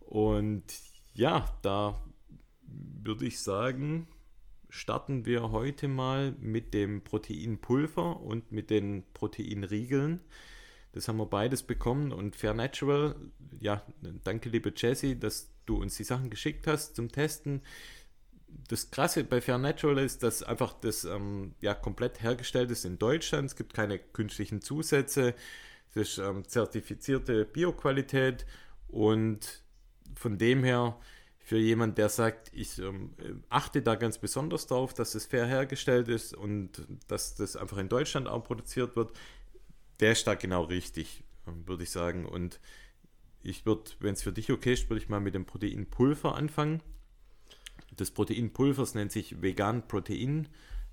Und 0.00 0.64
ja, 1.14 1.46
da 1.62 1.98
würde 2.66 3.24
ich 3.24 3.40
sagen, 3.40 4.08
starten 4.68 5.24
wir 5.24 5.50
heute 5.50 5.88
mal 5.88 6.32
mit 6.40 6.74
dem 6.74 7.02
Proteinpulver 7.02 8.20
und 8.20 8.52
mit 8.52 8.68
den 8.68 9.04
Proteinriegeln. 9.14 10.20
Das 10.92 11.08
haben 11.08 11.18
wir 11.18 11.26
beides 11.26 11.62
bekommen 11.62 12.12
und 12.12 12.34
Fair 12.34 12.54
Natural, 12.54 13.14
ja, 13.60 13.82
danke 14.24 14.48
liebe 14.48 14.72
Jessie, 14.74 15.18
dass 15.18 15.50
du 15.66 15.76
uns 15.76 15.96
die 15.96 16.04
Sachen 16.04 16.30
geschickt 16.30 16.66
hast 16.66 16.96
zum 16.96 17.12
Testen. 17.12 17.62
Das 18.68 18.90
Krasse 18.90 19.24
bei 19.24 19.40
Fair 19.40 19.58
Natural 19.58 19.98
ist, 19.98 20.22
dass 20.22 20.42
einfach 20.42 20.72
das 20.80 21.04
ähm, 21.04 21.54
ja, 21.60 21.74
komplett 21.74 22.22
hergestellt 22.22 22.70
ist 22.70 22.86
in 22.86 22.98
Deutschland. 22.98 23.50
Es 23.50 23.56
gibt 23.56 23.74
keine 23.74 23.98
künstlichen 23.98 24.62
Zusätze. 24.62 25.34
Es 25.90 25.96
ist 25.96 26.18
ähm, 26.18 26.46
zertifizierte 26.46 27.44
Bioqualität 27.44 28.46
und 28.88 29.62
von 30.14 30.38
dem 30.38 30.64
her 30.64 30.98
für 31.48 31.56
jemand, 31.56 31.96
der 31.96 32.10
sagt, 32.10 32.50
ich 32.52 32.78
ähm, 32.78 33.14
achte 33.48 33.80
da 33.80 33.94
ganz 33.94 34.18
besonders 34.18 34.66
darauf, 34.66 34.92
dass 34.92 35.14
es 35.14 35.24
fair 35.24 35.46
hergestellt 35.46 36.08
ist 36.08 36.34
und 36.34 36.86
dass 37.06 37.36
das 37.36 37.56
einfach 37.56 37.78
in 37.78 37.88
Deutschland 37.88 38.28
auch 38.28 38.44
produziert 38.44 38.96
wird, 38.96 39.12
der 40.00 40.12
ist 40.12 40.26
da 40.26 40.34
genau 40.34 40.64
richtig, 40.64 41.24
würde 41.66 41.84
ich 41.84 41.90
sagen. 41.90 42.26
Und 42.26 42.60
ich 43.42 43.66
würde, 43.66 43.90
wenn 44.00 44.14
es 44.14 44.22
für 44.22 44.32
dich 44.32 44.50
okay 44.50 44.72
ist, 44.72 44.88
würde 44.88 45.02
ich 45.02 45.08
mal 45.08 45.20
mit 45.20 45.34
dem 45.34 45.44
Proteinpulver 45.44 46.34
anfangen. 46.34 46.82
Das 47.96 48.10
Proteinpulver 48.10 48.86
nennt 48.94 49.12
sich 49.12 49.42
Vegan 49.42 49.86
Protein. 49.88 50.48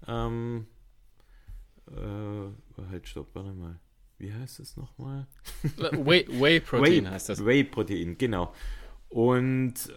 Ähm, 0.07 0.67
äh, 1.87 2.81
halt, 2.89 3.07
stopp, 3.07 3.29
warte 3.33 3.53
mal. 3.53 3.79
Wie 4.17 4.33
heißt 4.33 4.59
es 4.59 4.77
nochmal? 4.77 5.27
Whey, 5.77 6.25
Whey 6.41 6.59
Protein 6.61 7.05
Whey, 7.05 7.11
heißt 7.11 7.29
das. 7.29 7.45
Whey 7.45 7.63
Protein, 7.63 8.17
genau. 8.17 8.53
Und 9.09 9.93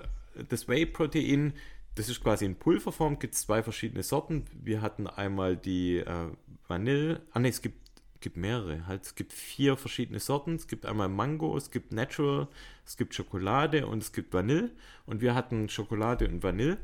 das 0.49 0.69
Whey-Protein, 0.69 1.55
das 1.95 2.09
ist 2.09 2.23
quasi 2.23 2.45
in 2.45 2.57
Pulverform, 2.57 3.19
gibt 3.19 3.35
es 3.35 3.43
zwei 3.43 3.63
verschiedene 3.63 4.03
Sorten. 4.03 4.45
Wir 4.53 4.83
hatten 4.83 5.07
einmal 5.07 5.57
die 5.57 5.99
äh, 5.99 6.31
Vanille, 6.67 7.23
ah 7.33 7.41
ne, 7.41 7.49
es 7.49 7.63
gibt, 7.63 7.88
gibt 8.21 8.37
mehrere, 8.37 8.87
halt, 8.87 9.05
es 9.05 9.15
gibt 9.15 9.33
vier 9.33 9.77
verschiedene 9.77 10.21
Sorten. 10.21 10.55
Es 10.55 10.67
gibt 10.67 10.87
einmal 10.87 11.09
Mango, 11.09 11.57
es 11.57 11.71
gibt 11.71 11.93
Natural, 11.93 12.49
es 12.85 12.97
gibt 12.97 13.15
Schokolade 13.15 13.87
und 13.87 14.03
es 14.03 14.13
gibt 14.13 14.33
Vanille. 14.33 14.71
Und 15.07 15.21
wir 15.21 15.35
hatten 15.35 15.69
Schokolade 15.69 16.29
und 16.29 16.43
Vanille. 16.43 16.79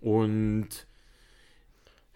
Und 0.00 0.86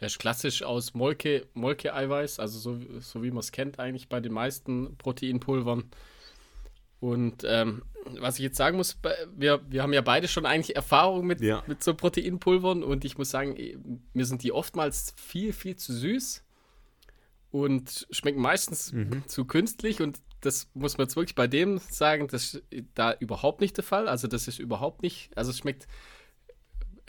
das 0.01 0.13
ist 0.13 0.19
klassisch 0.19 0.63
aus 0.63 0.95
Molke, 0.95 1.47
Molke-Eiweiß, 1.55 2.39
also 2.39 2.59
so, 2.59 3.01
so 3.01 3.23
wie 3.23 3.31
man 3.31 3.41
es 3.41 3.51
kennt 3.51 3.81
eigentlich 3.81 4.09
bei 4.09 4.21
den 4.21 4.33
meisten 4.33 4.97
Proteinpulvern. 4.97 5.85
Und 7.01 7.45
ähm, 7.45 7.83
was 8.05 8.37
ich 8.37 8.45
jetzt 8.45 8.57
sagen 8.57 8.77
muss, 8.77 8.99
wir, 9.37 9.61
wir 9.69 9.83
haben 9.83 9.93
ja 9.93 10.01
beide 10.01 10.29
schon 10.29 10.47
eigentlich 10.47 10.77
Erfahrung 10.77 11.27
mit, 11.27 11.41
ja. 11.41 11.63
mit 11.67 11.83
so 11.83 11.95
Proteinpulvern 11.95 12.83
und 12.83 13.05
ich 13.05 13.19
muss 13.19 13.31
sagen, 13.31 13.57
mir 14.13 14.25
sind 14.25 14.43
die 14.43 14.53
oftmals 14.53 15.15
viel, 15.17 15.53
viel 15.53 15.77
zu 15.77 15.93
süß 15.93 16.45
und 17.51 18.07
schmecken 18.11 18.41
meistens 18.41 18.93
mhm. 18.93 19.25
zu 19.27 19.45
künstlich 19.45 20.01
und 20.01 20.19
das 20.41 20.69
muss 20.75 20.99
man 20.99 21.07
jetzt 21.07 21.17
wirklich 21.17 21.35
bei 21.35 21.49
dem 21.49 21.79
sagen, 21.91 22.29
das 22.29 22.55
ist 22.55 22.63
da 22.95 23.13
überhaupt 23.13 23.61
nicht 23.61 23.77
der 23.77 23.85
Fall. 23.85 24.07
Also 24.07 24.29
das 24.29 24.47
ist 24.47 24.61
überhaupt 24.61 25.03
nicht, 25.03 25.37
also 25.37 25.51
es 25.51 25.59
schmeckt 25.59 25.89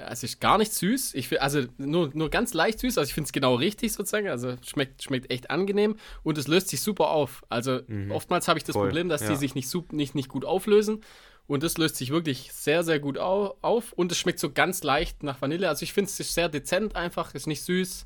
es 0.07 0.23
ist 0.23 0.39
gar 0.39 0.57
nicht 0.57 0.73
süß. 0.73 1.13
Ich 1.15 1.27
find, 1.27 1.41
also 1.41 1.63
nur, 1.77 2.11
nur 2.13 2.29
ganz 2.29 2.53
leicht 2.53 2.79
süß. 2.79 2.97
Also 2.97 3.07
ich 3.07 3.13
finde 3.13 3.27
es 3.27 3.31
genau 3.31 3.55
richtig 3.55 3.93
sozusagen. 3.93 4.29
Also 4.29 4.55
schmeckt, 4.65 5.03
schmeckt 5.03 5.31
echt 5.31 5.49
angenehm 5.49 5.95
und 6.23 6.37
es 6.37 6.47
löst 6.47 6.69
sich 6.69 6.81
super 6.81 7.09
auf. 7.09 7.43
Also 7.49 7.81
mhm. 7.87 8.11
oftmals 8.11 8.47
habe 8.47 8.57
ich 8.57 8.63
das 8.63 8.73
Voll. 8.73 8.87
Problem, 8.87 9.09
dass 9.09 9.21
ja. 9.21 9.29
die 9.29 9.35
sich 9.35 9.55
nicht, 9.55 9.91
nicht, 9.91 10.15
nicht 10.15 10.29
gut 10.29 10.45
auflösen. 10.45 11.01
Und 11.47 11.63
das 11.63 11.77
löst 11.77 11.95
sich 11.95 12.11
wirklich 12.11 12.51
sehr, 12.53 12.83
sehr 12.83 12.99
gut 12.99 13.17
au 13.17 13.57
auf. 13.61 13.91
Und 13.93 14.11
es 14.11 14.19
schmeckt 14.19 14.39
so 14.39 14.51
ganz 14.51 14.83
leicht 14.83 15.23
nach 15.23 15.41
Vanille. 15.41 15.67
Also 15.67 15.83
ich 15.83 15.93
finde 15.93 16.09
es 16.09 16.19
ist 16.19 16.33
sehr 16.33 16.49
dezent 16.49 16.95
einfach, 16.95 17.33
ist 17.33 17.47
nicht 17.47 17.63
süß. 17.63 18.05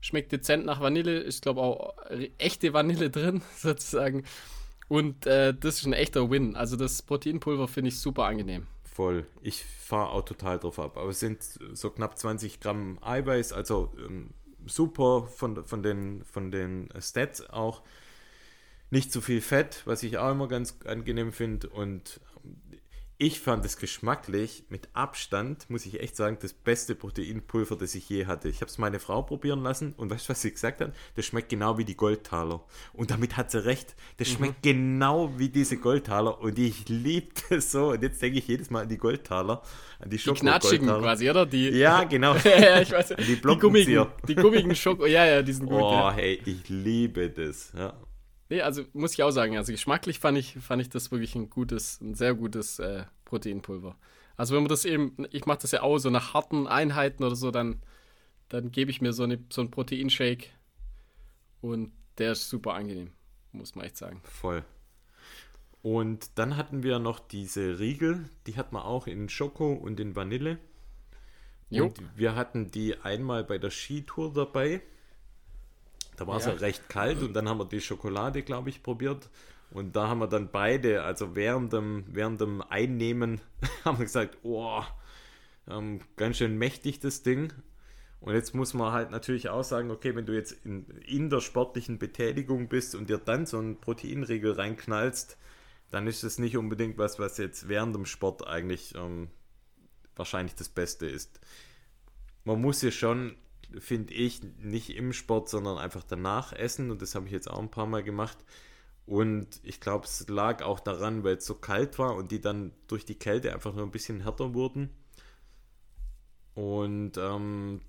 Schmeckt 0.00 0.32
dezent 0.32 0.64
nach 0.64 0.80
Vanille. 0.80 1.22
Ich 1.24 1.40
glaube 1.40 1.60
auch 1.60 1.94
echte 2.38 2.72
Vanille 2.72 3.10
drin, 3.10 3.42
sozusagen. 3.56 4.24
Und 4.88 5.26
äh, 5.26 5.52
das 5.54 5.78
ist 5.80 5.86
ein 5.86 5.92
echter 5.92 6.30
Win. 6.30 6.56
Also 6.56 6.76
das 6.76 7.02
Proteinpulver 7.02 7.68
finde 7.68 7.88
ich 7.88 7.98
super 7.98 8.24
angenehm 8.24 8.66
voll. 8.98 9.26
Ich 9.42 9.64
fahre 9.64 10.10
auch 10.10 10.24
total 10.24 10.58
drauf 10.58 10.80
ab. 10.80 10.96
Aber 10.96 11.10
es 11.10 11.20
sind 11.20 11.40
so 11.72 11.88
knapp 11.88 12.18
20 12.18 12.58
Gramm 12.58 12.98
Eiweiß, 13.00 13.52
also 13.52 13.92
ähm, 13.96 14.30
super 14.66 15.28
von, 15.28 15.64
von, 15.64 15.84
den, 15.84 16.24
von 16.24 16.50
den 16.50 16.88
Stats 17.00 17.48
auch. 17.48 17.82
Nicht 18.90 19.12
zu 19.12 19.20
viel 19.20 19.40
Fett, 19.40 19.82
was 19.84 20.02
ich 20.02 20.18
auch 20.18 20.32
immer 20.32 20.48
ganz 20.48 20.78
angenehm 20.84 21.30
finde. 21.30 21.68
Und 21.68 22.20
ich 23.20 23.40
fand 23.40 23.64
es 23.64 23.76
geschmacklich 23.76 24.62
mit 24.68 24.88
Abstand, 24.92 25.68
muss 25.68 25.84
ich 25.86 26.00
echt 26.00 26.14
sagen, 26.14 26.38
das 26.40 26.52
beste 26.52 26.94
Proteinpulver, 26.94 27.74
das 27.74 27.96
ich 27.96 28.08
je 28.08 28.26
hatte. 28.26 28.48
Ich 28.48 28.60
habe 28.60 28.70
es 28.70 28.78
meine 28.78 29.00
Frau 29.00 29.22
probieren 29.22 29.60
lassen 29.60 29.92
und 29.96 30.08
weißt 30.08 30.26
du, 30.26 30.30
was 30.30 30.42
sie 30.42 30.52
gesagt 30.52 30.80
hat? 30.80 30.94
Das 31.16 31.26
schmeckt 31.26 31.48
genau 31.48 31.78
wie 31.78 31.84
die 31.84 31.96
Goldtaler. 31.96 32.64
Und 32.92 33.10
damit 33.10 33.36
hat 33.36 33.50
sie 33.50 33.64
recht. 33.64 33.96
Das 34.18 34.28
mhm. 34.28 34.34
schmeckt 34.34 34.62
genau 34.62 35.36
wie 35.36 35.48
diese 35.48 35.78
Goldtaler 35.78 36.40
und 36.40 36.60
ich 36.60 36.88
liebe 36.88 37.28
das 37.50 37.72
so. 37.72 37.90
Und 37.90 38.02
jetzt 38.04 38.22
denke 38.22 38.38
ich 38.38 38.46
jedes 38.46 38.70
Mal 38.70 38.82
an 38.82 38.88
die 38.88 38.98
Goldtaler, 38.98 39.62
an 39.98 40.10
die 40.10 40.18
Schoko 40.18 40.36
Die 40.36 40.40
knatschigen 40.42 40.86
quasi, 40.86 41.28
oder? 41.28 41.44
Die, 41.44 41.70
ja, 41.70 42.04
genau. 42.04 42.36
ja, 42.44 42.80
ich 42.80 42.92
weiß. 42.92 43.14
Die, 43.18 43.40
die 43.40 43.58
gummigen, 43.58 44.06
die 44.28 44.34
gummigen 44.36 44.76
Schoko, 44.76 45.06
ja, 45.06 45.26
ja, 45.26 45.42
die 45.42 45.52
sind 45.52 45.66
gut. 45.66 45.82
Oh, 45.82 45.90
ja. 45.90 46.12
hey, 46.12 46.40
ich 46.44 46.68
liebe 46.68 47.30
das. 47.30 47.72
Ja. 47.76 47.94
Nee, 48.48 48.62
also 48.62 48.84
muss 48.92 49.12
ich 49.12 49.22
auch 49.22 49.30
sagen, 49.30 49.56
also 49.56 49.72
geschmacklich 49.72 50.20
fand 50.20 50.38
ich, 50.38 50.54
fand 50.54 50.80
ich 50.80 50.88
das 50.88 51.10
wirklich 51.10 51.34
ein 51.34 51.50
gutes, 51.50 52.00
ein 52.00 52.14
sehr 52.14 52.34
gutes 52.34 52.78
äh, 52.78 53.04
Proteinpulver. 53.24 53.96
Also 54.36 54.54
wenn 54.54 54.62
man 54.62 54.70
das 54.70 54.84
eben, 54.84 55.16
ich 55.30 55.46
mache 55.46 55.58
das 55.62 55.72
ja 55.72 55.82
auch 55.82 55.98
so 55.98 56.10
nach 56.10 56.32
harten 56.32 56.66
Einheiten 56.66 57.24
oder 57.24 57.36
so, 57.36 57.50
dann, 57.50 57.82
dann 58.48 58.70
gebe 58.70 58.90
ich 58.90 59.00
mir 59.00 59.12
so, 59.12 59.24
eine, 59.24 59.38
so 59.50 59.60
einen 59.60 59.70
Proteinshake 59.70 60.50
und 61.60 61.92
der 62.16 62.32
ist 62.32 62.48
super 62.48 62.74
angenehm. 62.74 63.12
muss 63.52 63.74
man 63.74 63.84
echt 63.84 63.96
sagen. 63.96 64.20
Voll. 64.24 64.64
Und 65.82 66.38
dann 66.38 66.56
hatten 66.56 66.82
wir 66.82 66.98
noch 66.98 67.20
diese 67.20 67.78
Riegel, 67.78 68.28
die 68.46 68.56
hat 68.56 68.72
man 68.72 68.82
auch 68.82 69.06
in 69.06 69.28
Schoko 69.28 69.72
und 69.72 70.00
in 70.00 70.16
Vanille. 70.16 70.58
Jo. 71.70 71.86
Und 71.86 72.00
wir 72.16 72.34
hatten 72.34 72.70
die 72.70 72.96
einmal 72.98 73.44
bei 73.44 73.58
der 73.58 73.70
Skitour 73.70 74.32
dabei. 74.32 74.82
Da 76.18 76.26
war 76.26 76.36
es 76.36 76.44
Ja. 76.46 76.52
ja 76.52 76.58
recht 76.58 76.88
kalt 76.88 77.22
und 77.22 77.32
dann 77.34 77.48
haben 77.48 77.58
wir 77.58 77.64
die 77.64 77.80
Schokolade, 77.80 78.42
glaube 78.42 78.68
ich, 78.70 78.82
probiert. 78.82 79.30
Und 79.70 79.96
da 79.96 80.08
haben 80.08 80.18
wir 80.18 80.26
dann 80.28 80.50
beide, 80.50 81.02
also 81.04 81.36
während 81.36 81.72
dem, 81.72 82.04
während 82.08 82.40
dem 82.40 82.62
Einnehmen, 82.62 83.40
haben 83.84 83.98
wir 83.98 84.04
gesagt, 84.06 84.38
oh, 84.42 84.82
ähm, 85.68 86.00
ganz 86.16 86.38
schön 86.38 86.58
mächtig 86.58 87.00
das 87.00 87.22
Ding. 87.22 87.52
Und 88.20 88.34
jetzt 88.34 88.54
muss 88.54 88.74
man 88.74 88.92
halt 88.92 89.10
natürlich 89.10 89.48
auch 89.48 89.62
sagen, 89.62 89.90
okay, 89.92 90.16
wenn 90.16 90.26
du 90.26 90.34
jetzt 90.34 90.52
in, 90.64 90.86
in 91.06 91.30
der 91.30 91.40
sportlichen 91.40 91.98
Betätigung 91.98 92.68
bist 92.68 92.94
und 92.96 93.08
dir 93.08 93.18
dann 93.18 93.46
so 93.46 93.58
einen 93.58 93.80
Proteinriegel 93.80 94.52
reinknallst, 94.52 95.36
dann 95.90 96.06
ist 96.08 96.24
es 96.24 96.38
nicht 96.38 96.56
unbedingt 96.56 96.98
was, 96.98 97.18
was 97.18 97.38
jetzt 97.38 97.68
während 97.68 97.94
dem 97.94 98.06
Sport 98.06 98.46
eigentlich 98.46 98.94
ähm, 98.96 99.28
wahrscheinlich 100.16 100.56
das 100.56 100.68
Beste 100.68 101.06
ist. 101.06 101.38
Man 102.44 102.60
muss 102.60 102.82
ja 102.82 102.90
schon, 102.90 103.36
finde 103.78 104.14
ich, 104.14 104.40
nicht 104.60 104.90
im 104.96 105.12
Sport, 105.12 105.48
sondern 105.48 105.78
einfach 105.78 106.04
danach 106.04 106.52
essen. 106.52 106.90
Und 106.90 107.02
das 107.02 107.14
habe 107.14 107.26
ich 107.26 107.32
jetzt 107.32 107.50
auch 107.50 107.58
ein 107.58 107.70
paar 107.70 107.86
Mal 107.86 108.02
gemacht. 108.02 108.38
Und 109.06 109.60
ich 109.62 109.80
glaube, 109.80 110.04
es 110.04 110.28
lag 110.28 110.62
auch 110.62 110.80
daran, 110.80 111.24
weil 111.24 111.36
es 111.36 111.46
so 111.46 111.54
kalt 111.54 111.98
war 111.98 112.14
und 112.14 112.30
die 112.30 112.40
dann 112.40 112.72
durch 112.88 113.04
die 113.06 113.14
Kälte 113.14 113.52
einfach 113.54 113.74
nur 113.74 113.84
ein 113.84 113.90
bisschen 113.90 114.20
härter 114.20 114.52
wurden. 114.54 114.90
Und 116.54 117.16
ähm, 117.16 117.80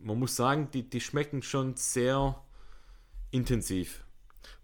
man 0.00 0.18
muss 0.18 0.34
sagen, 0.34 0.68
die, 0.72 0.88
die 0.88 1.00
schmecken 1.00 1.42
schon 1.42 1.76
sehr 1.76 2.42
intensiv. 3.30 4.04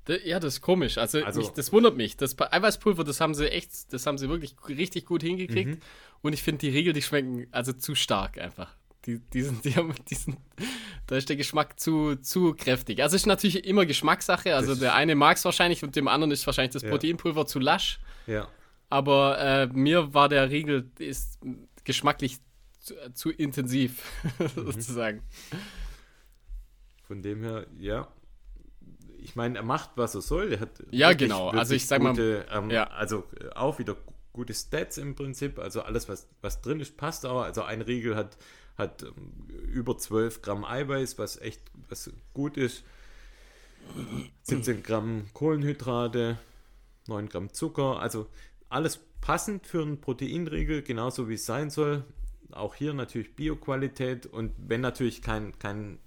Ja, 0.08 0.40
das 0.40 0.54
ist 0.54 0.60
komisch. 0.62 0.98
Also, 0.98 1.22
Also- 1.22 1.40
mich, 1.40 1.50
das 1.50 1.72
wundert 1.72 1.96
mich. 1.96 2.16
Das 2.16 2.36
Eiweißpulver, 2.38 3.04
das 3.04 3.20
haben 3.20 3.34
sie 3.34 3.48
echt, 3.50 3.92
das 3.92 4.06
haben 4.06 4.18
sie 4.18 4.28
wirklich 4.28 4.56
richtig 4.68 5.06
gut 5.06 5.22
hingekriegt. 5.22 5.76
Mhm. 5.76 5.80
Und 6.22 6.32
ich 6.32 6.42
finde 6.42 6.58
die 6.58 6.70
Riegel, 6.70 6.92
die 6.92 7.02
schmecken 7.02 7.46
also 7.52 7.72
zu 7.72 7.94
stark 7.94 8.38
einfach. 8.38 8.76
Die, 9.07 9.18
die 9.18 9.42
sind, 9.42 9.64
die 9.64 9.74
haben, 9.74 9.92
die 10.09 10.14
sind, 10.14 10.36
da 11.09 11.16
ist 11.16 11.28
der 11.28 11.36
Geschmack 11.36 11.80
zu, 11.80 12.14
zu 12.16 12.55
kräftig. 12.55 13.03
Also 13.03 13.16
es 13.16 13.22
ist 13.22 13.26
natürlich 13.26 13.64
immer 13.66 13.84
Geschmackssache. 13.84 14.55
Also 14.55 14.70
Das- 14.70 14.78
der 14.78 14.94
eine 14.94 15.14
mag 15.16 15.36
es 15.36 15.44
wahrscheinlich 15.44 15.82
und 15.82 15.96
dem 15.96 16.07
anderen 16.09 16.30
ist 16.30 16.46
wahrscheinlich 16.46 16.72
das 16.72 16.82
Ja. 16.82 16.90
Proteinpulver 16.90 17.46
zu 17.46 17.59
lasch. 17.59 17.98
Ja. 18.26 18.46
Aber 18.90 19.38
äh, 19.40 19.66
mir 19.68 20.14
war 20.14 20.28
der 20.28 20.50
Riegel 20.50 20.90
ist 20.98 21.40
geschmacklich 21.84 22.38
zu, 22.78 22.94
zu 23.14 23.30
intensiv, 23.30 24.03
Mhm. 24.38 24.48
sozusagen. 24.55 25.22
Von 27.07 27.22
dem 27.22 27.42
her, 27.42 27.66
ja. 27.78 28.09
Ich 29.18 29.36
meine, 29.36 29.59
er 29.59 29.64
macht, 29.64 29.90
was 29.96 30.14
er 30.14 30.20
soll. 30.22 30.53
Er 30.53 30.61
hat 30.61 30.82
Ja, 30.90 31.12
genau. 31.12 31.48
Also 31.50 31.74
ich 31.74 31.86
sag 31.86 32.03
mal, 32.03 32.18
ähm, 32.50 32.70
ja. 32.70 32.84
Also 32.88 33.24
äh, 33.40 33.48
auch 33.55 33.78
wieder 33.78 33.96
gute 34.32 34.55
Stats 34.55 34.98
im 34.98 35.14
Prinzip. 35.14 35.59
Also 35.59 35.82
alles, 35.82 36.09
was, 36.09 36.28
was 36.40 36.61
drin 36.61 36.80
ist, 36.80 36.96
passt 36.96 37.24
auch. 37.26 37.42
Also 37.42 37.62
ein 37.62 37.82
Riegel 37.82 38.16
hat, 38.16 38.36
hat 38.76 39.02
ähm, 39.02 39.48
über 39.72 39.96
12 39.96 40.42
Gramm 40.42 40.64
Eiweiß, 40.64 41.18
was 41.18 41.40
echt 41.40 41.62
was 41.88 42.10
gut 42.34 42.56
ist. 42.56 42.84
17 44.42 44.82
Gramm 44.82 45.26
Kohlenhydrate, 45.34 46.38
9 47.08 47.28
Gramm 47.28 47.52
Zucker. 47.52 48.00
Also 48.00 48.28
alles 48.68 49.00
passend 49.20 49.66
für 49.66 49.82
einen 49.82 50.00
Proteinriegel, 50.00 50.82
genauso 50.82 51.28
wie 51.28 51.34
es 51.34 51.46
sein 51.46 51.70
soll. 51.70 52.04
Auch 52.52 52.74
hier 52.74 52.94
natürlich 52.94 53.34
Bioqualität 53.34 54.26
und 54.26 54.52
wenn 54.58 54.80
natürlich 54.80 55.22
kein, 55.22 55.58
kein 55.58 55.98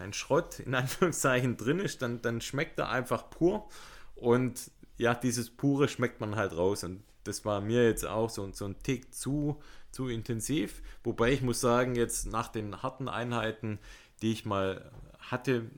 kein 0.00 0.14
Schrott 0.14 0.60
in 0.60 0.74
Anführungszeichen 0.82 1.58
drin 1.58 1.78
ist, 1.78 2.00
dann, 2.00 2.22
dann 2.22 2.40
schmeckt 2.40 2.78
er 2.78 2.88
einfach 2.88 3.28
pur. 3.28 3.68
Und 4.14 4.70
ja, 4.96 5.14
dieses 5.14 5.50
Pure 5.50 5.88
schmeckt 5.88 6.20
man 6.20 6.36
halt 6.36 6.56
raus. 6.56 6.84
Und 6.84 7.02
das 7.24 7.44
war 7.44 7.60
mir 7.60 7.84
jetzt 7.84 8.06
auch 8.06 8.30
so, 8.30 8.50
so 8.52 8.64
ein 8.64 8.82
Tick 8.82 9.14
zu, 9.14 9.60
zu 9.90 10.08
intensiv. 10.08 10.82
Wobei 11.04 11.32
ich 11.32 11.42
muss 11.42 11.60
sagen, 11.60 11.94
jetzt 11.94 12.26
nach 12.26 12.48
den 12.48 12.82
harten 12.82 13.08
Einheiten, 13.08 13.78
die 14.22 14.32
ich 14.32 14.44
mal 14.44 14.90
hatte, 15.18 15.70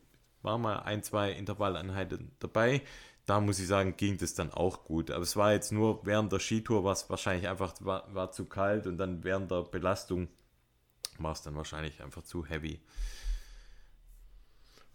war 0.43 0.59
mal 0.59 0.81
ein, 0.81 1.03
zwei 1.03 1.33
Intervalleinheiten 1.33 2.33
dabei. 2.39 2.83
Da 3.27 3.41
muss 3.41 3.61
ich 3.61 3.69
sagen, 3.69 3.97
ging 3.97 4.19
das 4.19 4.35
dann 4.35 4.51
auch 4.51 4.85
gut. 4.85 5.11
Aber 5.11 5.23
es 5.23 5.37
war 5.37 5.53
jetzt 5.53 5.71
nur 5.71 6.05
während 6.05 6.33
der 6.33 6.41
Skitour, 6.41 6.85
was 6.85 7.09
wahrscheinlich 7.09 7.49
einfach 7.49 7.75
war, 7.81 8.13
war 8.15 8.33
zu 8.33 8.47
kalt 8.47 8.87
und 8.87 8.99
dann 8.99 9.23
während 9.23 9.51
der 9.51 9.63
Belastung 9.63 10.29
war 11.19 11.33
es 11.33 11.43
dann 11.43 11.55
wahrscheinlich 11.55 12.03
einfach 12.03 12.23
zu 12.23 12.45
heavy. 12.45 12.81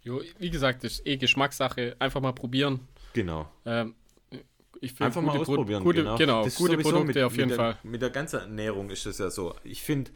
Jo, 0.01 0.21
wie 0.39 0.49
gesagt, 0.49 0.83
das 0.83 0.93
ist 0.93 1.07
eh 1.07 1.17
Geschmackssache. 1.17 1.95
Einfach 1.99 2.21
mal 2.21 2.33
probieren. 2.33 2.87
Genau. 3.13 3.49
Ähm, 3.65 3.95
ich 4.81 4.91
finde 4.91 5.05
Einfach 5.05 5.21
mal 5.21 5.33
gute 5.33 5.45
Pro- 5.45 5.51
ausprobieren. 5.53 5.83
Gute, 5.83 5.99
genau, 6.03 6.17
genau, 6.17 6.43
Das 6.43 6.55
gute 6.55 6.77
Produkte 6.77 7.05
mit, 7.05 7.17
auf 7.23 7.35
jeden 7.35 7.49
mit 7.49 7.57
der, 7.57 7.73
Fall. 7.73 7.77
Mit 7.83 8.01
der 8.01 8.09
ganzen 8.09 8.39
Ernährung 8.39 8.89
ist 8.89 9.05
es 9.05 9.17
ja 9.17 9.29
so. 9.29 9.55
Ich 9.63 9.81
finde, 9.83 10.11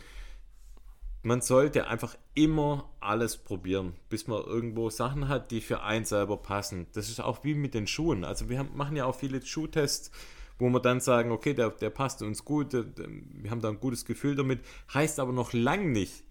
man 1.23 1.41
sollte 1.41 1.87
einfach 1.87 2.15
immer 2.33 2.89
alles 2.99 3.37
probieren, 3.37 3.93
bis 4.09 4.27
man 4.27 4.43
irgendwo 4.43 4.89
Sachen 4.89 5.27
hat, 5.27 5.51
die 5.51 5.61
für 5.61 5.83
einen 5.83 6.05
selber 6.05 6.37
passen. 6.37 6.87
Das 6.93 7.09
ist 7.09 7.19
auch 7.21 7.43
wie 7.43 7.53
mit 7.53 7.73
den 7.73 7.85
Schuhen. 7.87 8.23
Also 8.23 8.49
wir 8.49 8.57
haben, 8.59 8.69
machen 8.75 8.95
ja 8.95 9.05
auch 9.05 9.15
viele 9.15 9.41
Schuhtests, 9.45 10.11
wo 10.57 10.69
wir 10.69 10.79
dann 10.79 10.99
sagen, 10.99 11.31
okay, 11.31 11.53
der, 11.53 11.69
der 11.69 11.89
passt 11.91 12.21
uns 12.21 12.43
gut, 12.43 12.73
der, 12.73 12.83
der, 12.83 13.07
wir 13.07 13.51
haben 13.51 13.61
da 13.61 13.69
ein 13.69 13.79
gutes 13.79 14.05
Gefühl 14.05 14.35
damit. 14.35 14.61
Heißt 14.93 15.19
aber 15.19 15.31
noch 15.31 15.53
lang 15.53 15.91
nicht, 15.91 16.23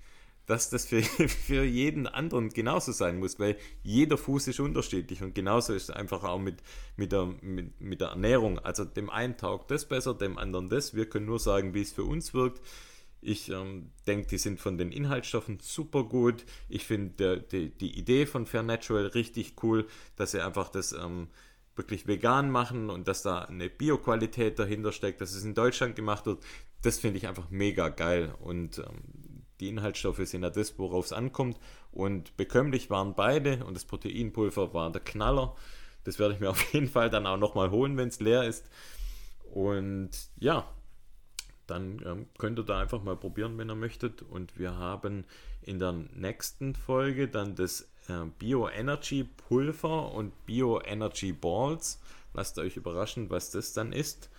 dass 0.50 0.68
das 0.68 0.84
für, 0.84 1.02
für 1.28 1.64
jeden 1.64 2.08
anderen 2.08 2.50
genauso 2.50 2.90
sein 2.90 3.20
muss, 3.20 3.38
weil 3.38 3.56
jeder 3.84 4.18
Fuß 4.18 4.48
ist 4.48 4.58
unterschiedlich 4.58 5.22
und 5.22 5.32
genauso 5.32 5.72
ist 5.72 5.84
es 5.84 5.90
einfach 5.90 6.24
auch 6.24 6.40
mit, 6.40 6.56
mit, 6.96 7.12
der, 7.12 7.26
mit, 7.40 7.80
mit 7.80 8.00
der 8.00 8.08
Ernährung. 8.08 8.58
Also 8.58 8.84
dem 8.84 9.10
einen 9.10 9.36
taugt 9.36 9.70
das 9.70 9.86
besser, 9.86 10.12
dem 10.12 10.38
anderen 10.38 10.68
das. 10.68 10.92
Wir 10.94 11.08
können 11.08 11.26
nur 11.26 11.38
sagen, 11.38 11.72
wie 11.72 11.82
es 11.82 11.92
für 11.92 12.02
uns 12.02 12.34
wirkt. 12.34 12.60
Ich 13.22 13.48
ähm, 13.50 13.92
denke, 14.08 14.26
die 14.26 14.38
sind 14.38 14.58
von 14.58 14.76
den 14.76 14.90
Inhaltsstoffen 14.90 15.58
super 15.60 16.02
gut. 16.02 16.44
Ich 16.68 16.84
finde 16.84 17.42
die, 17.52 17.70
die 17.70 17.96
Idee 17.96 18.26
von 18.26 18.44
Fair 18.44 18.64
Natural 18.64 19.06
richtig 19.06 19.54
cool, 19.62 19.86
dass 20.16 20.32
sie 20.32 20.40
einfach 20.40 20.68
das 20.70 20.92
ähm, 20.92 21.28
wirklich 21.76 22.08
vegan 22.08 22.50
machen 22.50 22.90
und 22.90 23.06
dass 23.06 23.22
da 23.22 23.42
eine 23.42 23.70
Bioqualität 23.70 24.58
dahinter 24.58 24.90
steckt, 24.90 25.20
dass 25.20 25.32
es 25.32 25.44
in 25.44 25.54
Deutschland 25.54 25.94
gemacht 25.94 26.26
wird. 26.26 26.42
Das 26.82 26.98
finde 26.98 27.18
ich 27.18 27.28
einfach 27.28 27.50
mega 27.50 27.88
geil. 27.90 28.34
Und 28.40 28.78
ähm, 28.78 29.19
die 29.60 29.68
Inhaltsstoffe 29.68 30.20
sind 30.24 30.42
ja 30.42 30.50
das, 30.50 30.78
worauf 30.78 31.06
es 31.06 31.12
ankommt. 31.12 31.58
Und 31.92 32.36
bekömmlich 32.36 32.90
waren 32.90 33.14
beide 33.14 33.64
und 33.64 33.74
das 33.74 33.84
Proteinpulver 33.84 34.74
war 34.74 34.90
der 34.90 35.02
Knaller. 35.02 35.54
Das 36.04 36.18
werde 36.18 36.34
ich 36.34 36.40
mir 36.40 36.50
auf 36.50 36.72
jeden 36.72 36.88
Fall 36.88 37.10
dann 37.10 37.26
auch 37.26 37.36
nochmal 37.36 37.70
holen, 37.70 37.96
wenn 37.96 38.08
es 38.08 38.20
leer 38.20 38.44
ist. 38.44 38.68
Und 39.52 40.10
ja, 40.38 40.66
dann 41.66 42.02
ähm, 42.04 42.26
könnt 42.38 42.58
ihr 42.58 42.64
da 42.64 42.80
einfach 42.80 43.02
mal 43.02 43.16
probieren, 43.16 43.56
wenn 43.58 43.70
ihr 43.70 43.76
möchtet. 43.76 44.22
Und 44.22 44.58
wir 44.58 44.76
haben 44.76 45.24
in 45.62 45.78
der 45.78 45.92
nächsten 45.92 46.74
Folge 46.74 47.28
dann 47.28 47.54
das 47.54 47.82
äh, 48.08 48.24
Bio-Energy 48.38 49.24
Pulver 49.24 50.12
und 50.12 50.46
Bio-Energy 50.46 51.32
Balls. 51.32 52.00
Lasst 52.32 52.58
euch 52.58 52.76
überraschen, 52.76 53.30
was 53.30 53.50
das 53.50 53.72
dann 53.72 53.92
ist. 53.92 54.30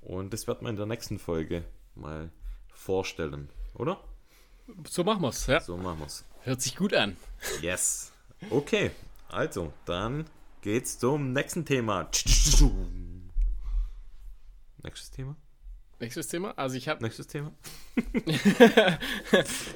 Und 0.00 0.32
das 0.32 0.46
wird 0.46 0.62
man 0.62 0.70
in 0.70 0.76
der 0.76 0.86
nächsten 0.86 1.18
Folge 1.18 1.64
mal 1.94 2.30
vorstellen, 2.68 3.48
oder? 3.74 4.00
So 4.88 5.04
machen 5.04 5.22
wir 5.22 5.28
es, 5.28 5.46
ja. 5.46 5.60
So 5.60 5.76
machen 5.76 6.00
wir 6.00 6.06
es. 6.06 6.24
Hört 6.42 6.60
sich 6.60 6.76
gut 6.76 6.94
an. 6.94 7.16
Yes. 7.60 8.12
Okay, 8.50 8.90
also 9.28 9.72
dann 9.84 10.26
geht's 10.60 10.98
zum 10.98 11.32
nächsten 11.32 11.64
Thema. 11.64 12.04
Nächstes 14.82 15.10
Thema? 15.10 15.36
Nächstes 15.98 16.28
Thema. 16.28 16.52
Also 16.56 16.76
ich 16.76 16.88
habe 16.88 17.02
Nächstes 17.02 17.26
Thema? 17.26 17.52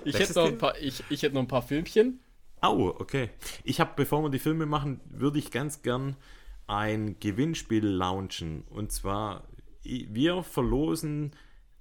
ich 0.05 0.19
hätte 0.19 0.35
noch 0.35 0.47
ein 0.47 0.59
paar 0.59 0.79
ich, 0.79 1.03
ich 1.09 1.23
hätte 1.23 1.35
noch 1.35 1.43
ein 1.43 1.49
paar 1.49 1.63
Filmchen. 1.63 2.21
Au, 2.61 2.89
okay. 2.89 3.31
Ich 3.65 3.81
habe, 3.81 3.93
bevor 3.97 4.23
wir 4.23 4.29
die 4.29 4.39
Filme 4.39 4.67
machen, 4.67 5.01
würde 5.07 5.39
ich 5.39 5.51
ganz 5.51 5.83
gern 5.83 6.17
ein 6.67 7.19
Gewinnspiel 7.19 7.87
launchen. 7.87 8.65
Und 8.69 8.93
zwar, 8.93 9.49
wir 9.83 10.43
verlosen 10.43 11.33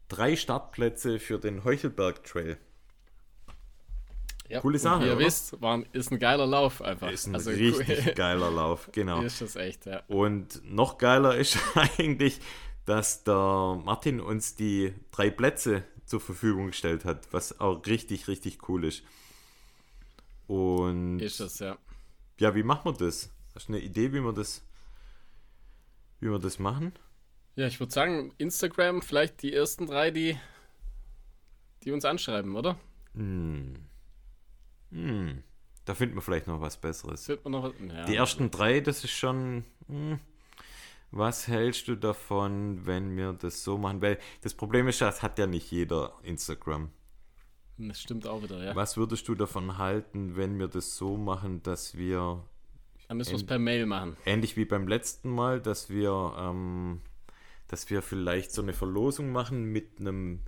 drei 0.07 0.35
Startplätze 0.37 1.19
für 1.19 1.37
den 1.37 1.65
Heuchelberg 1.65 2.23
Trail. 2.23 2.57
Ja, 4.49 4.61
Coole 4.61 4.77
und 4.77 4.81
Sache, 4.81 5.03
Wie 5.03 5.07
ihr 5.07 5.15
oder? 5.15 5.25
wisst, 5.25 5.61
war, 5.61 5.83
ist 5.93 6.11
ein 6.11 6.17
geiler 6.17 6.47
Lauf 6.47 6.81
einfach. 6.81 7.11
Ist 7.11 7.27
ein 7.27 7.35
also 7.35 7.51
richtig 7.51 8.15
geiler 8.15 8.49
Lauf, 8.49 8.89
genau. 8.91 9.21
ist 9.21 9.41
das 9.41 9.55
echt, 9.55 9.85
ja. 9.85 10.01
Und 10.07 10.61
noch 10.65 10.97
geiler 10.97 11.37
ist 11.37 11.57
eigentlich, 11.75 12.39
dass 12.85 13.23
der 13.23 13.79
Martin 13.85 14.19
uns 14.19 14.55
die 14.55 14.93
drei 15.11 15.29
Plätze 15.29 15.83
zur 16.05 16.19
Verfügung 16.19 16.67
gestellt 16.67 17.05
hat, 17.05 17.31
was 17.31 17.59
auch 17.59 17.85
richtig, 17.85 18.27
richtig 18.27 18.67
cool 18.67 18.85
ist. 18.85 19.03
Und 20.47 21.19
Ist 21.19 21.39
das, 21.39 21.59
ja. 21.59 21.77
ja, 22.39 22.55
wie 22.55 22.63
machen 22.63 22.85
wir 22.85 22.93
das? 22.93 23.29
Hast 23.53 23.69
du 23.69 23.73
eine 23.73 23.81
Idee, 23.83 24.11
wie 24.13 24.21
wir 24.21 24.33
das, 24.33 24.63
wie 26.19 26.31
wir 26.31 26.39
das 26.39 26.57
machen? 26.57 26.93
Ja, 27.55 27.67
ich 27.67 27.79
würde 27.79 27.93
sagen, 27.93 28.33
Instagram, 28.39 29.03
vielleicht 29.03 29.43
die 29.43 29.53
ersten 29.53 29.85
drei, 29.85 30.09
die, 30.09 30.39
die 31.83 31.91
uns 31.91 32.05
anschreiben, 32.05 32.55
oder? 32.55 32.79
Hm. 33.13 33.75
Hm. 34.91 35.43
Da 35.85 35.95
finden 35.95 36.15
wir 36.15 36.21
vielleicht 36.21 36.47
noch 36.47 36.61
was 36.61 36.77
Besseres. 36.77 37.27
Noch, 37.45 37.73
ja, 37.87 38.05
Die 38.05 38.15
ersten 38.15 38.51
drei, 38.51 38.79
das 38.79 39.03
ist 39.03 39.11
schon. 39.11 39.63
Hm, 39.87 40.19
was 41.11 41.47
hältst 41.47 41.87
du 41.87 41.95
davon, 41.95 42.85
wenn 42.85 43.17
wir 43.17 43.33
das 43.33 43.63
so 43.63 43.77
machen? 43.79 44.01
Weil 44.01 44.19
das 44.41 44.53
Problem 44.53 44.87
ist, 44.87 45.01
das 45.01 45.23
hat 45.23 45.39
ja 45.39 45.47
nicht 45.47 45.71
jeder 45.71 46.13
Instagram. 46.21 46.89
Das 47.77 48.01
stimmt 48.01 48.27
auch 48.27 48.43
wieder, 48.43 48.63
ja. 48.63 48.75
Was 48.75 48.97
würdest 48.97 49.27
du 49.27 49.35
davon 49.35 49.77
halten, 49.77 50.35
wenn 50.35 50.59
wir 50.59 50.67
das 50.67 50.95
so 50.97 51.17
machen, 51.17 51.63
dass 51.63 51.97
wir 51.97 52.43
Dann 53.07 53.17
müssen 53.17 53.31
wir 53.31 53.37
es 53.37 53.45
per 53.45 53.57
Mail 53.57 53.85
machen. 53.87 54.15
ähnlich 54.25 54.57
wie 54.57 54.65
beim 54.65 54.87
letzten 54.87 55.29
Mal, 55.31 55.61
dass 55.61 55.89
wir, 55.89 56.35
ähm, 56.37 57.01
dass 57.67 57.89
wir 57.89 58.01
vielleicht 58.03 58.51
so 58.51 58.61
eine 58.61 58.73
Verlosung 58.73 59.31
machen 59.31 59.63
mit 59.63 59.99
einem 59.99 60.41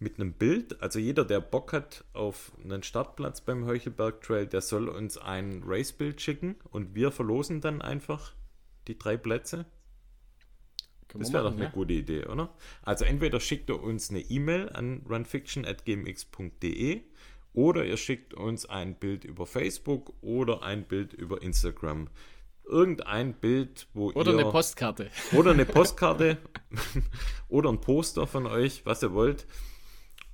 mit 0.00 0.18
einem 0.18 0.32
Bild. 0.32 0.82
Also 0.82 0.98
jeder, 0.98 1.24
der 1.24 1.40
Bock 1.40 1.72
hat 1.72 2.04
auf 2.12 2.52
einen 2.64 2.82
Startplatz 2.82 3.40
beim 3.42 3.66
Heuchelberg 3.66 4.22
Trail, 4.22 4.46
der 4.46 4.62
soll 4.62 4.88
uns 4.88 5.18
ein 5.18 5.62
Racebild 5.64 6.20
schicken 6.20 6.56
und 6.70 6.94
wir 6.94 7.12
verlosen 7.12 7.60
dann 7.60 7.80
einfach 7.82 8.32
die 8.88 8.98
drei 8.98 9.16
Plätze. 9.16 9.66
Können 11.08 11.22
Das 11.22 11.32
wäre 11.32 11.44
doch 11.44 11.52
eine 11.52 11.64
ja? 11.64 11.70
gute 11.70 11.92
Idee, 11.92 12.24
oder? 12.26 12.54
Also 12.82 13.04
entweder 13.04 13.40
schickt 13.40 13.68
ihr 13.68 13.82
uns 13.82 14.10
eine 14.10 14.20
E-Mail 14.20 14.70
an 14.70 15.04
runfiction.gmx.de 15.08 17.02
oder 17.52 17.84
ihr 17.84 17.96
schickt 17.96 18.32
uns 18.32 18.64
ein 18.66 18.94
Bild 18.94 19.24
über 19.24 19.44
Facebook 19.44 20.12
oder 20.22 20.62
ein 20.62 20.84
Bild 20.84 21.12
über 21.12 21.42
Instagram. 21.42 22.08
Irgendein 22.64 23.34
Bild, 23.34 23.88
wo 23.94 24.12
Oder 24.12 24.32
ihr... 24.32 24.38
eine 24.38 24.50
Postkarte. 24.50 25.10
Oder 25.32 25.50
eine 25.50 25.64
Postkarte 25.66 26.38
oder 27.48 27.68
ein 27.70 27.80
Poster 27.80 28.28
von 28.28 28.46
euch, 28.46 28.86
was 28.86 29.02
ihr 29.02 29.12
wollt. 29.12 29.46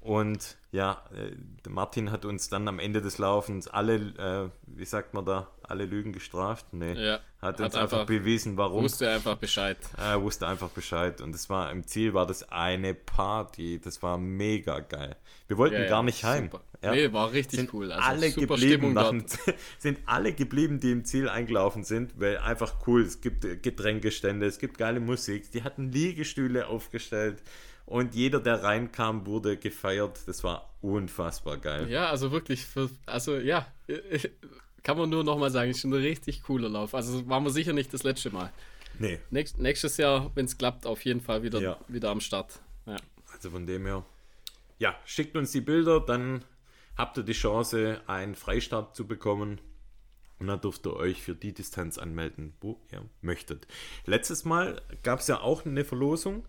Und 0.00 0.56
ja, 0.70 1.02
äh, 1.12 1.68
Martin 1.68 2.10
hat 2.12 2.24
uns 2.24 2.48
dann 2.48 2.68
am 2.68 2.78
Ende 2.78 3.02
des 3.02 3.18
Laufens 3.18 3.66
alle, 3.68 3.94
äh, 3.96 4.48
wie 4.66 4.84
sagt 4.84 5.12
man 5.12 5.24
da, 5.24 5.48
alle 5.62 5.86
Lügen 5.86 6.12
gestraft. 6.12 6.66
Nee, 6.72 6.92
Ja, 6.94 7.14
hat 7.14 7.20
hat 7.42 7.60
uns 7.60 7.74
einfach, 7.74 7.82
einfach- 8.00 8.06
bewiesen, 8.06 8.56
warum. 8.56 8.84
Wusste 8.84 9.10
einfach 9.10 9.36
Bescheid. 9.36 9.76
Er 9.96 10.22
wusste 10.22 10.46
einfach 10.46 10.68
Bescheid. 10.70 11.20
Und 11.20 11.34
es 11.34 11.50
war 11.50 11.70
im 11.72 11.84
Ziel 11.86 12.14
war 12.14 12.26
das 12.26 12.48
eine 12.50 12.94
Party. 12.94 13.80
Das 13.82 14.02
war 14.02 14.18
mega 14.18 14.78
geil. 14.80 15.16
Wir 15.48 15.58
wollten 15.58 15.74
Ja, 15.82 15.88
gar 15.88 16.02
nicht 16.04 16.22
heim. 16.24 16.44
super. 16.44 16.62
Ja. 16.82 16.92
Nee, 16.92 17.12
war 17.12 17.32
richtig 17.32 17.58
sind 17.58 17.74
cool. 17.74 17.90
Also 17.90 18.04
alle 18.08 18.30
geblieben, 18.30 18.56
Stimmung 18.56 18.92
nach 18.94 19.10
dort. 19.10 19.46
dem- 19.46 19.54
sind 19.78 19.98
alle 20.06 20.32
geblieben, 20.32 20.78
die 20.78 20.92
im 20.92 21.04
Ziel 21.04 21.28
eingelaufen 21.28 21.82
sind, 21.82 22.12
weil 22.20 22.38
einfach 22.38 22.86
cool. 22.86 23.02
Es 23.02 23.20
gibt 23.20 23.44
äh, 23.44 23.56
Getränkestände, 23.56 24.46
es 24.46 24.58
gibt 24.60 24.78
geile 24.78 25.00
Musik. 25.00 25.50
Die 25.50 25.64
hatten 25.64 25.90
Liegestühle 25.90 26.68
aufgestellt 26.68 27.42
und 27.88 28.14
jeder, 28.14 28.38
der 28.40 28.62
reinkam, 28.62 29.26
wurde 29.26 29.56
gefeiert. 29.56 30.20
Das 30.26 30.44
war 30.44 30.74
unfassbar 30.82 31.56
geil. 31.56 31.90
Ja, 31.90 32.10
also 32.10 32.30
wirklich, 32.32 32.64
für, 32.66 32.90
also 33.06 33.36
ja, 33.36 33.66
kann 34.82 34.98
man 34.98 35.08
nur 35.10 35.24
nochmal 35.24 35.50
sagen, 35.50 35.70
ist 35.70 35.84
ein 35.84 35.92
richtig 35.92 36.42
cooler 36.42 36.68
Lauf. 36.68 36.94
Also 36.94 37.26
waren 37.28 37.44
wir 37.44 37.50
sicher 37.50 37.72
nicht 37.72 37.92
das 37.92 38.02
letzte 38.02 38.30
Mal. 38.30 38.52
Nee, 38.98 39.20
Nächst, 39.30 39.58
nächstes 39.58 39.96
Jahr, 39.96 40.30
wenn 40.34 40.44
es 40.44 40.58
klappt, 40.58 40.84
auf 40.84 41.04
jeden 41.04 41.20
Fall 41.20 41.42
wieder, 41.42 41.60
Ja. 41.60 41.78
wieder 41.88 42.10
am 42.10 42.20
Start. 42.20 42.60
Ja. 42.86 42.96
also 43.32 43.50
von 43.50 43.66
dem 43.66 43.86
her. 43.86 44.04
Ja, 44.78 44.94
schickt 45.04 45.36
uns 45.36 45.52
die 45.52 45.60
Bilder, 45.60 46.00
dann 46.00 46.44
habt 46.96 47.16
ihr 47.16 47.22
die 47.22 47.32
Chance, 47.32 48.00
einen 48.06 48.34
Freistart 48.34 48.94
zu 48.96 49.06
bekommen. 49.06 49.60
Und 50.40 50.46
dann 50.46 50.60
dürft 50.60 50.86
ihr 50.86 50.94
euch 50.94 51.20
für 51.22 51.34
die 51.34 51.52
Distanz 51.52 51.98
anmelden, 51.98 52.52
wo 52.60 52.80
ihr 52.92 53.04
möchtet. 53.22 53.66
Letztes 54.04 54.44
Mal 54.44 54.80
gab 55.02 55.18
es 55.20 55.26
ja 55.26 55.40
auch 55.40 55.64
eine 55.66 55.84
Verlosung. 55.84 56.44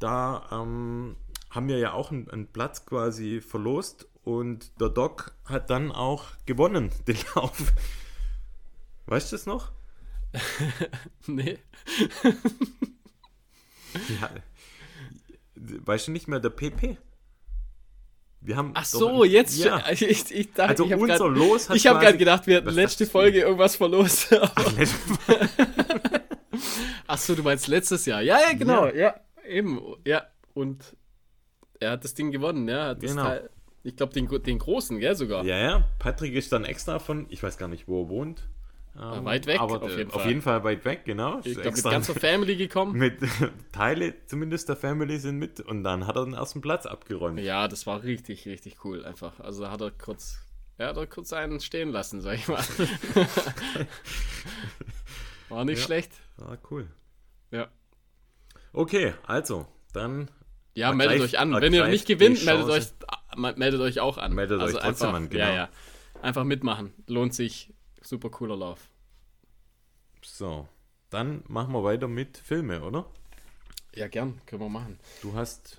Da 0.00 0.48
ähm, 0.50 1.14
haben 1.50 1.68
wir 1.68 1.78
ja 1.78 1.92
auch 1.92 2.10
einen, 2.10 2.28
einen 2.30 2.46
Platz 2.48 2.84
quasi 2.86 3.40
verlost 3.40 4.08
und 4.24 4.72
der 4.80 4.88
Doc 4.88 5.32
hat 5.44 5.70
dann 5.70 5.92
auch 5.92 6.24
gewonnen, 6.46 6.90
den 7.06 7.18
Lauf. 7.36 7.72
Weißt 9.06 9.30
du 9.30 9.36
das 9.36 9.46
noch? 9.46 9.70
Nee. 11.26 11.58
Ja. 14.20 14.30
Weißt 15.56 16.06
du 16.08 16.12
nicht 16.12 16.28
mehr, 16.28 16.38
der 16.40 16.50
PP? 16.50 16.96
Wir 18.40 18.56
haben 18.56 18.70
Ach 18.74 18.84
so, 18.84 19.24
jetzt 19.24 19.58
ja. 19.58 19.80
schon. 19.80 20.08
Ich, 20.08 20.30
ich 20.32 20.52
dachte, 20.52 20.70
Also 20.70 20.84
ich 20.86 20.92
habe 20.92 21.02
unser 21.02 21.18
grad- 21.18 21.36
Los 21.36 21.68
hat 21.68 21.76
Ich 21.76 21.86
habe 21.86 21.98
gerade 21.98 22.16
gedacht, 22.16 22.46
wir 22.46 22.56
hatten 22.58 22.70
letzte? 22.70 23.04
Folge 23.06 23.40
irgendwas 23.40 23.76
verlost. 23.76 24.32
Ach 27.06 27.18
so, 27.18 27.34
du 27.34 27.42
meinst 27.42 27.66
letztes 27.66 28.06
Jahr. 28.06 28.22
Ja, 28.22 28.38
ja, 28.40 28.52
genau. 28.56 28.86
Ja, 28.86 29.14
eben. 29.50 29.80
Ja, 30.06 30.24
und 30.54 30.96
er 31.80 31.92
hat 31.92 32.04
das 32.04 32.14
Ding 32.14 32.30
gewonnen, 32.30 32.68
ja. 32.68 32.88
Hat 32.88 33.00
Genau. 33.00 33.22
Teil, 33.24 33.50
ich 33.82 33.96
glaube, 33.96 34.12
den, 34.12 34.28
den 34.42 34.58
großen, 34.58 34.98
gell, 35.00 35.14
sogar. 35.14 35.44
Ja, 35.44 35.58
ja. 35.58 35.88
Patrick 35.98 36.34
ist 36.34 36.52
dann 36.52 36.64
extra 36.64 36.98
von, 36.98 37.26
ich 37.30 37.42
weiß 37.42 37.56
gar 37.58 37.68
nicht, 37.68 37.88
wo 37.88 38.02
er 38.04 38.08
wohnt. 38.08 38.48
Ähm, 39.00 39.24
weit 39.24 39.46
weg, 39.46 39.60
aber 39.60 39.80
auf 39.82 39.96
jeden 39.96 40.10
auf 40.10 40.20
Fall. 40.20 40.28
jeden 40.28 40.42
Fall 40.42 40.64
weit 40.64 40.84
weg, 40.84 41.04
genau. 41.04 41.38
Ich 41.38 41.44
glaube, 41.54 41.58
mit 41.60 41.66
extra 41.68 41.90
ganzer 41.92 42.14
Family 42.14 42.56
gekommen. 42.56 42.98
mit 42.98 43.18
Teile 43.72 44.14
zumindest 44.26 44.68
der 44.68 44.74
Family 44.76 45.18
sind 45.20 45.38
mit 45.38 45.60
und 45.60 45.84
dann 45.84 46.06
hat 46.08 46.16
er 46.16 46.24
den 46.24 46.34
ersten 46.34 46.60
Platz 46.60 46.86
abgeräumt. 46.86 47.38
Ja, 47.38 47.68
das 47.68 47.86
war 47.86 48.02
richtig, 48.02 48.46
richtig 48.46 48.84
cool 48.84 49.04
einfach. 49.04 49.38
Also 49.38 49.62
da 49.62 49.70
hat 49.70 49.80
er 49.80 49.92
kurz, 49.92 50.40
ja, 50.76 50.88
hat 50.88 50.96
er 50.96 51.06
kurz 51.06 51.32
einen 51.32 51.60
stehen 51.60 51.90
lassen, 51.90 52.20
sag 52.20 52.34
ich 52.34 52.48
mal. 52.48 52.58
war 55.48 55.64
nicht 55.64 55.78
Ja. 55.78 55.84
schlecht. 55.84 56.12
Ah, 56.38 56.56
cool. 56.70 56.88
Ja. 57.52 57.68
Okay, 58.72 59.14
also, 59.26 59.66
dann 59.92 60.30
Ja, 60.74 60.92
meldet 60.92 61.20
euch 61.20 61.38
an. 61.38 61.52
Wenn 61.52 61.72
ihr 61.72 61.80
ergreift 61.80 61.92
nicht 61.92 62.06
gewinnt, 62.06 62.44
meldet 62.44 62.68
euch, 62.68 62.86
ah, 63.08 63.50
meldet 63.56 63.80
euch 63.80 64.00
auch 64.00 64.18
an. 64.18 64.32
Meldet 64.32 64.60
euch 64.60 64.72
trotzdem 64.72 65.08
einfach, 65.08 65.14
an, 65.14 65.28
genau. 65.30 65.44
Ja, 65.44 65.54
ja. 65.54 65.68
Einfach 66.22 66.44
mitmachen. 66.44 66.92
Lohnt 67.06 67.34
sich. 67.34 67.72
Super 68.02 68.30
cooler 68.30 68.56
Lauf. 68.56 68.88
so. 70.22 70.68
Dann 71.10 71.42
machen 71.48 71.72
wir 71.74 71.82
weiter 71.82 72.06
mit 72.06 72.38
Filme, 72.38 72.82
oder? 72.82 73.04
Ja, 73.94 74.06
gern. 74.06 74.40
Können 74.46 74.62
wir 74.62 74.68
machen. 74.68 74.98
Du 75.22 75.34
hast. 75.34 75.78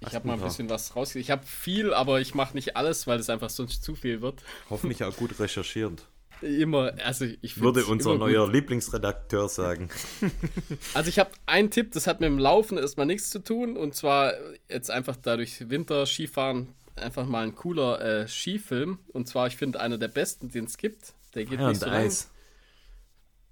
Ich 0.00 0.14
habe 0.14 0.26
mal 0.26 0.34
ein 0.34 0.40
bisschen 0.40 0.68
was 0.68 0.96
rausge... 0.96 1.18
Ich 1.18 1.30
habe 1.30 1.46
viel, 1.46 1.94
aber 1.94 2.20
ich 2.20 2.34
mache 2.34 2.54
nicht 2.54 2.76
alles, 2.76 3.06
weil 3.06 3.18
es 3.18 3.30
einfach 3.30 3.48
sonst 3.50 3.82
zu 3.82 3.94
viel 3.94 4.20
wird. 4.20 4.42
Hoffentlich 4.68 5.02
auch 5.04 5.16
gut 5.16 5.38
recherchiert. 5.38 6.06
Immer, 6.44 6.92
also 7.04 7.24
ich 7.40 7.60
Würde 7.60 7.84
unser 7.86 8.10
immer 8.14 8.26
gut. 8.26 8.32
neuer 8.34 8.50
Lieblingsredakteur 8.50 9.48
sagen. 9.48 9.88
Also 10.94 11.08
ich 11.08 11.18
habe 11.18 11.30
einen 11.46 11.70
Tipp, 11.70 11.92
das 11.92 12.06
hat 12.06 12.20
mit 12.20 12.28
dem 12.28 12.38
Laufen 12.38 12.76
erstmal 12.78 13.06
nichts 13.06 13.30
zu 13.30 13.38
tun 13.38 13.76
und 13.76 13.94
zwar 13.94 14.32
jetzt 14.68 14.90
einfach 14.90 15.16
dadurch 15.16 15.68
Winter 15.70 16.06
Skifahren 16.06 16.74
einfach 16.96 17.26
mal 17.26 17.44
ein 17.44 17.54
cooler 17.54 18.00
äh, 18.00 18.28
Skifilm 18.28 18.98
und 19.12 19.26
zwar 19.28 19.46
ich 19.46 19.56
finde 19.56 19.80
einer 19.80 19.98
der 19.98 20.08
besten, 20.08 20.50
den 20.50 20.64
es 20.66 20.76
gibt. 20.76 21.14
Der 21.34 21.44
geht 21.44 21.58
Ja, 21.60 21.68
nicht 21.68 21.82
und 21.82 21.88
so. 21.88 21.94
Eis. 21.94 22.30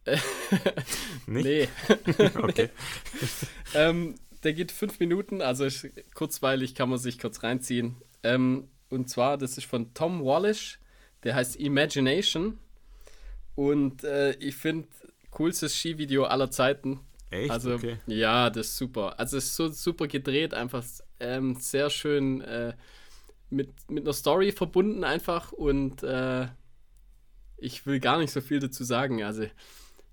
Nicht? 1.26 1.44
Nee, 1.44 1.68
Okay. 2.42 2.68
ähm, 3.74 4.16
der 4.42 4.52
geht 4.52 4.72
fünf 4.72 4.98
Minuten, 4.98 5.40
also 5.40 5.64
ist 5.64 5.86
kurzweilig 6.14 6.74
kann 6.74 6.88
man 6.90 6.98
sich 6.98 7.18
kurz 7.18 7.42
reinziehen. 7.42 7.96
Ähm, 8.22 8.68
Und 8.88 9.08
zwar, 9.08 9.38
das 9.38 9.56
ist 9.58 9.64
von 9.66 9.94
Tom 9.94 10.24
Wallish. 10.24 10.78
Der 11.24 11.34
heißt 11.36 11.56
Imagination. 11.56 12.58
Und 13.54 14.04
äh, 14.04 14.32
ich 14.34 14.56
finde, 14.56 14.88
coolstes 15.30 15.74
Skivideo 15.76 16.24
aller 16.24 16.50
Zeiten. 16.50 17.00
Echt? 17.30 17.50
Also, 17.50 17.74
okay. 17.74 17.98
ja, 18.06 18.50
das 18.50 18.68
ist 18.68 18.76
super. 18.76 19.18
Also, 19.18 19.36
es 19.38 19.46
ist 19.46 19.56
so 19.56 19.68
super 19.68 20.06
gedreht, 20.06 20.54
einfach 20.54 20.84
ähm, 21.20 21.56
sehr 21.56 21.90
schön 21.90 22.40
äh, 22.42 22.74
mit, 23.50 23.70
mit 23.88 24.04
einer 24.04 24.12
Story 24.12 24.52
verbunden, 24.52 25.04
einfach. 25.04 25.52
Und 25.52 26.02
äh, 26.02 26.46
ich 27.56 27.86
will 27.86 28.00
gar 28.00 28.18
nicht 28.18 28.32
so 28.32 28.40
viel 28.40 28.58
dazu 28.58 28.84
sagen. 28.84 29.22
Also, 29.22 29.46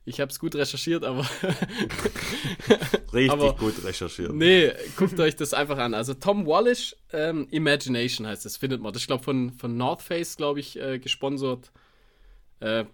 ich 0.06 0.22
habe 0.22 0.32
es 0.32 0.40
gut 0.40 0.56
recherchiert, 0.56 1.04
aber. 1.04 1.24
Richtig 3.14 3.32
aber, 3.32 3.54
gut 3.56 3.84
recherchiert. 3.84 4.34
Nee, 4.34 4.72
guckt 4.96 5.20
euch 5.20 5.36
das 5.36 5.54
einfach 5.54 5.78
an. 5.78 5.94
Also, 5.94 6.14
Tom 6.14 6.46
Wallish, 6.46 6.96
ähm, 7.12 7.48
Imagination 7.52 8.28
heißt 8.28 8.46
das, 8.46 8.58
findet 8.58 8.82
man. 8.82 8.94
Das 8.94 9.04
ist, 9.04 9.08
glaube 9.08 9.24
von, 9.24 9.52
von 9.54 9.76
North 9.76 10.02
Face, 10.02 10.38
glaube 10.38 10.62
ich, 10.62 10.80
äh, 10.80 11.00
gesponsert. 11.00 11.72
Äh, 12.62 12.86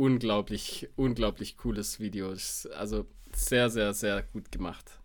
unglaublich, 0.00 0.88
unglaublich 0.96 1.58
cooles 1.58 2.00
Video. 2.00 2.34
Also 2.74 3.06
sehr, 3.34 3.68
sehr, 3.68 3.92
sehr 3.92 4.22
gut 4.22 4.50
gemacht. 4.50 4.98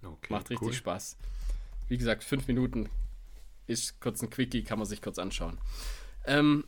Okay, 0.00 0.32
Macht 0.32 0.50
richtig 0.50 0.68
cool. 0.68 0.72
Spaß. 0.72 1.16
Wie 1.88 1.98
gesagt, 1.98 2.22
fünf 2.22 2.46
Minuten 2.46 2.88
ist 3.66 4.00
kurz 4.00 4.22
ein 4.22 4.30
Quickie, 4.30 4.62
kann 4.62 4.78
man 4.78 4.86
sich 4.86 5.02
kurz 5.02 5.18
anschauen. 5.18 5.58
Ähm, 6.24 6.64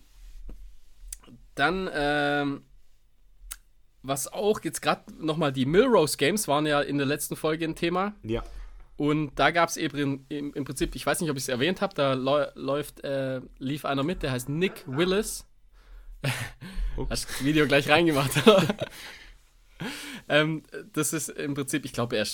dann, 1.54 1.88
ähm, 1.92 2.62
was 4.02 4.26
auch 4.32 4.60
jetzt 4.64 4.82
gerade 4.82 5.04
nochmal 5.24 5.52
die 5.52 5.64
Milrose 5.64 6.16
Games 6.16 6.48
waren 6.48 6.66
ja 6.66 6.80
in 6.80 6.98
der 6.98 7.06
letzten 7.06 7.36
Folge 7.36 7.66
ein 7.66 7.76
Thema. 7.76 8.16
Ja. 8.24 8.42
Und 8.96 9.36
da 9.36 9.52
gab 9.52 9.68
es 9.68 9.76
eben 9.76 10.26
im, 10.28 10.52
im, 10.54 10.64
Prinzip, 10.64 10.96
ich 10.96 11.06
weiß 11.06 11.20
nicht, 11.20 11.30
ob 11.30 11.36
ich 11.36 11.44
es 11.44 11.48
erwähnt 11.48 11.80
habe, 11.82 11.94
da 11.94 12.14
läuft, 12.14 13.04
äh, 13.04 13.40
lief 13.58 13.84
einer 13.84 14.02
mit, 14.02 14.24
der 14.24 14.32
heißt 14.32 14.48
Nick 14.48 14.82
Willis. 14.88 15.46
Hast 17.08 17.28
das 17.28 17.44
Video 17.44 17.66
gleich 17.66 17.88
reingemacht. 17.88 18.30
ähm, 20.28 20.62
das 20.92 21.12
ist 21.12 21.30
im 21.30 21.54
Prinzip, 21.54 21.84
ich 21.84 21.92
glaube, 21.92 22.16
er 22.16 22.26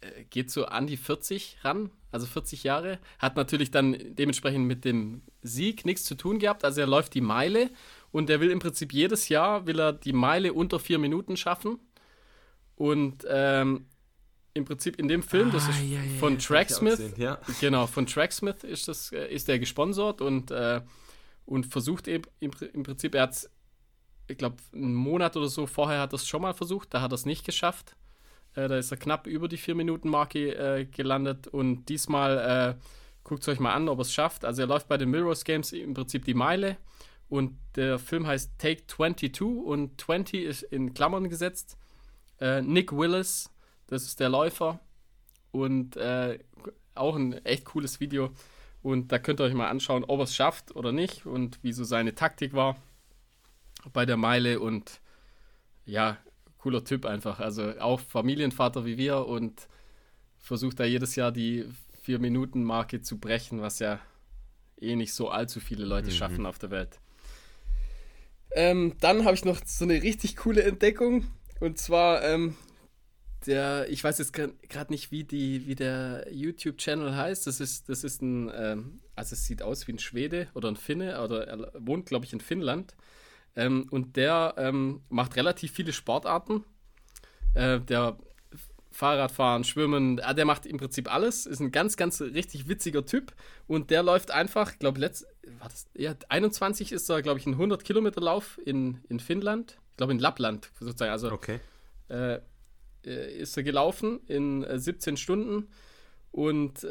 äh, 0.00 0.24
geht 0.30 0.50
so 0.50 0.66
an 0.66 0.86
die 0.86 0.96
40 0.96 1.58
ran, 1.62 1.90
also 2.12 2.26
40 2.26 2.62
Jahre. 2.62 2.98
Hat 3.18 3.36
natürlich 3.36 3.70
dann 3.70 3.96
dementsprechend 4.14 4.66
mit 4.66 4.84
dem 4.84 5.22
Sieg 5.42 5.84
nichts 5.84 6.04
zu 6.04 6.14
tun 6.14 6.38
gehabt. 6.38 6.64
Also 6.64 6.80
er 6.80 6.86
läuft 6.86 7.14
die 7.14 7.20
Meile 7.20 7.70
und 8.12 8.30
er 8.30 8.40
will 8.40 8.50
im 8.50 8.58
Prinzip 8.58 8.92
jedes 8.92 9.28
Jahr 9.28 9.66
will 9.66 9.80
er 9.80 9.92
die 9.92 10.12
Meile 10.12 10.52
unter 10.52 10.78
vier 10.78 10.98
Minuten 10.98 11.36
schaffen. 11.36 11.78
Und 12.76 13.26
ähm, 13.28 13.86
im 14.54 14.64
Prinzip 14.64 14.98
in 14.98 15.08
dem 15.08 15.22
Film, 15.22 15.48
ah, 15.50 15.52
das 15.52 15.68
ist 15.68 15.80
ja, 15.82 16.00
ja, 16.00 16.18
von 16.18 16.38
Tracksmith, 16.38 17.14
ja. 17.16 17.38
genau, 17.60 17.86
von 17.86 18.06
Tracksmith 18.06 18.64
ist 18.64 18.88
das, 18.88 19.12
äh, 19.12 19.32
ist 19.32 19.48
der 19.48 19.58
gesponsert 19.58 20.20
und 20.20 20.50
äh, 20.50 20.80
und 21.50 21.66
versucht 21.66 22.06
eben 22.06 22.24
im, 22.38 22.52
Prinzip, 22.52 23.14
er 23.14 23.22
hat 23.22 23.50
ich 24.28 24.38
glaube, 24.38 24.56
einen 24.72 24.94
Monat 24.94 25.36
oder 25.36 25.48
so 25.48 25.66
vorher 25.66 26.00
hat 26.00 26.12
er 26.12 26.16
es 26.16 26.28
schon 26.28 26.42
mal 26.42 26.54
versucht, 26.54 26.94
da 26.94 27.00
hat 27.00 27.10
er 27.10 27.16
es 27.16 27.26
nicht 27.26 27.44
geschafft. 27.44 27.96
Äh, 28.54 28.68
da 28.68 28.78
ist 28.78 28.92
er 28.92 28.96
knapp 28.96 29.26
über 29.26 29.48
die 29.48 29.58
4-Minuten-Marke 29.58 30.54
äh, 30.54 30.84
gelandet 30.84 31.48
und 31.48 31.86
diesmal 31.86 32.76
äh, 32.78 32.80
guckt 33.24 33.42
es 33.42 33.48
euch 33.48 33.58
mal 33.58 33.74
an, 33.74 33.88
ob 33.88 33.98
er 33.98 34.02
es 34.02 34.12
schafft. 34.12 34.44
Also 34.44 34.62
er 34.62 34.68
läuft 34.68 34.86
bei 34.86 34.96
den 34.96 35.10
Milrose 35.10 35.42
Games 35.42 35.72
im 35.72 35.92
Prinzip 35.92 36.24
die 36.24 36.34
Meile 36.34 36.76
und 37.28 37.58
der 37.74 37.98
Film 37.98 38.28
heißt 38.28 38.52
Take 38.58 38.86
22 38.86 39.42
und 39.42 40.00
20 40.00 40.44
ist 40.44 40.62
in 40.62 40.94
Klammern 40.94 41.28
gesetzt. 41.28 41.76
Äh, 42.40 42.62
Nick 42.62 42.92
Willis, 42.92 43.50
das 43.88 44.04
ist 44.04 44.20
der 44.20 44.28
Läufer 44.28 44.78
und 45.50 45.96
äh, 45.96 46.38
auch 46.94 47.16
ein 47.16 47.32
echt 47.44 47.64
cooles 47.64 47.98
Video. 47.98 48.30
Und 48.82 49.12
da 49.12 49.18
könnt 49.18 49.40
ihr 49.40 49.44
euch 49.44 49.54
mal 49.54 49.68
anschauen, 49.68 50.04
ob 50.04 50.20
er 50.20 50.24
es 50.24 50.34
schafft 50.34 50.74
oder 50.74 50.92
nicht 50.92 51.26
und 51.26 51.58
wie 51.62 51.72
so 51.72 51.84
seine 51.84 52.14
Taktik 52.14 52.54
war 52.54 52.76
bei 53.92 54.06
der 54.06 54.16
Meile 54.16 54.60
und 54.60 55.00
ja, 55.84 56.18
cooler 56.58 56.84
Typ 56.84 57.04
einfach. 57.04 57.40
Also 57.40 57.78
auch 57.78 58.00
Familienvater 58.00 58.84
wie 58.84 58.96
wir 58.96 59.26
und 59.26 59.68
versucht 60.38 60.80
da 60.80 60.84
jedes 60.84 61.16
Jahr 61.16 61.32
die 61.32 61.66
Vier-Minuten-Marke 62.02 63.02
zu 63.02 63.18
brechen, 63.18 63.60
was 63.60 63.78
ja 63.78 64.00
eh 64.80 64.96
nicht 64.96 65.12
so 65.12 65.28
allzu 65.28 65.60
viele 65.60 65.84
Leute 65.84 66.08
mhm. 66.08 66.14
schaffen 66.14 66.46
auf 66.46 66.58
der 66.58 66.70
Welt. 66.70 66.98
Ähm, 68.52 68.94
dann 69.00 69.24
habe 69.24 69.34
ich 69.34 69.44
noch 69.44 69.60
so 69.64 69.84
eine 69.84 70.02
richtig 70.02 70.36
coole 70.36 70.62
Entdeckung 70.62 71.26
und 71.60 71.78
zwar 71.78 72.24
ähm, 72.24 72.56
der, 73.46 73.88
ich 73.88 74.02
weiß 74.02 74.18
jetzt 74.18 74.32
gerade 74.32 74.92
nicht, 74.92 75.10
wie, 75.10 75.24
die, 75.24 75.66
wie 75.66 75.74
der 75.74 76.26
YouTube-Channel 76.30 77.16
heißt. 77.16 77.46
Das 77.46 77.60
ist, 77.60 77.88
das 77.88 78.04
ist 78.04 78.22
ein, 78.22 78.50
ähm, 78.54 79.00
also 79.16 79.34
es 79.34 79.44
sieht 79.44 79.62
aus 79.62 79.86
wie 79.86 79.92
ein 79.92 79.98
Schwede 79.98 80.48
oder 80.54 80.68
ein 80.68 80.76
Finne, 80.76 81.22
oder 81.22 81.46
er 81.46 81.72
wohnt, 81.78 82.06
glaube 82.06 82.24
ich, 82.24 82.32
in 82.32 82.40
Finnland. 82.40 82.94
Ähm, 83.56 83.86
und 83.90 84.16
der 84.16 84.54
ähm, 84.58 85.02
macht 85.08 85.36
relativ 85.36 85.72
viele 85.72 85.92
Sportarten. 85.92 86.64
Äh, 87.54 87.80
der 87.80 88.18
Fahrradfahren, 88.92 89.64
Schwimmen, 89.64 90.18
äh, 90.18 90.34
der 90.34 90.44
macht 90.44 90.66
im 90.66 90.76
Prinzip 90.76 91.12
alles. 91.12 91.46
Ist 91.46 91.60
ein 91.60 91.72
ganz, 91.72 91.96
ganz 91.96 92.20
richtig 92.20 92.68
witziger 92.68 93.04
Typ. 93.06 93.32
Und 93.66 93.90
der 93.90 94.02
läuft 94.02 94.30
einfach, 94.30 94.72
ich 94.72 94.78
glaube, 94.78 95.00
letzt, 95.00 95.26
war 95.58 95.68
das, 95.68 95.86
ja, 95.94 96.14
21 96.28 96.92
ist 96.92 97.08
er, 97.08 97.22
glaube 97.22 97.38
ich, 97.38 97.46
ein 97.46 97.54
100 97.54 97.84
Kilometer 97.84 98.20
Lauf 98.20 98.58
in, 98.64 99.00
in 99.08 99.20
Finnland. 99.20 99.78
Ich 99.92 99.96
glaube, 99.96 100.12
in 100.12 100.18
Lappland 100.18 100.70
sozusagen. 100.78 101.12
Also 101.12 101.32
okay. 101.32 101.60
äh, 102.08 102.40
äh 103.06 103.38
ist 103.38 103.56
er 103.56 103.62
gelaufen 103.62 104.20
in 104.26 104.66
17 104.68 105.14
äh, 105.14 105.16
Stunden. 105.16 105.68
Und 106.32 106.86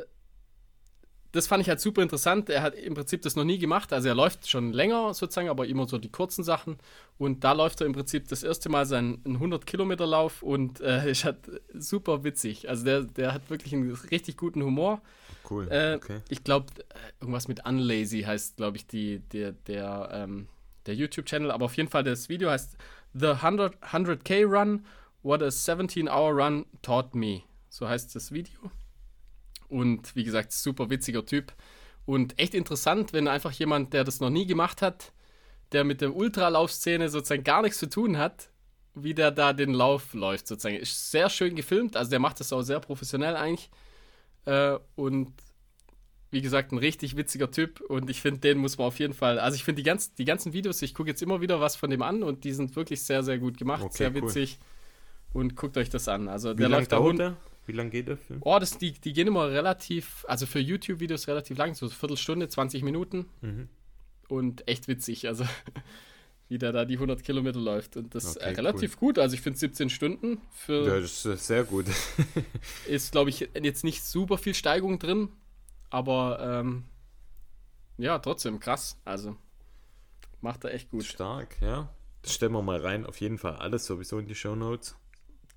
das 1.32 1.46
fand 1.46 1.62
ich 1.62 1.70
halt 1.70 1.80
super 1.80 2.02
interessant. 2.02 2.50
Er 2.50 2.64
hat 2.64 2.76
im 2.76 2.96
Prinzip 2.96 3.22
das 3.22 3.36
noch 3.36 3.44
nie 3.44 3.60
gemacht. 3.60 3.94
Also 3.94 4.08
er 4.08 4.16
läuft 4.16 4.50
schon 4.50 4.74
länger 4.74 5.14
sozusagen, 5.14 5.50
aber 5.50 5.68
immer 5.68 5.88
so 5.88 6.00
die 6.00 6.10
kurzen 6.10 6.44
Sachen. 6.44 6.78
Und 7.18 7.44
da 7.44 7.52
läuft 7.52 7.82
er 7.82 7.88
im 7.88 7.94
Prinzip 7.94 8.28
das 8.30 8.42
erste 8.42 8.70
Mal 8.70 8.86
seinen 8.88 9.24
100-Kilometer-Lauf 9.24 10.42
und 10.42 10.82
äh, 10.82 11.12
ist 11.12 11.26
halt 11.26 11.38
super 11.74 12.24
witzig. 12.24 12.68
Also 12.68 12.84
der, 12.84 13.04
der 13.04 13.34
hat 13.34 13.50
wirklich 13.50 13.74
einen 13.74 13.92
richtig 13.92 14.38
guten 14.38 14.64
Humor. 14.64 15.02
Cool. 15.48 15.68
Äh, 15.70 15.96
okay. 15.96 16.22
Ich 16.30 16.44
glaube, 16.44 16.68
irgendwas 17.22 17.48
mit 17.48 17.66
Unlazy 17.66 18.22
heißt, 18.22 18.58
glaube 18.58 18.78
ich, 18.78 18.88
die, 18.88 19.20
der, 19.20 19.52
der, 19.52 20.10
ähm, 20.12 20.48
der 20.88 20.96
YouTube-Channel. 20.96 21.52
Aber 21.52 21.66
auf 21.66 21.78
jeden 21.78 21.90
Fall, 21.90 22.04
das 22.04 22.30
Video 22.30 22.50
heißt 22.50 22.76
The 23.14 23.28
100, 23.28 23.84
100K 23.84 24.46
Run, 24.46 24.86
What 25.22 25.42
a 25.44 25.48
17-Hour 25.48 26.36
Run 26.36 26.66
Taught 26.82 27.16
Me. 27.16 27.44
So 27.70 27.88
heißt 27.88 28.16
das 28.16 28.32
Video. 28.32 28.72
Und 29.68 30.16
wie 30.16 30.24
gesagt, 30.24 30.52
super 30.52 30.90
witziger 30.90 31.26
Typ. 31.26 31.54
Und 32.06 32.40
echt 32.40 32.54
interessant, 32.54 33.14
wenn 33.14 33.28
einfach 33.28 33.52
jemand, 33.52 33.94
der 33.94 34.04
das 34.04 34.20
noch 34.20 34.30
nie 34.30 34.46
gemacht 34.46 34.82
hat, 34.82 35.14
der 35.72 35.84
mit 35.84 36.02
der 36.02 36.16
Ultralaufszene 36.16 37.10
sozusagen 37.10 37.44
gar 37.44 37.62
nichts 37.62 37.78
zu 37.78 37.90
tun 37.90 38.18
hat, 38.18 38.50
wie 38.96 39.14
der 39.14 39.32
da 39.32 39.54
den 39.54 39.74
Lauf 39.74 40.14
läuft, 40.14 40.48
sozusagen. 40.48 40.78
Ist 40.78 41.12
sehr 41.12 41.30
schön 41.30 41.56
gefilmt, 41.56 41.96
also 41.96 42.10
der 42.10 42.20
macht 42.20 42.40
das 42.40 42.52
auch 42.52 42.64
sehr 42.64 42.80
professionell 42.80 43.36
eigentlich. 43.36 43.70
Äh, 44.46 44.80
und 44.96 45.32
wie 46.32 46.42
gesagt, 46.42 46.72
ein 46.72 46.78
richtig 46.78 47.18
witziger 47.18 47.52
Typ 47.52 47.82
und 47.82 48.10
ich 48.10 48.22
finde, 48.22 48.40
den 48.40 48.60
muss 48.60 48.78
man 48.78 48.88
auf 48.88 49.00
jeden 49.00 49.14
Fall. 49.14 49.40
Also 49.40 49.56
ich 49.56 49.64
finde 49.64 49.82
die, 49.82 49.86
ganz, 49.86 50.14
die 50.14 50.26
ganzen 50.26 50.54
Videos, 50.54 50.82
ich 50.82 50.94
gucke 50.94 51.10
jetzt 51.10 51.22
immer 51.22 51.42
wieder 51.42 51.60
was 51.60 51.76
von 51.76 51.90
dem 51.90 52.02
an 52.02 52.24
und 52.24 52.44
die 52.44 52.52
sind 52.52 52.76
wirklich 52.76 53.02
sehr, 53.02 53.24
sehr 53.24 53.40
gut 53.40 53.58
gemacht, 53.58 53.84
okay, 53.84 53.98
sehr 53.98 54.14
witzig. 54.14 54.58
Cool. 54.60 54.66
Und 55.34 55.56
guckt 55.56 55.78
euch 55.78 55.90
das 55.90 56.08
an. 56.08 56.28
Also 56.28 56.54
Wie 56.54 56.62
der 56.62 56.70
läuft 56.70 56.92
da 56.92 57.00
Hund. 57.00 57.22
Wie 57.66 57.72
lange 57.72 57.92
geht 57.92 58.08
der 58.08 58.18
Film? 58.18 58.40
Oh, 58.44 58.58
das, 58.60 58.80
die, 58.80 58.94
die 58.94 59.14
gehen 59.14 59.28
immer 59.28 59.50
relativ, 59.52 60.26
also 60.28 60.48
für 60.48 60.60
YouTube-Videos 60.60 61.28
relativ 61.28 61.56
lang, 61.56 61.76
so 61.76 61.86
eine 61.86 61.94
Viertelstunde, 61.94 62.50
20 62.50 62.82
Minuten. 62.82 63.28
Mhm. 63.42 63.70
Und 64.28 64.68
echt 64.68 64.88
witzig, 64.88 65.28
also 65.28 65.46
wie 66.50 66.58
der 66.58 66.72
da 66.72 66.84
die 66.84 66.96
100 66.96 67.24
Kilometer 67.24 67.60
läuft. 67.60 67.96
Und 67.96 68.16
das 68.16 68.38
okay, 68.38 68.56
relativ 68.56 68.94
cool. 68.96 69.10
gut, 69.10 69.20
also 69.20 69.36
ich 69.36 69.42
finde 69.42 69.60
17 69.60 69.92
Stunden 69.92 70.42
für. 70.52 70.88
Ja, 70.88 71.00
das 71.00 71.24
ist 71.24 71.46
sehr 71.46 71.64
gut. 71.64 71.86
ist, 72.88 73.12
glaube 73.12 73.30
ich, 73.30 73.48
jetzt 73.62 73.84
nicht 73.84 74.04
super 74.04 74.40
viel 74.40 74.56
Steigung 74.56 74.98
drin, 74.98 75.30
aber 75.92 76.40
ähm, 76.42 76.86
ja, 78.00 78.18
trotzdem 78.18 78.60
krass. 78.60 78.98
Also 79.06 79.36
macht 80.42 80.64
er 80.64 80.74
echt 80.74 80.90
gut. 80.90 81.04
Stark, 81.04 81.62
ja. 81.62 81.94
Das 82.24 82.34
stellen 82.34 82.54
wir 82.54 82.64
mal 82.64 82.82
rein. 82.82 83.06
Auf 83.06 83.22
jeden 83.22 83.38
Fall 83.38 83.58
alles 83.58 83.86
sowieso 83.86 84.18
in 84.18 84.26
die 84.26 84.36
Show 84.36 84.56
Notes. 84.56 84.96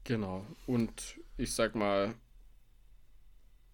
Genau. 0.05 0.47
Und 0.67 1.19
ich 1.37 1.55
sag 1.55 1.75
mal, 1.75 2.15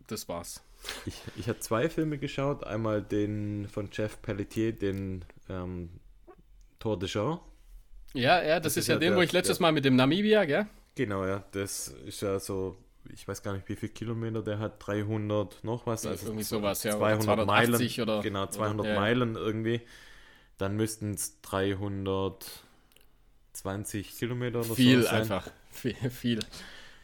das 0.06 0.28
war's. 0.28 0.62
Ich, 1.06 1.14
ich 1.36 1.48
habe 1.48 1.60
zwei 1.60 1.88
Filme 1.88 2.18
geschaut. 2.18 2.64
Einmal 2.64 3.00
den 3.02 3.68
von 3.68 3.88
Jeff 3.92 4.20
Pelletier, 4.22 4.72
den 4.72 5.24
ähm, 5.48 5.90
Tour 6.78 6.98
de 6.98 7.08
Jean. 7.08 7.38
Ja, 8.14 8.42
ja, 8.42 8.58
das, 8.60 8.72
das 8.72 8.72
ist, 8.72 8.78
ist, 8.84 8.88
ja 8.88 8.96
den, 8.96 9.10
der, 9.10 9.18
wo 9.18 9.22
ich 9.22 9.32
letztes 9.32 9.58
der, 9.58 9.62
Mal 9.62 9.72
mit 9.72 9.84
dem 9.84 9.96
Namibia, 9.96 10.44
gell? 10.44 10.66
Genau, 10.94 11.26
ja. 11.26 11.44
Das 11.52 11.88
ist 11.88 12.22
ja 12.22 12.38
so, 12.38 12.76
ich 13.12 13.28
weiß 13.28 13.42
gar 13.42 13.52
nicht, 13.54 13.68
wie 13.68 13.76
viele 13.76 13.92
Kilometer 13.92 14.42
der 14.42 14.58
hat, 14.58 14.86
300 14.86 15.62
noch 15.64 15.86
was. 15.86 16.06
Also 16.06 16.26
irgendwie 16.26 16.44
sowas, 16.44 16.82
ja. 16.84 16.96
200 16.96 17.46
Meilen. 17.46 17.74
Oder, 18.00 18.22
genau, 18.22 18.46
200 18.46 18.80
oder, 18.80 18.94
ja. 18.94 19.00
Meilen 19.00 19.36
irgendwie. 19.36 19.82
Dann 20.56 20.76
müssten 20.76 21.12
es 21.14 21.40
320 21.42 24.18
Kilometer 24.18 24.60
oder 24.60 24.74
viel 24.74 25.02
so 25.02 25.08
sein. 25.08 25.24
Viel 25.24 25.34
einfach. 25.34 25.50
Viel, 25.70 25.94
viel. 26.10 26.40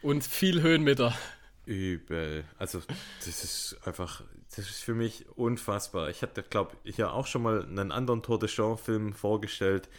Und 0.01 0.23
viel 0.23 0.61
Höhenmeter. 0.61 1.17
Übel. 1.65 2.45
Also, 2.57 2.81
das 3.19 3.43
ist 3.43 3.77
einfach, 3.85 4.23
das 4.55 4.69
ist 4.69 4.83
für 4.83 4.93
mich 4.93 5.25
unfassbar. 5.35 6.09
Ich 6.09 6.21
hatte, 6.21 6.43
glaube 6.43 6.75
ich, 6.83 6.97
ja 6.97 7.09
auch 7.09 7.27
schon 7.27 7.43
mal 7.43 7.63
einen 7.63 7.91
anderen 7.91 8.21
Tour 8.21 8.39
de 8.39 8.49
Jean-Film 8.49 9.13
vorgestellt. 9.13 9.89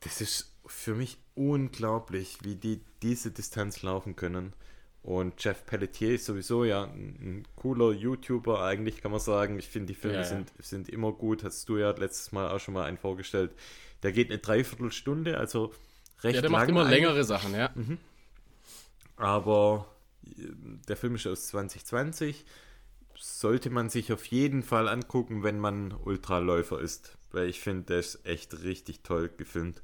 Das 0.00 0.20
ist 0.20 0.54
für 0.66 0.94
mich 0.94 1.18
unglaublich, 1.34 2.38
wie 2.42 2.56
die 2.56 2.80
diese 3.02 3.30
Distanz 3.30 3.82
laufen 3.82 4.16
können. 4.16 4.52
Und 5.02 5.42
Jeff 5.42 5.66
Pelletier 5.66 6.14
ist 6.14 6.26
sowieso 6.26 6.64
ja 6.64 6.84
ein, 6.84 7.18
ein 7.20 7.48
cooler 7.56 7.92
YouTuber, 7.92 8.62
eigentlich 8.62 9.02
kann 9.02 9.10
man 9.10 9.18
sagen. 9.18 9.58
Ich 9.58 9.68
finde, 9.68 9.88
die 9.88 9.94
Filme 9.98 10.18
ja, 10.18 10.22
ja. 10.22 10.28
Sind, 10.28 10.52
sind 10.58 10.88
immer 10.88 11.12
gut. 11.12 11.42
Hast 11.42 11.68
du 11.68 11.78
ja 11.78 11.90
letztes 11.90 12.30
Mal 12.30 12.48
auch 12.48 12.60
schon 12.60 12.74
mal 12.74 12.84
einen 12.84 12.98
vorgestellt. 12.98 13.50
Der 14.04 14.12
geht 14.12 14.30
eine 14.30 14.38
Dreiviertelstunde, 14.38 15.38
also 15.38 15.72
recht 16.22 16.36
Ja, 16.36 16.40
der 16.40 16.50
macht 16.50 16.68
immer 16.68 16.80
eigentlich. 16.82 17.00
längere 17.00 17.24
Sachen, 17.24 17.54
ja. 17.54 17.70
Mhm. 17.74 17.98
Aber 19.16 19.86
der 20.88 20.96
Film 20.96 21.14
ist 21.16 21.26
aus 21.26 21.48
2020. 21.48 22.44
Sollte 23.14 23.70
man 23.70 23.88
sich 23.88 24.12
auf 24.12 24.26
jeden 24.26 24.62
Fall 24.62 24.88
angucken, 24.88 25.42
wenn 25.42 25.58
man 25.58 25.92
Ultraläufer 25.92 26.80
ist. 26.80 27.16
Weil 27.30 27.48
ich 27.48 27.60
finde, 27.60 27.84
der 27.84 27.98
ist 28.00 28.26
echt 28.26 28.62
richtig 28.62 29.02
toll 29.02 29.30
gefilmt. 29.36 29.82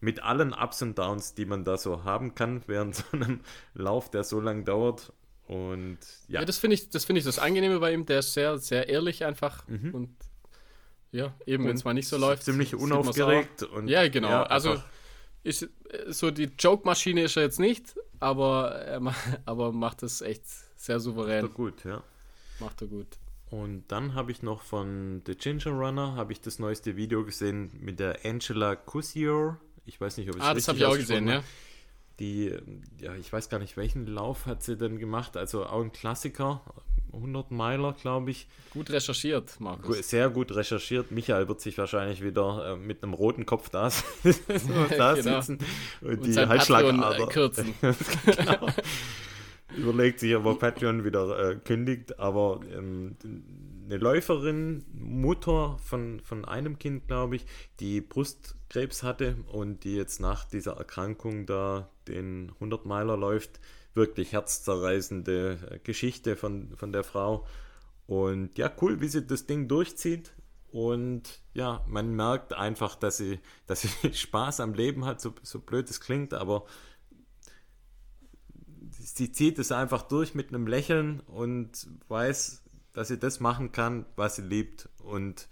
Mit 0.00 0.22
allen 0.22 0.52
Ups 0.52 0.82
und 0.82 0.98
Downs, 0.98 1.34
die 1.34 1.46
man 1.46 1.64
da 1.64 1.78
so 1.78 2.04
haben 2.04 2.34
kann, 2.34 2.62
während 2.66 2.96
so 2.96 3.04
einem 3.12 3.40
Lauf, 3.74 4.10
der 4.10 4.24
so 4.24 4.40
lang 4.40 4.64
dauert. 4.64 5.12
Und 5.46 5.98
ja. 6.28 6.40
ja 6.40 6.44
das 6.44 6.58
finde 6.58 6.74
ich, 6.74 6.90
das 6.90 7.04
finde 7.04 7.20
ich 7.20 7.24
das 7.24 7.38
Angenehme 7.38 7.78
bei 7.80 7.92
ihm. 7.92 8.06
Der 8.06 8.20
ist 8.20 8.34
sehr, 8.34 8.58
sehr 8.58 8.88
ehrlich 8.88 9.24
einfach. 9.24 9.66
Mhm. 9.68 9.94
Und 9.94 10.16
ja, 11.12 11.34
eben 11.46 11.66
wenn 11.66 11.76
es 11.76 11.84
mal 11.84 11.94
nicht 11.94 12.08
so 12.08 12.18
läuft. 12.18 12.44
Ziemlich 12.44 12.74
unaufgeregt. 12.74 13.62
Und, 13.62 13.88
ja, 13.88 14.06
genau. 14.08 14.28
Ja, 14.28 14.42
also 14.44 14.82
ist, 15.46 15.68
so 16.08 16.30
die 16.30 16.50
Joke-Maschine 16.58 17.22
ist 17.22 17.36
er 17.36 17.44
jetzt 17.44 17.60
nicht, 17.60 17.94
aber 18.20 18.72
er 18.72 19.00
aber 19.46 19.72
macht 19.72 20.02
es 20.02 20.20
echt 20.20 20.44
sehr 20.76 21.00
souverän. 21.00 21.42
Macht 21.44 21.52
er 21.52 21.56
gut, 21.56 21.84
ja. 21.84 22.02
Macht 22.60 22.82
er 22.82 22.88
gut. 22.88 23.06
Und 23.50 23.84
dann 23.88 24.14
habe 24.14 24.32
ich 24.32 24.42
noch 24.42 24.62
von 24.62 25.22
The 25.24 25.36
Ginger 25.36 25.70
Runner 25.70 26.16
habe 26.16 26.32
ich 26.32 26.40
das 26.40 26.58
neueste 26.58 26.96
Video 26.96 27.24
gesehen 27.24 27.70
mit 27.80 28.00
der 28.00 28.24
Angela 28.24 28.74
Cusior. 28.74 29.60
Ich 29.84 30.00
weiß 30.00 30.16
nicht, 30.16 30.28
ob 30.30 30.36
es 30.36 30.42
Ah, 30.42 30.52
das 30.52 30.66
habe 30.66 30.78
ich 30.78 30.84
auch 30.84 30.96
gesehen, 30.96 31.28
ja. 31.28 31.44
Die, 32.18 32.54
ja, 32.98 33.14
ich 33.14 33.30
weiß 33.32 33.48
gar 33.48 33.58
nicht, 33.58 33.76
welchen 33.76 34.06
Lauf 34.06 34.46
hat 34.46 34.62
sie 34.62 34.76
denn 34.76 34.98
gemacht. 34.98 35.36
Also 35.36 35.66
auch 35.66 35.82
ein 35.82 35.92
Klassiker, 35.92 36.62
100 37.12 37.50
Meiler, 37.50 37.92
glaube 37.92 38.30
ich. 38.30 38.48
Gut 38.70 38.90
recherchiert, 38.90 39.60
Markus. 39.60 40.08
Sehr 40.08 40.30
gut 40.30 40.54
recherchiert. 40.54 41.10
Michael 41.10 41.48
wird 41.48 41.60
sich 41.60 41.76
wahrscheinlich 41.78 42.22
wieder 42.22 42.72
äh, 42.72 42.76
mit 42.76 43.02
einem 43.02 43.14
roten 43.14 43.46
Kopf 43.46 43.68
da, 43.68 43.90
da 44.96 45.14
genau. 45.14 45.40
sitzen 45.40 45.58
und, 46.00 46.08
und 46.08 46.26
die 46.26 46.36
Halsschlagader 46.36 47.26
kürzen. 47.28 47.74
genau. 47.80 48.66
Überlegt 49.76 50.20
sich, 50.20 50.34
ob 50.36 50.46
er 50.46 50.54
Patreon 50.54 51.04
wieder 51.04 51.50
äh, 51.50 51.56
kündigt, 51.56 52.18
aber 52.18 52.60
ähm, 52.72 53.16
eine 53.86 53.98
Läuferin, 53.98 54.84
Mutter 54.92 55.76
von, 55.82 56.20
von 56.20 56.44
einem 56.44 56.78
Kind, 56.78 57.08
glaube 57.08 57.36
ich, 57.36 57.46
die 57.80 58.00
Brustkrebs 58.00 59.02
hatte 59.02 59.36
und 59.52 59.84
die 59.84 59.96
jetzt 59.96 60.20
nach 60.20 60.44
dieser 60.44 60.76
Erkrankung 60.76 61.46
da 61.46 61.90
den 62.08 62.52
100-Meiler 62.60 63.16
läuft, 63.16 63.60
wirklich 63.94 64.32
herzzerreißende 64.32 65.58
äh, 65.70 65.78
Geschichte 65.80 66.36
von, 66.36 66.76
von 66.76 66.92
der 66.92 67.04
Frau. 67.04 67.46
Und 68.06 68.56
ja, 68.58 68.70
cool, 68.80 69.00
wie 69.00 69.08
sie 69.08 69.26
das 69.26 69.46
Ding 69.46 69.68
durchzieht. 69.68 70.32
Und 70.70 71.40
ja, 71.54 71.84
man 71.88 72.14
merkt 72.14 72.52
einfach, 72.52 72.96
dass 72.96 73.16
sie, 73.16 73.40
dass 73.66 73.82
sie 73.82 74.12
Spaß 74.12 74.60
am 74.60 74.74
Leben 74.74 75.04
hat, 75.04 75.20
so, 75.20 75.34
so 75.42 75.60
blöd 75.60 75.88
es 75.90 76.00
klingt, 76.00 76.34
aber 76.34 76.66
sie 78.90 79.32
zieht 79.32 79.58
es 79.58 79.72
einfach 79.72 80.02
durch 80.02 80.34
mit 80.34 80.48
einem 80.48 80.66
Lächeln 80.66 81.20
und 81.20 81.86
weiß, 82.08 82.62
dass 82.92 83.08
sie 83.08 83.18
das 83.18 83.40
machen 83.40 83.72
kann, 83.72 84.06
was 84.16 84.36
sie 84.36 84.42
liebt. 84.42 84.88
Und 84.98 85.48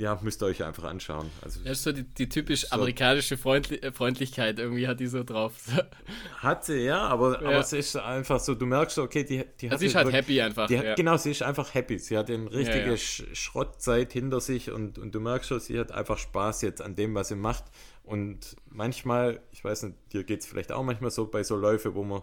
ja, 0.00 0.18
müsst 0.22 0.42
ihr 0.42 0.46
euch 0.46 0.64
einfach 0.64 0.84
anschauen. 0.84 1.30
Also, 1.42 1.60
ja, 1.62 1.72
ist 1.72 1.82
so 1.82 1.92
die, 1.92 2.04
die 2.04 2.28
typisch 2.28 2.62
so 2.62 2.74
amerikanische 2.74 3.36
Freundli 3.36 3.76
äh, 3.76 3.92
Freundlichkeit, 3.92 4.58
irgendwie 4.58 4.88
hat 4.88 4.98
die 4.98 5.06
so 5.06 5.22
drauf. 5.22 5.52
Hat 6.38 6.64
sie, 6.64 6.84
ja, 6.84 7.02
aber, 7.02 7.42
ja. 7.42 7.48
aber 7.48 7.58
es 7.58 7.72
ist 7.74 7.96
einfach 7.96 8.40
so, 8.40 8.54
du 8.54 8.64
merkst, 8.64 8.98
okay, 8.98 9.24
die, 9.24 9.44
die 9.60 9.70
hat. 9.70 9.78
Sie 9.78 9.86
ist 9.86 9.94
halt 9.94 10.10
happy 10.10 10.40
einfach. 10.40 10.68
Die, 10.68 10.74
ja. 10.74 10.94
Genau, 10.94 11.18
sie 11.18 11.32
ist 11.32 11.42
einfach 11.42 11.74
happy. 11.74 11.98
Sie 11.98 12.16
hat 12.16 12.30
eine 12.30 12.50
richtige 12.50 12.92
ja, 12.92 12.96
Schrottzeit 12.96 14.12
hinter 14.12 14.40
sich 14.40 14.70
und, 14.70 14.98
und 14.98 15.14
du 15.14 15.20
merkst 15.20 15.48
schon, 15.48 15.60
sie 15.60 15.78
hat 15.78 15.92
einfach 15.92 16.16
Spaß 16.16 16.62
jetzt 16.62 16.80
an 16.80 16.94
dem, 16.94 17.14
was 17.14 17.28
sie 17.28 17.36
macht. 17.36 17.64
Und 18.02 18.56
manchmal, 18.70 19.42
ich 19.52 19.62
weiß 19.62 19.82
nicht, 19.82 19.96
dir 20.12 20.24
geht 20.24 20.40
es 20.40 20.46
vielleicht 20.46 20.72
auch 20.72 20.82
manchmal 20.82 21.10
so 21.10 21.26
bei 21.26 21.42
so 21.42 21.56
Läufe, 21.56 21.94
wo 21.94 22.04
man 22.04 22.22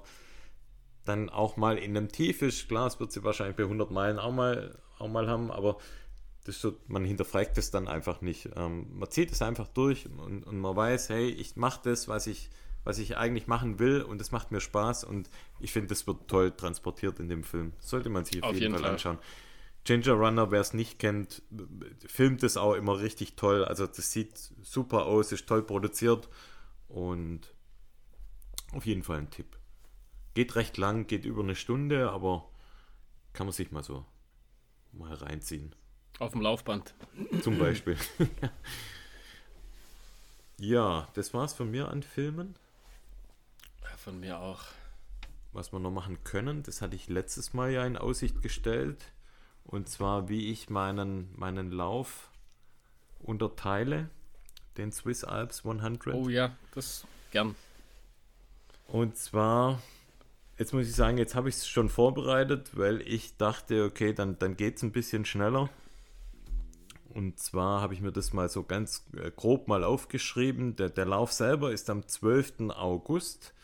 dann 1.06 1.30
auch 1.30 1.58
mal 1.58 1.78
in 1.78 1.96
einem 1.96 2.10
Tief 2.10 2.42
ist. 2.42 2.68
Klar, 2.68 2.88
es 2.88 3.00
wird 3.00 3.12
sie 3.12 3.24
wahrscheinlich 3.24 3.56
bei 3.56 3.64
100 3.64 3.92
Meilen 3.92 4.18
auch 4.18 4.34
mal, 4.34 4.80
auch 4.98 5.08
mal 5.08 5.28
haben, 5.28 5.52
aber 5.52 5.78
das 6.48 6.62
so, 6.62 6.78
man 6.88 7.04
hinterfragt 7.04 7.58
es 7.58 7.72
dann 7.72 7.88
einfach 7.88 8.22
nicht. 8.22 8.50
Ähm, 8.56 8.88
man 8.98 9.12
zieht 9.12 9.32
es 9.32 9.42
einfach 9.42 9.68
durch 9.68 10.06
und, 10.06 10.44
und 10.44 10.60
man 10.60 10.76
weiß, 10.76 11.10
hey, 11.10 11.30
ich 11.30 11.56
mache 11.56 11.82
das, 11.84 12.08
was 12.08 12.28
ich, 12.28 12.50
was 12.84 13.00
ich 13.00 13.18
eigentlich 13.18 13.48
machen 13.48 13.80
will 13.80 14.02
und 14.02 14.22
es 14.22 14.32
macht 14.32 14.52
mir 14.52 14.62
Spaß 14.62 15.04
und 15.04 15.30
ich 15.60 15.74
finde, 15.74 15.88
das 15.90 16.08
wird 16.08 16.28
toll 16.28 16.52
transportiert 16.52 17.20
in 17.20 17.28
dem 17.28 17.44
Film. 17.44 17.74
Sollte 17.80 18.10
man 18.10 18.24
sich 18.24 18.42
auf, 18.44 18.50
auf 18.50 18.56
jeden, 18.56 18.64
jeden, 18.64 18.74
Fall, 18.76 18.84
Fall 18.84 18.92
anschauen. 18.92 19.18
Ginger 19.84 20.14
Runner, 20.14 20.52
wer 20.52 20.62
es 20.62 20.74
nicht 20.74 21.00
kennt, 21.00 21.42
filmt 22.06 22.44
es 22.44 22.58
auch 22.58 22.74
immer 22.74 23.00
richtig 23.00 23.36
toll. 23.36 23.66
Also 23.66 23.88
das 23.88 24.12
sieht 24.12 24.38
super 24.62 25.06
aus, 25.06 25.32
ist 25.32 25.48
toll 25.48 25.64
produziert 25.64 26.30
und 26.88 27.54
auf 28.74 28.86
jeden 28.86 29.04
Fall 29.04 29.20
ein 29.20 29.30
Tipp. 29.30 29.58
Geht 30.34 30.56
recht 30.56 30.78
lang, 30.78 31.08
geht 31.08 31.26
über 31.26 31.42
eine 31.42 31.56
Stunde, 31.56 32.12
aber 32.12 32.50
kann 33.34 33.48
man 33.48 33.54
sich 33.54 33.72
mal 33.72 33.84
so 33.84 34.06
mal 34.94 35.14
reinziehen. 35.14 35.74
Auf 36.20 36.32
dem 36.32 36.42
Laufband. 36.42 36.96
Zum 37.42 37.60
Beispiel. 37.60 37.98
ja, 40.58 41.08
das 41.14 41.34
war's 41.34 41.54
von 41.54 41.70
mir 41.70 41.90
an 41.90 42.02
Filmen. 42.02 42.56
Ja, 43.84 43.90
von 43.98 44.20
mir 44.20 44.40
auch. 44.40 44.62
Was 45.54 45.72
wir 45.72 45.80
noch 45.80 45.92
machen 45.92 46.24
können, 46.24 46.64
das 46.64 46.82
hatte 46.82 46.96
ich 46.96 47.08
letztes 47.08 47.54
Mal 47.54 47.72
ja 47.72 47.86
in 47.86 47.98
Aussicht 47.98 48.42
gestellt. 48.42 49.12
Und 49.64 49.90
zwar, 49.90 50.30
wie 50.30 50.52
ich 50.52 50.70
meinen, 50.70 51.30
meinen 51.36 51.72
Lauf 51.72 52.30
unterteile, 53.20 54.10
den 54.78 54.92
Swiss 54.92 55.24
Alps 55.24 55.66
100. 55.66 56.16
Oh 56.16 56.30
ja, 56.30 56.56
das 56.74 57.06
gern. 57.32 57.56
Und 58.88 59.18
zwar, 59.18 59.82
jetzt 60.58 60.74
muss 60.74 60.88
ich 60.88 60.96
sagen, 60.96 61.18
jetzt 61.18 61.36
habe 61.36 61.50
ich 61.50 61.56
es 61.56 61.68
schon 61.68 61.90
vorbereitet, 61.90 62.78
weil 62.78 63.02
ich 63.02 63.36
dachte, 63.38 63.84
okay, 63.84 64.14
dann, 64.14 64.40
dann 64.40 64.56
geht 64.56 64.78
es 64.78 64.84
ein 64.84 64.92
bisschen 64.92 65.26
schneller. 65.26 65.70
Und 67.18 67.40
zwar 67.40 67.82
habe 67.82 67.96
ich 67.96 68.02
mir 68.02 68.12
das 68.12 68.32
mal 68.32 68.48
so 68.48 68.62
ganz 68.62 69.04
äh, 69.20 69.32
grob 69.32 69.68
mal 69.68 69.84
aufgeschrieben. 69.84 70.76
Der, 70.76 70.90
der 70.90 71.08
Lauf 71.08 71.32
selber 71.32 71.72
ist 71.72 71.90
am 71.90 72.08
12. 72.08 72.70
August. 72.70 73.56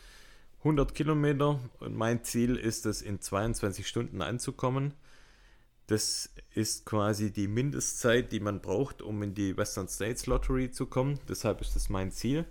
100 0.58 0.92
Kilometer 0.92 1.60
und 1.78 1.94
mein 1.94 2.24
Ziel 2.24 2.56
ist 2.56 2.84
es, 2.84 3.00
in 3.00 3.20
22 3.20 3.86
Stunden 3.86 4.22
anzukommen. 4.22 4.92
Das 5.86 6.34
ist 6.52 6.84
quasi 6.84 7.32
die 7.32 7.46
Mindestzeit, 7.46 8.32
die 8.32 8.40
man 8.40 8.60
braucht, 8.60 9.02
um 9.02 9.22
in 9.22 9.34
die 9.34 9.56
Western 9.56 9.86
States 9.86 10.26
Lottery 10.26 10.72
zu 10.72 10.86
kommen. 10.86 11.20
Deshalb 11.28 11.60
ist 11.60 11.76
das 11.76 11.88
mein 11.88 12.10
Ziel. 12.10 12.46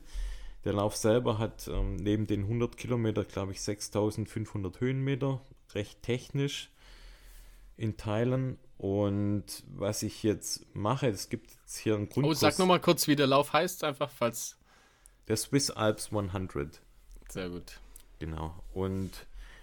Der 0.63 0.71
Lauf 0.71 0.95
selber 0.95 1.37
hat 1.37 1.67
ähm, 1.67 1.97
neben 1.97 2.27
den 2.27 2.43
100 2.43 2.77
Kilometer, 2.77 3.25
glaube 3.25 3.51
ich, 3.51 3.61
6500 3.61 4.79
Höhenmeter. 4.79 5.41
Recht 5.75 6.01
technisch 6.01 6.69
in 7.77 7.97
Teilen 7.97 8.57
und 8.77 9.45
was 9.67 10.03
ich 10.03 10.23
jetzt 10.23 10.65
mache, 10.75 11.07
es 11.07 11.29
gibt 11.29 11.51
jetzt 11.51 11.77
hier 11.77 11.95
einen 11.95 12.09
Grundkurs. 12.09 12.37
Oh, 12.37 12.41
sag 12.41 12.59
nochmal 12.59 12.81
kurz, 12.81 13.07
wie 13.07 13.15
der 13.15 13.27
Lauf 13.27 13.53
heißt, 13.53 13.83
einfach 13.83 14.09
falls. 14.09 14.57
Der 15.27 15.37
Swiss 15.37 15.71
Alps 15.71 16.11
100. 16.11 16.81
Sehr 17.29 17.49
gut. 17.49 17.79
Genau. 18.19 18.53
Und 18.73 19.11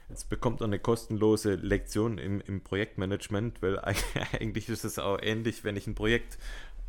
jetzt 0.08 0.30
bekommt 0.30 0.62
er 0.62 0.64
eine 0.64 0.78
kostenlose 0.78 1.54
Lektion 1.54 2.18
im, 2.18 2.40
im 2.40 2.62
Projektmanagement, 2.62 3.60
weil 3.60 3.78
eigentlich 4.32 4.68
ist 4.68 4.84
es 4.84 4.98
auch 4.98 5.18
ähnlich, 5.20 5.64
wenn 5.64 5.76
ich 5.76 5.86
ein 5.86 5.94
Projekt 5.94 6.38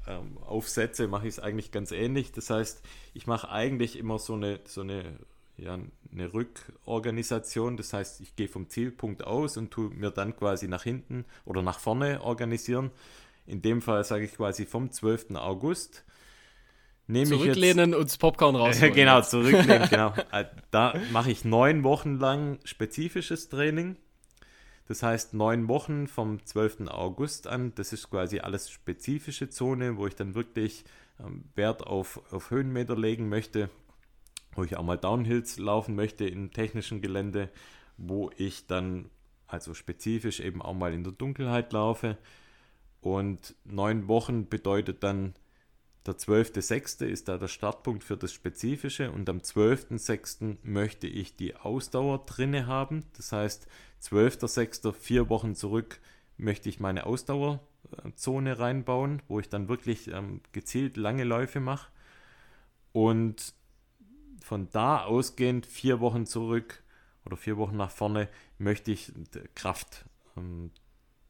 ähm, 0.07 0.37
aufsetze, 0.39 1.07
mache 1.07 1.27
ich 1.27 1.33
es 1.33 1.39
eigentlich 1.39 1.71
ganz 1.71 1.91
ähnlich. 1.91 2.31
Das 2.31 2.49
heißt, 2.49 2.81
ich 3.13 3.27
mache 3.27 3.49
eigentlich 3.49 3.97
immer 3.97 4.19
so 4.19 4.35
eine, 4.35 4.61
so 4.65 4.81
eine 4.81 5.19
ja, 5.61 5.79
eine 6.11 6.33
Rückorganisation. 6.33 7.77
Das 7.77 7.93
heißt, 7.93 8.19
ich 8.21 8.35
gehe 8.35 8.47
vom 8.47 8.69
Zielpunkt 8.69 9.23
aus 9.23 9.57
und 9.57 9.71
tue 9.71 9.89
mir 9.91 10.11
dann 10.11 10.35
quasi 10.35 10.67
nach 10.67 10.83
hinten 10.83 11.25
oder 11.45 11.61
nach 11.61 11.79
vorne 11.79 12.21
organisieren. 12.21 12.91
In 13.45 13.61
dem 13.61 13.81
Fall 13.81 14.03
sage 14.03 14.25
ich 14.25 14.33
quasi 14.33 14.65
vom 14.65 14.91
12. 14.91 15.35
August. 15.35 16.03
Nehme 17.07 17.27
zurücklehnen 17.27 17.93
und 17.93 18.05
das 18.05 18.17
Popcorn 18.17 18.55
raus. 18.55 18.79
genau, 18.93 19.21
zurücklehnen, 19.21 19.87
genau. 19.89 20.13
Da 20.71 20.93
mache 21.11 21.31
ich 21.31 21.45
neun 21.45 21.83
Wochen 21.83 22.17
lang 22.17 22.59
spezifisches 22.63 23.49
Training. 23.49 23.97
Das 24.87 25.03
heißt, 25.03 25.33
neun 25.33 25.67
Wochen 25.67 26.07
vom 26.07 26.43
12. 26.45 26.87
August 26.87 27.47
an, 27.47 27.73
das 27.75 27.93
ist 27.93 28.09
quasi 28.09 28.39
alles 28.39 28.69
spezifische 28.69 29.49
Zone, 29.49 29.97
wo 29.97 30.07
ich 30.07 30.15
dann 30.15 30.35
wirklich 30.35 30.83
ähm, 31.19 31.45
Wert 31.55 31.85
auf, 31.85 32.21
auf 32.31 32.49
Höhenmeter 32.49 32.97
legen 32.97 33.29
möchte 33.29 33.69
wo 34.53 34.63
ich 34.63 34.77
auch 34.77 34.83
mal 34.83 34.97
Downhills 34.97 35.57
laufen 35.57 35.95
möchte 35.95 36.25
im 36.25 36.51
technischen 36.51 37.01
Gelände 37.01 37.49
wo 38.01 38.31
ich 38.35 38.67
dann 38.67 39.09
also 39.47 39.73
spezifisch 39.73 40.39
eben 40.39 40.61
auch 40.61 40.73
mal 40.73 40.93
in 40.93 41.03
der 41.03 41.13
Dunkelheit 41.13 41.73
laufe. 41.73 42.17
Und 43.01 43.55
neun 43.63 44.07
Wochen 44.07 44.47
bedeutet 44.47 45.03
dann 45.03 45.33
der 46.05 46.15
12.06. 46.15 47.05
ist 47.05 47.27
da 47.27 47.37
der 47.37 47.47
Startpunkt 47.47 48.03
für 48.03 48.17
das 48.17 48.33
Spezifische 48.33 49.11
und 49.11 49.29
am 49.29 49.37
12.06. 49.37 50.57
möchte 50.63 51.05
ich 51.05 51.35
die 51.35 51.55
Ausdauer 51.55 52.25
drinne 52.25 52.65
haben. 52.65 53.05
Das 53.17 53.31
heißt, 53.31 53.67
12.06. 54.01 54.93
vier 54.93 55.29
Wochen 55.29 55.53
zurück 55.53 55.99
möchte 56.37 56.69
ich 56.69 56.79
meine 56.79 57.05
Ausdauerzone 57.05 58.57
reinbauen, 58.57 59.21
wo 59.27 59.39
ich 59.39 59.49
dann 59.49 59.69
wirklich 59.69 60.07
ähm, 60.07 60.41
gezielt 60.53 60.97
lange 60.97 61.23
Läufe 61.23 61.59
mache. 61.59 61.91
Und 62.93 63.53
von 64.41 64.69
da 64.71 65.03
ausgehend 65.03 65.65
vier 65.65 65.99
Wochen 65.99 66.25
zurück 66.25 66.83
oder 67.25 67.37
vier 67.37 67.57
Wochen 67.57 67.77
nach 67.77 67.91
vorne 67.91 68.27
möchte 68.57 68.91
ich 68.91 69.11
Kraft, 69.55 70.05
ähm, 70.37 70.71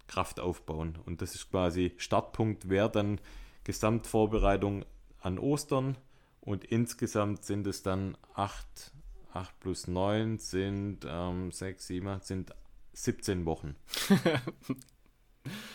Kraft 0.07 0.39
aufbauen. 0.39 0.97
Und 1.05 1.21
das 1.21 1.35
ist 1.35 1.49
quasi 1.51 1.93
Startpunkt 1.97 2.69
wäre 2.69 2.89
dann 2.89 3.19
Gesamtvorbereitung 3.63 4.85
an 5.19 5.37
Ostern 5.37 5.97
und 6.39 6.65
insgesamt 6.65 7.45
sind 7.45 7.67
es 7.67 7.83
dann 7.83 8.17
8, 8.33 8.91
8 9.33 9.59
plus 9.59 9.87
9 9.87 10.39
sind 10.39 11.05
ähm, 11.07 11.51
6, 11.51 11.87
7, 11.87 12.07
8 12.07 12.25
sind 12.25 12.55
17 12.93 13.45
Wochen. 13.45 13.75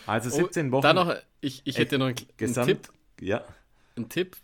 Also 0.05 0.29
17 0.29 0.69
oh, 0.69 0.71
Wochen. 0.71 0.81
Dann 0.83 0.95
noch, 0.95 1.13
ich, 1.41 1.61
ich 1.65 1.77
hätte 1.77 1.97
noch 1.97 2.07
einen, 2.07 2.15
Gesamt, 2.37 2.69
einen 2.69 2.81
Tipp. 2.81 2.93
Ja. 3.19 3.43
Ein 3.97 4.09
Tipp 4.09 4.37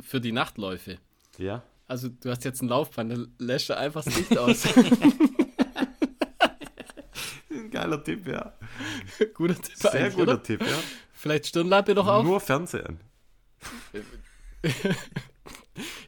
für 0.00 0.20
die 0.20 0.32
Nachtläufe. 0.32 0.98
Ja. 1.38 1.62
Also 1.88 2.08
du 2.08 2.30
hast 2.30 2.44
jetzt 2.44 2.62
ein 2.62 2.68
Laufband, 2.68 3.12
dann 3.12 3.32
lässt 3.38 3.68
du 3.68 3.76
einfach 3.76 4.02
das 4.04 4.16
Licht 4.16 4.36
aus. 4.36 4.66
ein 7.50 7.70
geiler 7.70 8.02
Tipp, 8.02 8.26
ja. 8.26 8.54
Guter 9.34 9.54
Tipp. 9.54 9.76
Sehr 9.76 10.10
guter 10.10 10.22
oder? 10.22 10.42
Tipp, 10.42 10.62
ja. 10.62 10.78
Vielleicht 11.12 11.46
Stirnlampe 11.46 11.94
doch 11.94 12.08
auch. 12.08 12.24
Nur 12.24 12.40
Fernsehen. 12.40 12.98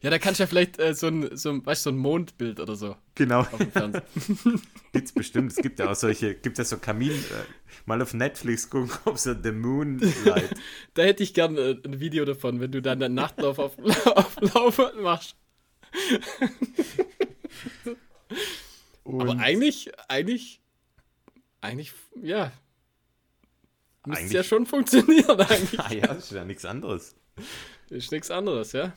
ja, 0.02 0.10
da 0.10 0.18
kannst 0.18 0.40
du 0.40 0.42
ja 0.42 0.48
vielleicht 0.48 0.80
äh, 0.80 0.94
so, 0.94 1.06
ein, 1.06 1.36
so, 1.36 1.50
ein, 1.50 1.64
weißt, 1.64 1.84
so 1.84 1.90
ein 1.90 1.96
Mondbild 1.96 2.58
oder 2.58 2.74
so. 2.74 2.96
Genau. 3.14 3.46
Gibt 4.92 5.06
es 5.06 5.12
bestimmt. 5.12 5.52
Es 5.52 5.58
gibt 5.58 5.78
ja 5.78 5.90
auch 5.90 5.94
solche, 5.94 6.34
gibt 6.34 6.58
ja 6.58 6.64
so 6.64 6.78
Kamin, 6.78 7.12
äh, 7.12 7.44
mal 7.86 8.02
auf 8.02 8.14
Netflix 8.14 8.68
gucken, 8.68 8.90
ob 9.04 9.16
so 9.16 9.32
The 9.40 9.52
Moonlight. 9.52 10.56
da 10.94 11.02
hätte 11.02 11.22
ich 11.22 11.34
gern 11.34 11.56
äh, 11.56 11.76
ein 11.84 12.00
Video 12.00 12.24
davon, 12.24 12.58
wenn 12.60 12.72
du 12.72 12.82
dann 12.82 12.98
den 12.98 13.14
Nachtlauf 13.14 13.60
auf, 13.60 13.78
auf 13.78 14.36
Laufband 14.40 15.02
machst. 15.02 15.36
Aber 19.04 19.38
eigentlich, 19.38 19.90
eigentlich, 20.08 20.60
eigentlich, 21.60 21.92
ja, 22.22 22.52
Müsste 24.08 24.34
ja 24.34 24.42
schon 24.42 24.66
funktionieren 24.66 25.40
eigentlich. 25.40 25.80
ah 25.80 25.92
ja, 25.92 26.12
ist 26.12 26.32
ja 26.32 26.44
nichts 26.44 26.64
anderes. 26.64 27.14
Ist 27.90 28.10
nichts 28.10 28.30
anderes, 28.30 28.72
ja? 28.72 28.92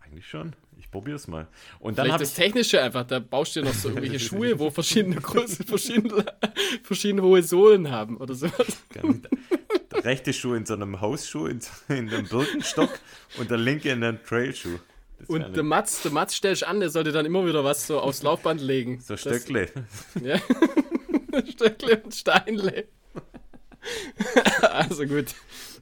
Eigentlich 0.00 0.26
schon. 0.26 0.54
Ich 0.78 0.90
probiere 0.90 1.16
es 1.16 1.28
mal. 1.28 1.48
Und 1.80 1.98
dann 1.98 2.10
habe 2.10 2.20
das 2.20 2.34
Technische 2.34 2.80
einfach, 2.80 3.04
da 3.04 3.18
baust 3.18 3.56
du 3.56 3.60
dir 3.60 3.66
noch 3.66 3.74
so 3.74 3.88
irgendwelche 3.90 4.20
Schuhe, 4.20 4.58
wo 4.58 4.70
verschiedene 4.70 5.16
Größen, 5.16 5.66
verschiedene, 5.66 6.24
verschiedene 6.82 7.22
hohe 7.22 7.42
Sohlen 7.42 7.90
haben 7.90 8.16
oder 8.16 8.34
sowas. 8.34 8.78
Der 8.94 10.04
rechte 10.04 10.32
Schuh 10.32 10.54
in 10.54 10.64
so 10.64 10.74
einem 10.74 11.00
Hausschuh, 11.00 11.46
in, 11.46 11.60
in 11.88 12.08
einem 12.08 12.26
Birkenstock 12.26 12.98
und 13.38 13.50
der 13.50 13.58
linke 13.58 13.90
in 13.90 14.02
einem 14.02 14.22
Trailschuh. 14.24 14.78
Und 15.26 15.56
der 15.56 15.62
Mats, 15.62 16.02
der 16.02 16.12
Mats 16.12 16.34
stellst 16.34 16.64
an, 16.64 16.80
der 16.80 16.90
sollte 16.90 17.12
dann 17.12 17.26
immer 17.26 17.46
wieder 17.46 17.64
was 17.64 17.86
so 17.86 18.00
aufs 18.00 18.22
Laufband 18.22 18.60
legen. 18.60 19.00
So 19.00 19.16
Stöckle. 19.16 19.68
Ja. 20.22 20.38
Stöckle 21.50 22.02
und 22.02 22.14
Steinle. 22.14 22.86
also 24.62 25.06
gut. 25.06 25.34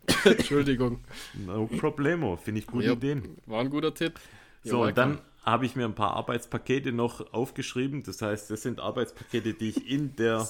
Entschuldigung. 0.25 1.05
No 1.35 1.67
problemo. 1.67 2.37
Finde 2.37 2.61
ich 2.61 2.67
gute 2.67 2.87
ja, 2.87 2.93
Ideen. 2.93 3.37
War 3.47 3.61
ein 3.61 3.71
guter 3.71 3.95
Tipp. 3.95 4.19
so, 4.63 4.83
und 4.85 4.97
dann 4.97 5.21
habe 5.45 5.65
ich 5.65 5.77
mir 5.77 5.85
ein 5.85 5.95
paar 5.95 6.15
Arbeitspakete 6.15 6.93
noch 6.93 7.33
aufgeschrieben. 7.33 8.03
Das 8.03 8.21
heißt, 8.21 8.51
das 8.51 8.63
sind 8.63 8.81
Arbeitspakete, 8.81 9.55
die 9.55 9.71
ich 9.71 9.89
in 9.89 10.17
der, 10.17 10.49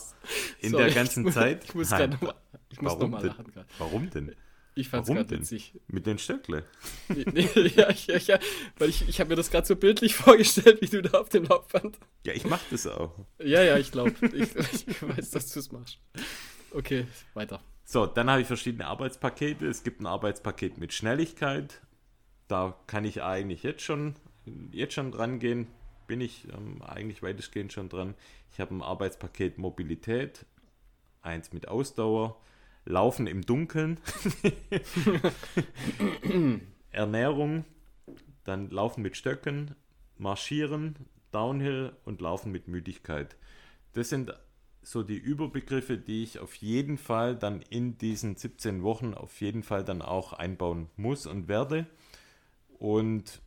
in 0.60 0.70
Sorry, 0.70 0.84
der 0.84 0.94
ganzen 0.94 1.26
ich 1.26 1.34
Zeit. 1.34 1.64
Ich 1.64 1.74
muss, 1.74 1.90
Nein, 1.90 2.16
noch, 2.20 2.34
ich 2.70 2.80
muss 2.80 2.92
warum 2.92 3.10
noch 3.10 3.20
mal 3.20 3.26
lachen 3.26 3.52
gerade. 3.52 3.66
Warum 3.78 4.10
denn? 4.10 4.34
Ich 4.78 4.90
fand 4.90 5.08
es 5.08 5.14
gerade 5.14 5.30
witzig. 5.30 5.72
Mit 5.88 6.04
den 6.04 6.18
Stöckle. 6.18 6.62
ja, 7.08 7.90
ja, 7.90 8.18
ja, 8.18 8.38
weil 8.78 8.90
ich, 8.90 9.08
ich 9.08 9.20
habe 9.20 9.30
mir 9.30 9.36
das 9.36 9.50
gerade 9.50 9.66
so 9.66 9.74
bildlich 9.74 10.14
vorgestellt, 10.16 10.82
wie 10.82 10.86
du 10.86 11.00
da 11.00 11.18
auf 11.18 11.30
dem 11.30 11.44
Laufband. 11.44 11.98
Ja, 12.26 12.34
ich 12.34 12.44
mache 12.44 12.64
das 12.70 12.86
auch. 12.86 13.10
Ja, 13.42 13.62
ja, 13.62 13.78
ich 13.78 13.90
glaube. 13.90 14.12
Ich, 14.34 14.54
ich 14.54 15.02
weiß, 15.02 15.30
dass 15.30 15.50
du 15.50 15.60
es 15.60 15.72
machst. 15.72 15.98
Okay, 16.72 17.06
weiter. 17.32 17.62
So, 17.84 18.04
dann 18.04 18.28
habe 18.28 18.42
ich 18.42 18.46
verschiedene 18.46 18.86
Arbeitspakete. 18.86 19.66
Es 19.66 19.82
gibt 19.82 20.02
ein 20.02 20.06
Arbeitspaket 20.06 20.76
mit 20.76 20.92
Schnelligkeit. 20.92 21.80
Da 22.46 22.78
kann 22.86 23.06
ich 23.06 23.22
eigentlich 23.22 23.62
jetzt 23.62 23.80
schon, 23.80 24.14
jetzt 24.72 24.92
schon 24.92 25.10
dran 25.10 25.38
gehen. 25.38 25.68
Bin 26.06 26.20
ich 26.20 26.48
ähm, 26.52 26.82
eigentlich 26.82 27.22
weitestgehend 27.22 27.72
schon 27.72 27.88
dran. 27.88 28.14
Ich 28.52 28.60
habe 28.60 28.74
ein 28.74 28.82
Arbeitspaket 28.82 29.56
Mobilität, 29.56 30.44
eins 31.22 31.54
mit 31.54 31.66
Ausdauer, 31.66 32.36
Laufen 32.86 33.26
im 33.26 33.42
Dunkeln, 33.42 33.98
Ernährung, 36.90 37.64
dann 38.44 38.70
Laufen 38.70 39.02
mit 39.02 39.16
Stöcken, 39.16 39.74
Marschieren, 40.16 40.94
Downhill 41.32 41.92
und 42.04 42.20
Laufen 42.20 42.52
mit 42.52 42.68
Müdigkeit. 42.68 43.36
Das 43.92 44.08
sind 44.08 44.32
so 44.82 45.02
die 45.02 45.16
Überbegriffe, 45.16 45.98
die 45.98 46.22
ich 46.22 46.38
auf 46.38 46.54
jeden 46.54 46.96
Fall 46.96 47.34
dann 47.34 47.60
in 47.60 47.98
diesen 47.98 48.36
17 48.36 48.84
Wochen 48.84 49.14
auf 49.14 49.40
jeden 49.40 49.64
Fall 49.64 49.84
dann 49.84 50.00
auch 50.00 50.32
einbauen 50.32 50.88
muss 50.96 51.26
und 51.26 51.48
werde. 51.48 51.86
Und 52.78 53.40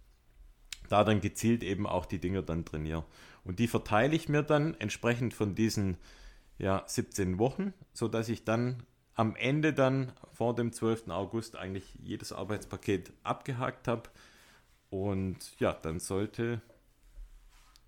da 0.90 1.06
dann 1.06 1.22
gezielt 1.22 1.64
eben 1.64 1.88
auch 1.88 2.06
die 2.06 2.20
Dinge 2.20 2.44
dann 2.44 2.66
trainiere. 2.66 3.06
Und 3.46 3.60
die 3.60 3.68
verteile 3.68 4.16
ich 4.16 4.28
mir 4.28 4.44
dann 4.44 4.76
entsprechend 4.80 5.34
von 5.34 5.56
diesen 5.56 5.98
ja, 6.58 6.84
17 6.86 7.40
Wochen, 7.40 7.74
sodass 7.94 8.28
ich 8.28 8.44
dann 8.44 8.84
am 9.20 9.36
Ende 9.36 9.74
dann 9.74 10.14
vor 10.32 10.56
dem 10.56 10.72
12. 10.72 11.10
August 11.10 11.58
eigentlich 11.58 11.84
jedes 12.02 12.32
Arbeitspaket 12.32 13.12
abgehakt 13.24 13.90
habe. 13.90 14.04
Und 14.90 15.36
ja, 15.60 15.74
dann 15.74 16.00
sollte 16.00 16.62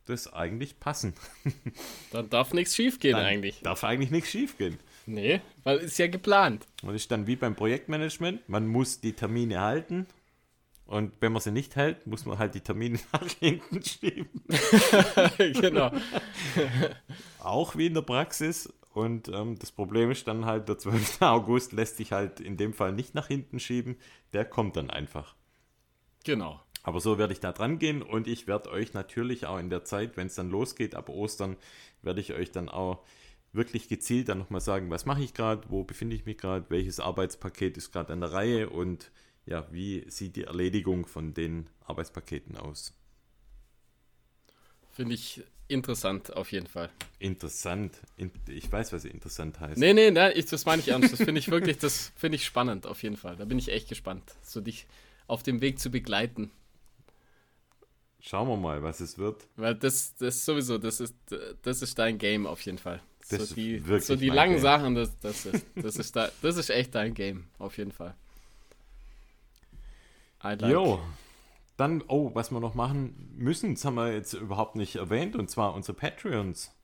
das 0.03 0.33
eigentlich 0.33 0.81
passen. 0.81 1.13
Dann 2.11 2.29
darf 2.29 2.53
nichts 2.53 2.75
schiefgehen 2.75 3.15
dann 3.15 3.25
eigentlich. 3.25 3.61
Darf 3.61 3.85
eigentlich 3.85 4.11
nichts 4.11 4.29
schiefgehen. 4.29 4.77
Nee, 5.05 5.39
weil 5.63 5.77
ist 5.77 5.97
ja 5.99 6.07
geplant. 6.07 6.67
Und 6.83 6.95
ist 6.95 7.09
dann 7.11 7.27
wie 7.27 7.37
beim 7.37 7.55
Projektmanagement, 7.55 8.49
man 8.49 8.67
muss 8.67 8.99
die 8.99 9.13
Termine 9.13 9.61
halten 9.61 10.07
und 10.85 11.13
wenn 11.21 11.31
man 11.31 11.41
sie 11.41 11.51
nicht 11.51 11.77
hält, 11.77 12.05
muss 12.07 12.25
man 12.25 12.39
halt 12.39 12.55
die 12.55 12.61
Termine 12.61 12.99
nach 13.13 13.29
hinten 13.39 13.81
schieben. 13.81 14.27
genau. 15.61 15.91
Auch 17.39 17.77
wie 17.77 17.85
in 17.85 17.93
der 17.93 18.01
Praxis. 18.01 18.73
Und 18.93 19.29
ähm, 19.29 19.57
das 19.57 19.71
Problem 19.71 20.11
ist 20.11 20.27
dann 20.27 20.45
halt, 20.45 20.67
der 20.67 20.77
12. 20.77 21.17
August 21.21 21.71
lässt 21.71 21.97
sich 21.97 22.11
halt 22.11 22.39
in 22.39 22.57
dem 22.57 22.73
Fall 22.73 22.91
nicht 22.91 23.15
nach 23.15 23.27
hinten 23.27 23.59
schieben. 23.59 23.95
Der 24.33 24.45
kommt 24.45 24.75
dann 24.75 24.89
einfach. 24.89 25.35
Genau. 26.23 26.61
Aber 26.83 26.99
so 26.99 27.17
werde 27.17 27.33
ich 27.33 27.39
da 27.39 27.51
dran 27.51 27.79
gehen 27.79 28.01
und 28.01 28.27
ich 28.27 28.47
werde 28.47 28.71
euch 28.71 28.93
natürlich 28.93 29.45
auch 29.45 29.59
in 29.59 29.69
der 29.69 29.85
Zeit, 29.85 30.17
wenn 30.17 30.27
es 30.27 30.35
dann 30.35 30.49
losgeht, 30.49 30.95
ab 30.95 31.09
Ostern, 31.09 31.57
werde 32.01 32.21
ich 32.21 32.33
euch 32.33 32.51
dann 32.51 32.69
auch 32.69 33.03
wirklich 33.53 33.87
gezielt 33.87 34.29
dann 34.29 34.39
nochmal 34.39 34.61
sagen, 34.61 34.89
was 34.89 35.05
mache 35.05 35.21
ich 35.21 35.33
gerade, 35.33 35.69
wo 35.69 35.83
befinde 35.83 36.15
ich 36.15 36.25
mich 36.25 36.37
gerade, 36.37 36.65
welches 36.69 36.99
Arbeitspaket 36.99 37.77
ist 37.77 37.91
gerade 37.91 38.13
an 38.13 38.21
der 38.21 38.31
Reihe 38.31 38.69
und 38.69 39.11
ja, 39.45 39.67
wie 39.71 40.09
sieht 40.09 40.35
die 40.35 40.45
Erledigung 40.45 41.05
von 41.05 41.33
den 41.33 41.69
Arbeitspaketen 41.85 42.57
aus. 42.57 42.93
Finde 44.91 45.15
ich 45.15 45.43
interessant 45.71 46.35
auf 46.35 46.51
jeden 46.51 46.67
Fall. 46.67 46.89
Interessant. 47.19 47.97
Ich 48.47 48.71
weiß, 48.71 48.93
was 48.93 49.05
interessant 49.05 49.59
heißt. 49.59 49.77
Nee, 49.77 49.93
nee, 49.93 50.11
nee 50.11 50.31
ich, 50.31 50.45
das 50.45 50.65
meine 50.65 50.81
ich 50.81 50.89
ernst. 50.89 51.11
Das 51.13 51.21
finde 51.21 51.39
ich 51.39 51.49
wirklich, 51.49 51.77
das 51.77 52.11
finde 52.15 52.35
ich 52.35 52.45
spannend 52.45 52.85
auf 52.85 53.01
jeden 53.03 53.17
Fall. 53.17 53.35
Da 53.35 53.45
bin 53.45 53.57
ich 53.57 53.69
echt 53.69 53.89
gespannt, 53.89 54.23
so 54.43 54.61
dich 54.61 54.87
auf 55.27 55.43
dem 55.43 55.61
Weg 55.61 55.79
zu 55.79 55.89
begleiten. 55.89 56.51
Schauen 58.19 58.47
wir 58.47 58.57
mal, 58.57 58.83
was 58.83 58.99
es 58.99 59.17
wird. 59.17 59.47
Weil 59.55 59.73
das, 59.75 60.15
das 60.15 60.45
sowieso, 60.45 60.77
das 60.77 60.99
ist, 60.99 61.15
das 61.63 61.81
ist 61.81 61.97
dein 61.97 62.17
Game 62.17 62.45
auf 62.45 62.61
jeden 62.61 62.77
Fall. 62.77 63.01
Das 63.29 63.49
so 63.49 63.55
die, 63.55 63.79
so 63.99 64.15
die 64.15 64.29
langen 64.29 64.53
Game. 64.53 64.61
Sachen, 64.61 64.95
das, 64.95 65.17
das, 65.19 65.45
ist, 65.45 65.65
das, 65.75 65.95
ist 65.95 66.15
da, 66.15 66.29
das 66.41 66.57
ist 66.57 66.69
echt 66.69 66.93
dein 66.93 67.13
Game, 67.13 67.45
auf 67.57 67.77
jeden 67.77 67.91
Fall. 67.91 68.13
Like. 70.43 70.61
Jo, 70.61 70.99
dann, 71.77 72.03
oh, 72.07 72.31
was 72.33 72.51
wir 72.51 72.59
noch 72.59 72.75
machen 72.75 73.33
müssen, 73.35 73.75
das 73.75 73.85
haben 73.85 73.95
wir 73.95 74.13
jetzt 74.13 74.33
überhaupt 74.33 74.75
nicht 74.75 74.95
erwähnt, 74.95 75.35
und 75.35 75.49
zwar 75.49 75.73
unsere 75.73 75.97
Patreons. 75.97 76.75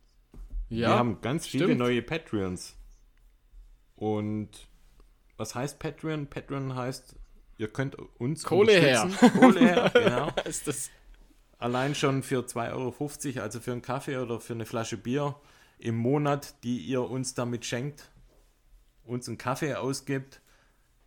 Ja, 0.69 0.89
wir 0.89 0.95
haben 0.97 1.21
ganz 1.21 1.47
stimmt. 1.47 1.63
viele 1.63 1.75
neue 1.75 2.01
Patreons. 2.01 2.75
Und 3.95 4.49
was 5.37 5.55
heißt 5.55 5.79
Patreon? 5.79 6.27
Patreon 6.27 6.75
heißt, 6.75 7.15
ihr 7.57 7.67
könnt 7.67 7.95
uns 8.19 8.43
Kohle 8.43 8.73
her. 8.73 9.09
Kohle 9.39 9.59
her, 9.59 9.91
genau. 9.93 10.31
ist 10.45 10.67
das 10.67 10.89
allein 11.59 11.95
schon 11.95 12.23
für 12.23 12.41
2,50 12.41 12.73
Euro, 12.73 13.41
also 13.43 13.59
für 13.59 13.71
einen 13.71 13.81
Kaffee 13.81 14.17
oder 14.17 14.39
für 14.39 14.53
eine 14.53 14.65
Flasche 14.65 14.97
Bier 14.97 15.35
im 15.79 15.95
Monat, 15.95 16.63
die 16.63 16.79
ihr 16.79 17.01
uns 17.01 17.33
damit 17.33 17.65
schenkt, 17.65 18.09
uns 19.03 19.27
einen 19.27 19.37
Kaffee 19.37 19.75
ausgibt, 19.75 20.41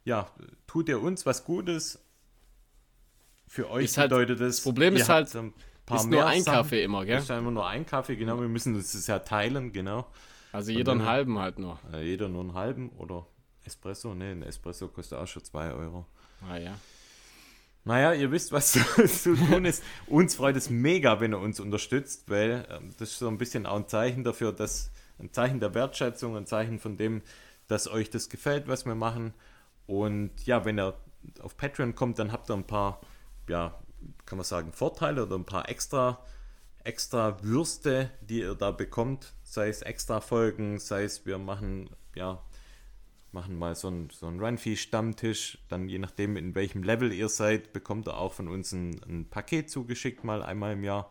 ja, 0.05 0.31
tut 0.66 0.89
ihr 0.89 1.01
uns 1.01 1.26
was 1.26 1.45
Gutes. 1.45 2.05
Für 3.53 3.68
euch 3.68 3.86
Ist 3.86 3.98
halt- 3.98 4.11
bedeutet 4.11 4.40
es. 4.40 4.57
das 4.59 4.62
Problem 4.64 4.94
ist 4.94 5.09
halt, 5.09 5.34
ein 5.34 5.53
paar 5.84 5.96
Ist 5.98 6.07
nur 6.09 6.24
ein 6.24 6.40
Sachen. 6.44 6.57
Kaffee 6.59 6.84
immer, 6.84 7.05
gell? 7.05 7.18
Ist 7.18 7.32
einfach 7.32 7.51
nur 7.51 7.66
ein 7.66 7.84
Kaffee, 7.84 8.14
genau. 8.14 8.40
Wir 8.40 8.46
müssen 8.46 8.76
uns 8.76 8.92
das 8.92 9.09
ja 9.09 9.18
teilen, 9.18 9.72
genau. 9.72 10.07
Also 10.53 10.70
jeder 10.70 10.92
einen 10.92 11.05
halben 11.05 11.36
halt 11.40 11.59
nur. 11.59 11.80
Äh, 11.92 12.05
jeder 12.05 12.28
nur 12.28 12.42
einen 12.42 12.55
halben 12.55 12.90
oder 12.90 13.26
Espresso. 13.64 14.14
Ne, 14.14 14.30
ein 14.30 14.42
Espresso 14.44 14.86
kostet 14.86 15.18
auch 15.18 15.26
schon 15.26 15.42
2 15.42 15.72
Euro. 15.72 16.07
Ah 16.48 16.59
ja. 16.59 16.74
Naja, 17.84 18.12
ihr 18.12 18.30
wisst, 18.30 18.53
was 18.53 18.70
zu, 18.72 18.80
zu 19.07 19.34
tun 19.34 19.64
ist. 19.64 19.82
Uns 20.07 20.36
freut 20.36 20.55
es 20.55 20.70
mega, 20.70 21.18
wenn 21.20 21.32
ihr 21.34 21.38
uns 21.40 21.59
unterstützt, 21.59 22.30
weil 22.30 22.66
ähm, 22.70 22.90
das 22.98 23.11
ist 23.11 23.18
so 23.18 23.26
ein 23.26 23.38
bisschen 23.38 23.66
auch 23.66 23.76
ein 23.76 23.88
Zeichen 23.88 24.22
dafür, 24.22 24.53
dass 24.53 24.92
ein 25.18 25.32
Zeichen 25.32 25.59
der 25.59 25.74
Wertschätzung, 25.74 26.36
ein 26.36 26.46
Zeichen 26.46 26.78
von 26.78 26.96
dem, 26.96 27.22
dass 27.66 27.88
euch 27.88 28.11
das 28.11 28.28
gefällt, 28.28 28.68
was 28.68 28.86
wir 28.86 28.94
machen. 28.94 29.34
Und 29.86 30.30
ja, 30.46 30.64
wenn 30.64 30.78
ihr 30.78 30.94
auf 31.40 31.57
Patreon 31.57 31.96
kommt, 31.96 32.18
dann 32.20 32.30
habt 32.32 32.48
ihr 32.48 32.55
ein 32.55 32.64
paar, 32.66 33.01
ja, 33.51 33.82
kann 34.24 34.38
man 34.38 34.44
sagen, 34.44 34.72
Vorteile 34.72 35.24
oder 35.24 35.36
ein 35.36 35.44
paar 35.44 35.68
extra, 35.68 36.24
extra 36.84 37.42
Würste, 37.42 38.11
die 38.22 38.40
ihr 38.40 38.55
da 38.55 38.70
bekommt. 38.70 39.34
Sei 39.42 39.68
es 39.68 39.82
extra 39.82 40.20
Folgen, 40.20 40.78
sei 40.78 41.05
es 41.05 41.26
wir 41.26 41.38
machen, 41.38 41.90
ja, 42.14 42.42
machen 43.32 43.59
mal 43.59 43.74
so 43.74 43.88
einen, 43.88 44.09
so 44.11 44.28
Runfee-Stammtisch. 44.28 45.59
Dann 45.68 45.88
je 45.88 45.98
nachdem, 45.98 46.36
in 46.36 46.55
welchem 46.55 46.82
Level 46.84 47.12
ihr 47.12 47.28
seid, 47.28 47.72
bekommt 47.72 48.09
ihr 48.09 48.16
auch 48.16 48.32
von 48.32 48.48
uns 48.48 48.72
ein, 48.72 49.01
ein 49.07 49.28
Paket 49.28 49.68
zugeschickt, 49.68 50.24
mal 50.24 50.42
einmal 50.42 50.74
im 50.74 50.84
Jahr. 50.84 51.11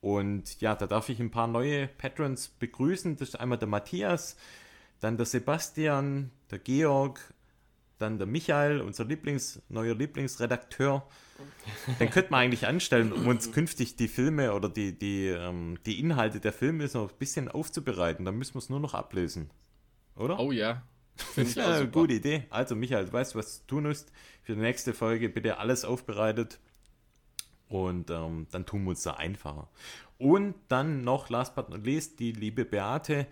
Und 0.00 0.60
ja, 0.60 0.74
da 0.76 0.86
darf 0.86 1.08
ich 1.08 1.20
ein 1.20 1.30
paar 1.30 1.48
neue 1.48 1.88
Patrons 1.88 2.48
begrüßen. 2.48 3.16
Das 3.16 3.30
ist 3.30 3.40
einmal 3.40 3.58
der 3.58 3.68
Matthias, 3.68 4.36
dann 5.00 5.16
der 5.16 5.26
Sebastian, 5.26 6.30
der 6.50 6.60
Georg, 6.60 7.34
dann 7.98 8.16
der 8.16 8.26
Michael, 8.26 8.80
unser 8.80 9.04
Lieblings, 9.04 9.60
neuer 9.68 9.94
Lieblingsredakteur. 9.94 11.06
Den 11.98 12.10
könnte 12.10 12.30
man 12.30 12.40
eigentlich 12.40 12.66
anstellen, 12.66 13.12
um 13.12 13.26
uns 13.26 13.52
künftig 13.52 13.96
die 13.96 14.08
Filme 14.08 14.52
oder 14.52 14.68
die, 14.68 14.98
die, 14.98 15.28
ähm, 15.28 15.78
die 15.86 16.00
Inhalte 16.00 16.40
der 16.40 16.52
Filme 16.52 16.88
so 16.88 17.02
ein 17.04 17.14
bisschen 17.18 17.48
aufzubereiten. 17.48 18.24
Dann 18.24 18.36
müssen 18.36 18.54
wir 18.54 18.58
es 18.60 18.68
nur 18.70 18.80
noch 18.80 18.94
ablesen. 18.94 19.50
Oder? 20.16 20.38
Oh 20.38 20.52
ja. 20.52 20.82
Finde 21.16 21.50
ich 21.50 21.56
ist 21.56 21.62
auch 21.62 21.70
eine 21.72 21.88
gute 21.88 22.14
Idee. 22.14 22.44
Also, 22.50 22.74
Michael, 22.74 23.06
du 23.06 23.12
weißt, 23.12 23.34
was 23.34 23.60
du 23.66 23.76
tun 23.76 23.84
musst. 23.84 24.10
Für 24.42 24.54
die 24.54 24.60
nächste 24.60 24.94
Folge 24.94 25.28
bitte 25.28 25.58
alles 25.58 25.84
aufbereitet. 25.84 26.58
Und 27.68 28.10
ähm, 28.10 28.46
dann 28.50 28.66
tun 28.66 28.82
wir 28.84 28.90
uns 28.90 29.02
da 29.02 29.14
einfacher. 29.14 29.68
Und 30.18 30.54
dann 30.68 31.04
noch, 31.04 31.30
last 31.30 31.54
but 31.54 31.68
not 31.70 31.84
least, 31.84 32.18
die 32.18 32.32
liebe 32.32 32.64
Beate. 32.64 33.26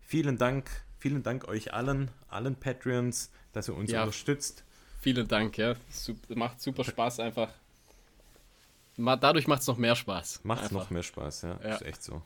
Vielen 0.00 0.38
Dank, 0.38 0.70
vielen 0.98 1.22
Dank 1.22 1.48
euch 1.48 1.74
allen, 1.74 2.10
allen 2.28 2.54
Patreons, 2.56 3.32
dass 3.52 3.68
ihr 3.68 3.76
uns 3.76 3.90
Ja. 3.90 4.02
unterstützt. 4.02 4.64
Vielen 5.00 5.26
Dank, 5.28 5.56
ja. 5.58 5.74
Sup- 5.90 6.16
macht 6.34 6.60
super 6.60 6.84
Spaß 6.84 7.20
einfach. 7.20 7.48
Dadurch 8.96 9.46
macht 9.46 9.62
es 9.62 9.66
noch 9.66 9.78
mehr 9.78 9.96
Spaß. 9.96 10.40
Macht 10.42 10.64
Einfach. 10.64 10.72
noch 10.76 10.90
mehr 10.90 11.02
Spaß, 11.02 11.42
ja. 11.42 11.58
Ja. 11.62 11.74
Ist 11.76 11.82
echt 11.82 12.02
so. 12.02 12.20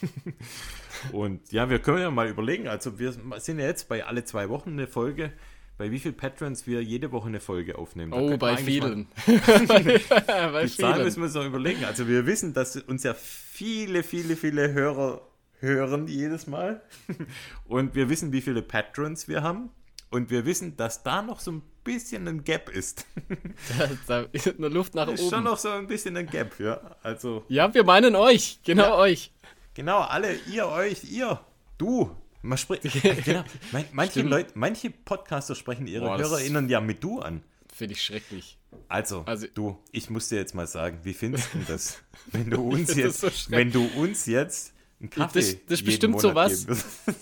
Und 1.12 1.52
ja, 1.52 1.68
wir 1.68 1.78
können 1.80 1.98
ja 1.98 2.10
mal 2.10 2.28
überlegen. 2.28 2.68
Also, 2.68 2.98
wir 2.98 3.12
sind 3.38 3.58
ja 3.58 3.66
jetzt 3.66 3.88
bei 3.88 4.04
alle 4.04 4.24
zwei 4.24 4.48
Wochen 4.48 4.70
eine 4.70 4.86
Folge. 4.86 5.32
Bei 5.78 5.90
wie 5.90 5.98
vielen 5.98 6.16
Patrons 6.16 6.66
wir 6.66 6.82
jede 6.82 7.10
Woche 7.10 7.28
eine 7.28 7.40
Folge 7.40 7.78
aufnehmen. 7.78 8.12
Da 8.12 8.18
Oh, 8.18 8.36
bei 8.36 8.56
vielen. 8.58 9.08
bei 9.26 10.62
Die 10.64 10.76
Zahl 10.76 10.94
vielen. 10.94 11.04
müssen 11.04 11.18
wir 11.20 11.24
uns 11.24 11.34
noch 11.34 11.44
überlegen. 11.46 11.84
Also 11.86 12.06
wir 12.06 12.26
wissen, 12.26 12.52
dass 12.52 12.76
uns 12.76 13.02
ja 13.02 13.14
viele, 13.14 14.02
viele, 14.02 14.36
viele 14.36 14.72
Hörer 14.72 15.22
hören 15.60 16.06
jedes 16.06 16.46
Mal. 16.46 16.82
Und 17.66 17.94
wir 17.94 18.10
wissen, 18.10 18.30
wie 18.32 18.42
viele 18.42 18.60
Patrons 18.62 19.26
wir 19.26 19.42
haben. 19.42 19.70
Und 20.10 20.30
wir 20.30 20.44
wissen, 20.44 20.76
dass 20.76 21.02
da 21.04 21.22
noch 21.22 21.38
so 21.40 21.52
ein 21.52 21.62
bisschen 21.84 22.26
ein 22.28 22.42
Gap 22.44 22.68
ist. 22.68 23.06
Da 24.08 24.20
ist 24.32 24.48
eine 24.58 24.68
Luft 24.68 24.94
nach 24.94 25.08
ist 25.08 25.20
schon 25.20 25.34
oben. 25.34 25.44
noch 25.44 25.58
so 25.58 25.68
ein 25.70 25.86
bisschen 25.86 26.16
ein 26.16 26.26
Gap, 26.26 26.58
ja. 26.58 26.80
Also 27.02 27.44
Ja, 27.48 27.72
wir 27.72 27.84
meinen 27.84 28.16
euch. 28.16 28.58
Genau 28.64 28.82
Ja. 28.82 28.96
euch. 28.96 29.32
genau, 29.74 30.00
alle, 30.00 30.34
ihr, 30.52 30.66
euch, 30.66 31.04
ihr, 31.04 31.40
du. 31.78 32.10
Man 32.42 32.58
spricht, 32.58 32.82
genau, 33.24 33.44
man, 33.70 33.84
manche. 33.92 34.22
Leute, 34.22 34.52
manche 34.54 34.90
Podcaster 34.90 35.54
sprechen 35.54 35.86
ihre 35.86 36.06
Boah, 36.06 36.18
HörerInnen 36.18 36.68
ja 36.68 36.80
mit 36.80 37.04
du 37.04 37.20
an. 37.20 37.42
Finde 37.72 37.94
ich 37.94 38.02
schrecklich. 38.02 38.58
Also, 38.88 39.22
Also- 39.26 39.46
du, 39.54 39.78
ich 39.92 40.10
muss 40.10 40.28
dir 40.28 40.36
jetzt 40.36 40.54
mal 40.54 40.66
sagen, 40.66 40.98
wie 41.04 41.14
findest 41.14 41.52
du 41.54 41.58
das? 41.68 41.98
Wenn 42.32 42.50
du 42.50 42.62
uns 42.68 42.94
jetzt, 42.96 43.22
ist 43.22 43.44
so 43.44 43.50
wenn 43.52 43.70
du 43.72 43.84
uns 43.96 44.26
jetzt 44.26 44.72
einen 45.00 45.10
Kaffee 45.10 45.40
Das- 45.40 45.56
das 45.66 45.80
ist 45.80 45.84
bestimmt 45.84 46.14
Monat 46.22 46.50
sowas. 46.50 46.66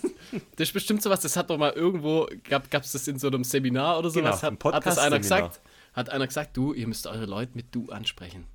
Das 0.55 0.67
ist 0.67 0.73
bestimmt 0.73 1.01
sowas, 1.01 1.21
das 1.21 1.35
hat 1.35 1.49
doch 1.49 1.57
mal 1.57 1.71
irgendwo, 1.71 2.27
gab 2.43 2.71
es 2.83 2.91
das 2.91 3.07
in 3.07 3.17
so 3.17 3.27
einem 3.29 3.43
Seminar 3.43 3.97
oder 3.97 4.11
sowas, 4.11 4.41
Genau, 4.41 4.51
ein 4.51 4.59
hat, 4.63 4.73
hat 4.75 4.85
das 4.85 4.97
einer 4.99 5.17
gesagt, 5.17 5.59
hat 5.93 6.09
einer 6.09 6.27
gesagt, 6.27 6.55
du, 6.55 6.73
ihr 6.73 6.87
müsst 6.87 7.07
eure 7.07 7.25
Leute 7.25 7.53
mit 7.55 7.73
du 7.73 7.89
ansprechen. 7.89 8.45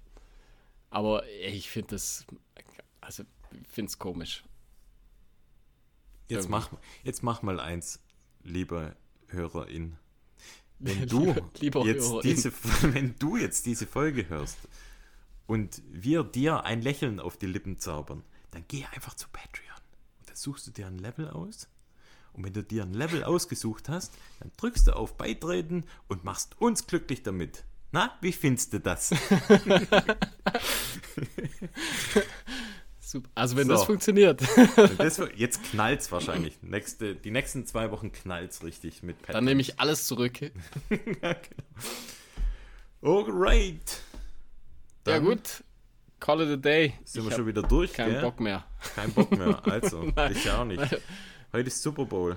Aber 0.90 1.24
ey, 1.26 1.52
ich 1.54 1.68
finde 1.68 1.88
das, 1.96 2.24
also 3.00 3.24
ich 3.50 3.68
finde 3.68 3.88
es 3.88 3.98
komisch. 3.98 4.44
Jetzt 6.28 6.44
Irgendwie. 6.44 6.50
mach, 6.50 6.70
jetzt 7.02 7.22
mach 7.22 7.42
mal 7.42 7.58
eins, 7.60 8.00
lieber 8.44 8.94
Hörerin. 9.28 9.96
Wenn 10.78 11.06
du 11.08 11.26
Lieber- 11.26 11.50
lieber 11.60 11.84
jetzt 11.86 12.08
Hörerin. 12.08 12.30
diese, 12.30 12.52
wenn 12.94 13.14
du 13.18 13.36
jetzt 13.36 13.64
diese 13.66 13.86
Folge 13.86 14.28
hörst 14.28 14.58
und 15.46 15.82
wir 15.90 16.22
dir 16.24 16.64
ein 16.64 16.82
Lächeln 16.82 17.20
auf 17.20 17.36
die 17.36 17.46
Lippen 17.46 17.78
zaubern, 17.78 18.22
dann 18.54 18.64
geh 18.68 18.84
einfach 18.94 19.14
zu 19.14 19.28
Patreon 19.28 19.76
und 20.20 20.28
dann 20.28 20.36
suchst 20.36 20.66
du 20.66 20.70
dir 20.70 20.86
ein 20.86 20.98
Level 20.98 21.28
aus. 21.30 21.68
Und 22.32 22.44
wenn 22.44 22.52
du 22.52 22.62
dir 22.64 22.82
ein 22.82 22.92
Level 22.94 23.22
ausgesucht 23.22 23.88
hast, 23.88 24.12
dann 24.40 24.50
drückst 24.56 24.88
du 24.88 24.96
auf 24.96 25.16
Beitreten 25.16 25.84
und 26.08 26.24
machst 26.24 26.60
uns 26.60 26.86
glücklich 26.86 27.22
damit. 27.22 27.64
Na, 27.92 28.16
wie 28.20 28.32
findest 28.32 28.72
du 28.72 28.80
das? 28.80 29.10
Super. 33.00 33.30
Also 33.36 33.56
wenn 33.56 33.66
So. 33.68 33.74
das 33.74 33.84
funktioniert, 33.84 34.42
das, 34.98 35.20
jetzt 35.36 35.62
knallt's 35.62 36.10
wahrscheinlich. 36.10 36.60
Nächste, 36.62 37.14
die 37.14 37.30
nächsten 37.30 37.66
zwei 37.66 37.92
Wochen 37.92 38.10
knallt's 38.10 38.64
richtig 38.64 39.04
mit 39.04 39.18
Patreon. 39.18 39.34
dann 39.34 39.44
nehme 39.44 39.60
ich 39.60 39.78
alles 39.78 40.06
zurück. 40.06 40.40
Alright. 43.02 44.00
ja 45.06 45.12
Dann 45.12 45.24
gut, 45.24 45.62
call 46.24 46.40
it 46.40 46.48
a 46.48 46.56
day. 46.56 46.94
Sind 47.04 47.22
ich 47.24 47.28
wir 47.30 47.36
schon 47.36 47.46
wieder 47.46 47.62
durch, 47.62 47.92
gell? 47.92 48.20
Bock 48.22 48.40
mehr. 48.40 48.64
Kein 48.94 49.12
Bock 49.12 49.30
mehr. 49.30 49.60
Also, 49.70 50.10
ich 50.30 50.50
auch 50.50 50.64
nicht. 50.64 50.80
Heute 51.52 51.66
ist 51.68 51.82
Super 51.82 52.06
Bowl. 52.06 52.36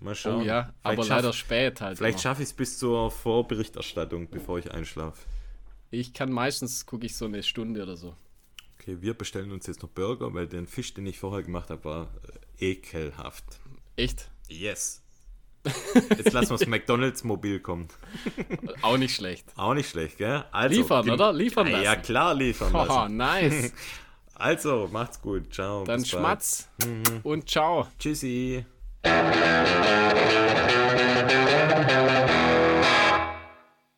Mal 0.00 0.14
schauen. 0.14 0.42
Oh 0.42 0.44
ja, 0.44 0.74
aber 0.82 0.94
Vielleicht 0.96 1.08
leider 1.08 1.28
schaff- 1.28 1.36
spät 1.36 1.80
halt. 1.80 1.96
Vielleicht 1.96 2.20
schaffe 2.20 2.42
ich 2.42 2.48
es 2.50 2.52
bis 2.54 2.78
zur 2.78 3.10
Vorberichterstattung, 3.10 4.28
bevor 4.28 4.58
ich 4.58 4.70
einschlafe. 4.70 5.22
Ich 5.90 6.12
kann 6.12 6.30
meistens, 6.30 6.84
gucke 6.84 7.06
ich 7.06 7.16
so 7.16 7.24
eine 7.24 7.42
Stunde 7.42 7.82
oder 7.82 7.96
so. 7.96 8.14
Okay, 8.78 8.98
wir 9.00 9.14
bestellen 9.14 9.52
uns 9.52 9.66
jetzt 9.66 9.82
noch 9.82 9.90
Burger, 9.90 10.34
weil 10.34 10.46
den 10.48 10.66
Fisch, 10.66 10.92
den 10.92 11.06
ich 11.06 11.18
vorher 11.18 11.42
gemacht 11.42 11.70
habe, 11.70 11.84
war 11.84 12.08
äh, 12.58 12.72
ekelhaft. 12.72 13.44
Echt? 13.96 14.30
Yes. 14.48 15.01
Jetzt 15.94 16.32
lassen 16.32 16.50
wir 16.50 16.56
es 16.56 16.66
McDonalds 16.66 17.24
mobil 17.24 17.60
kommen. 17.60 17.88
Auch 18.82 18.96
nicht 18.96 19.14
schlecht. 19.14 19.46
Auch 19.56 19.74
nicht 19.74 19.90
schlecht, 19.90 20.18
gell? 20.18 20.44
Also, 20.50 20.80
liefern, 20.80 21.10
oder? 21.10 21.32
Liefern 21.32 21.70
lassen. 21.70 21.84
Ja, 21.84 21.96
klar, 21.96 22.34
liefern 22.34 22.72
lassen. 22.72 22.90
Oh, 22.90 23.08
nice. 23.08 23.72
Also, 24.34 24.88
macht's 24.90 25.20
gut. 25.20 25.54
Ciao. 25.54 25.84
Dann 25.84 26.04
Schmatz 26.04 26.68
mhm. 26.84 27.20
und 27.22 27.48
ciao. 27.48 27.86
Tschüssi. 27.96 28.64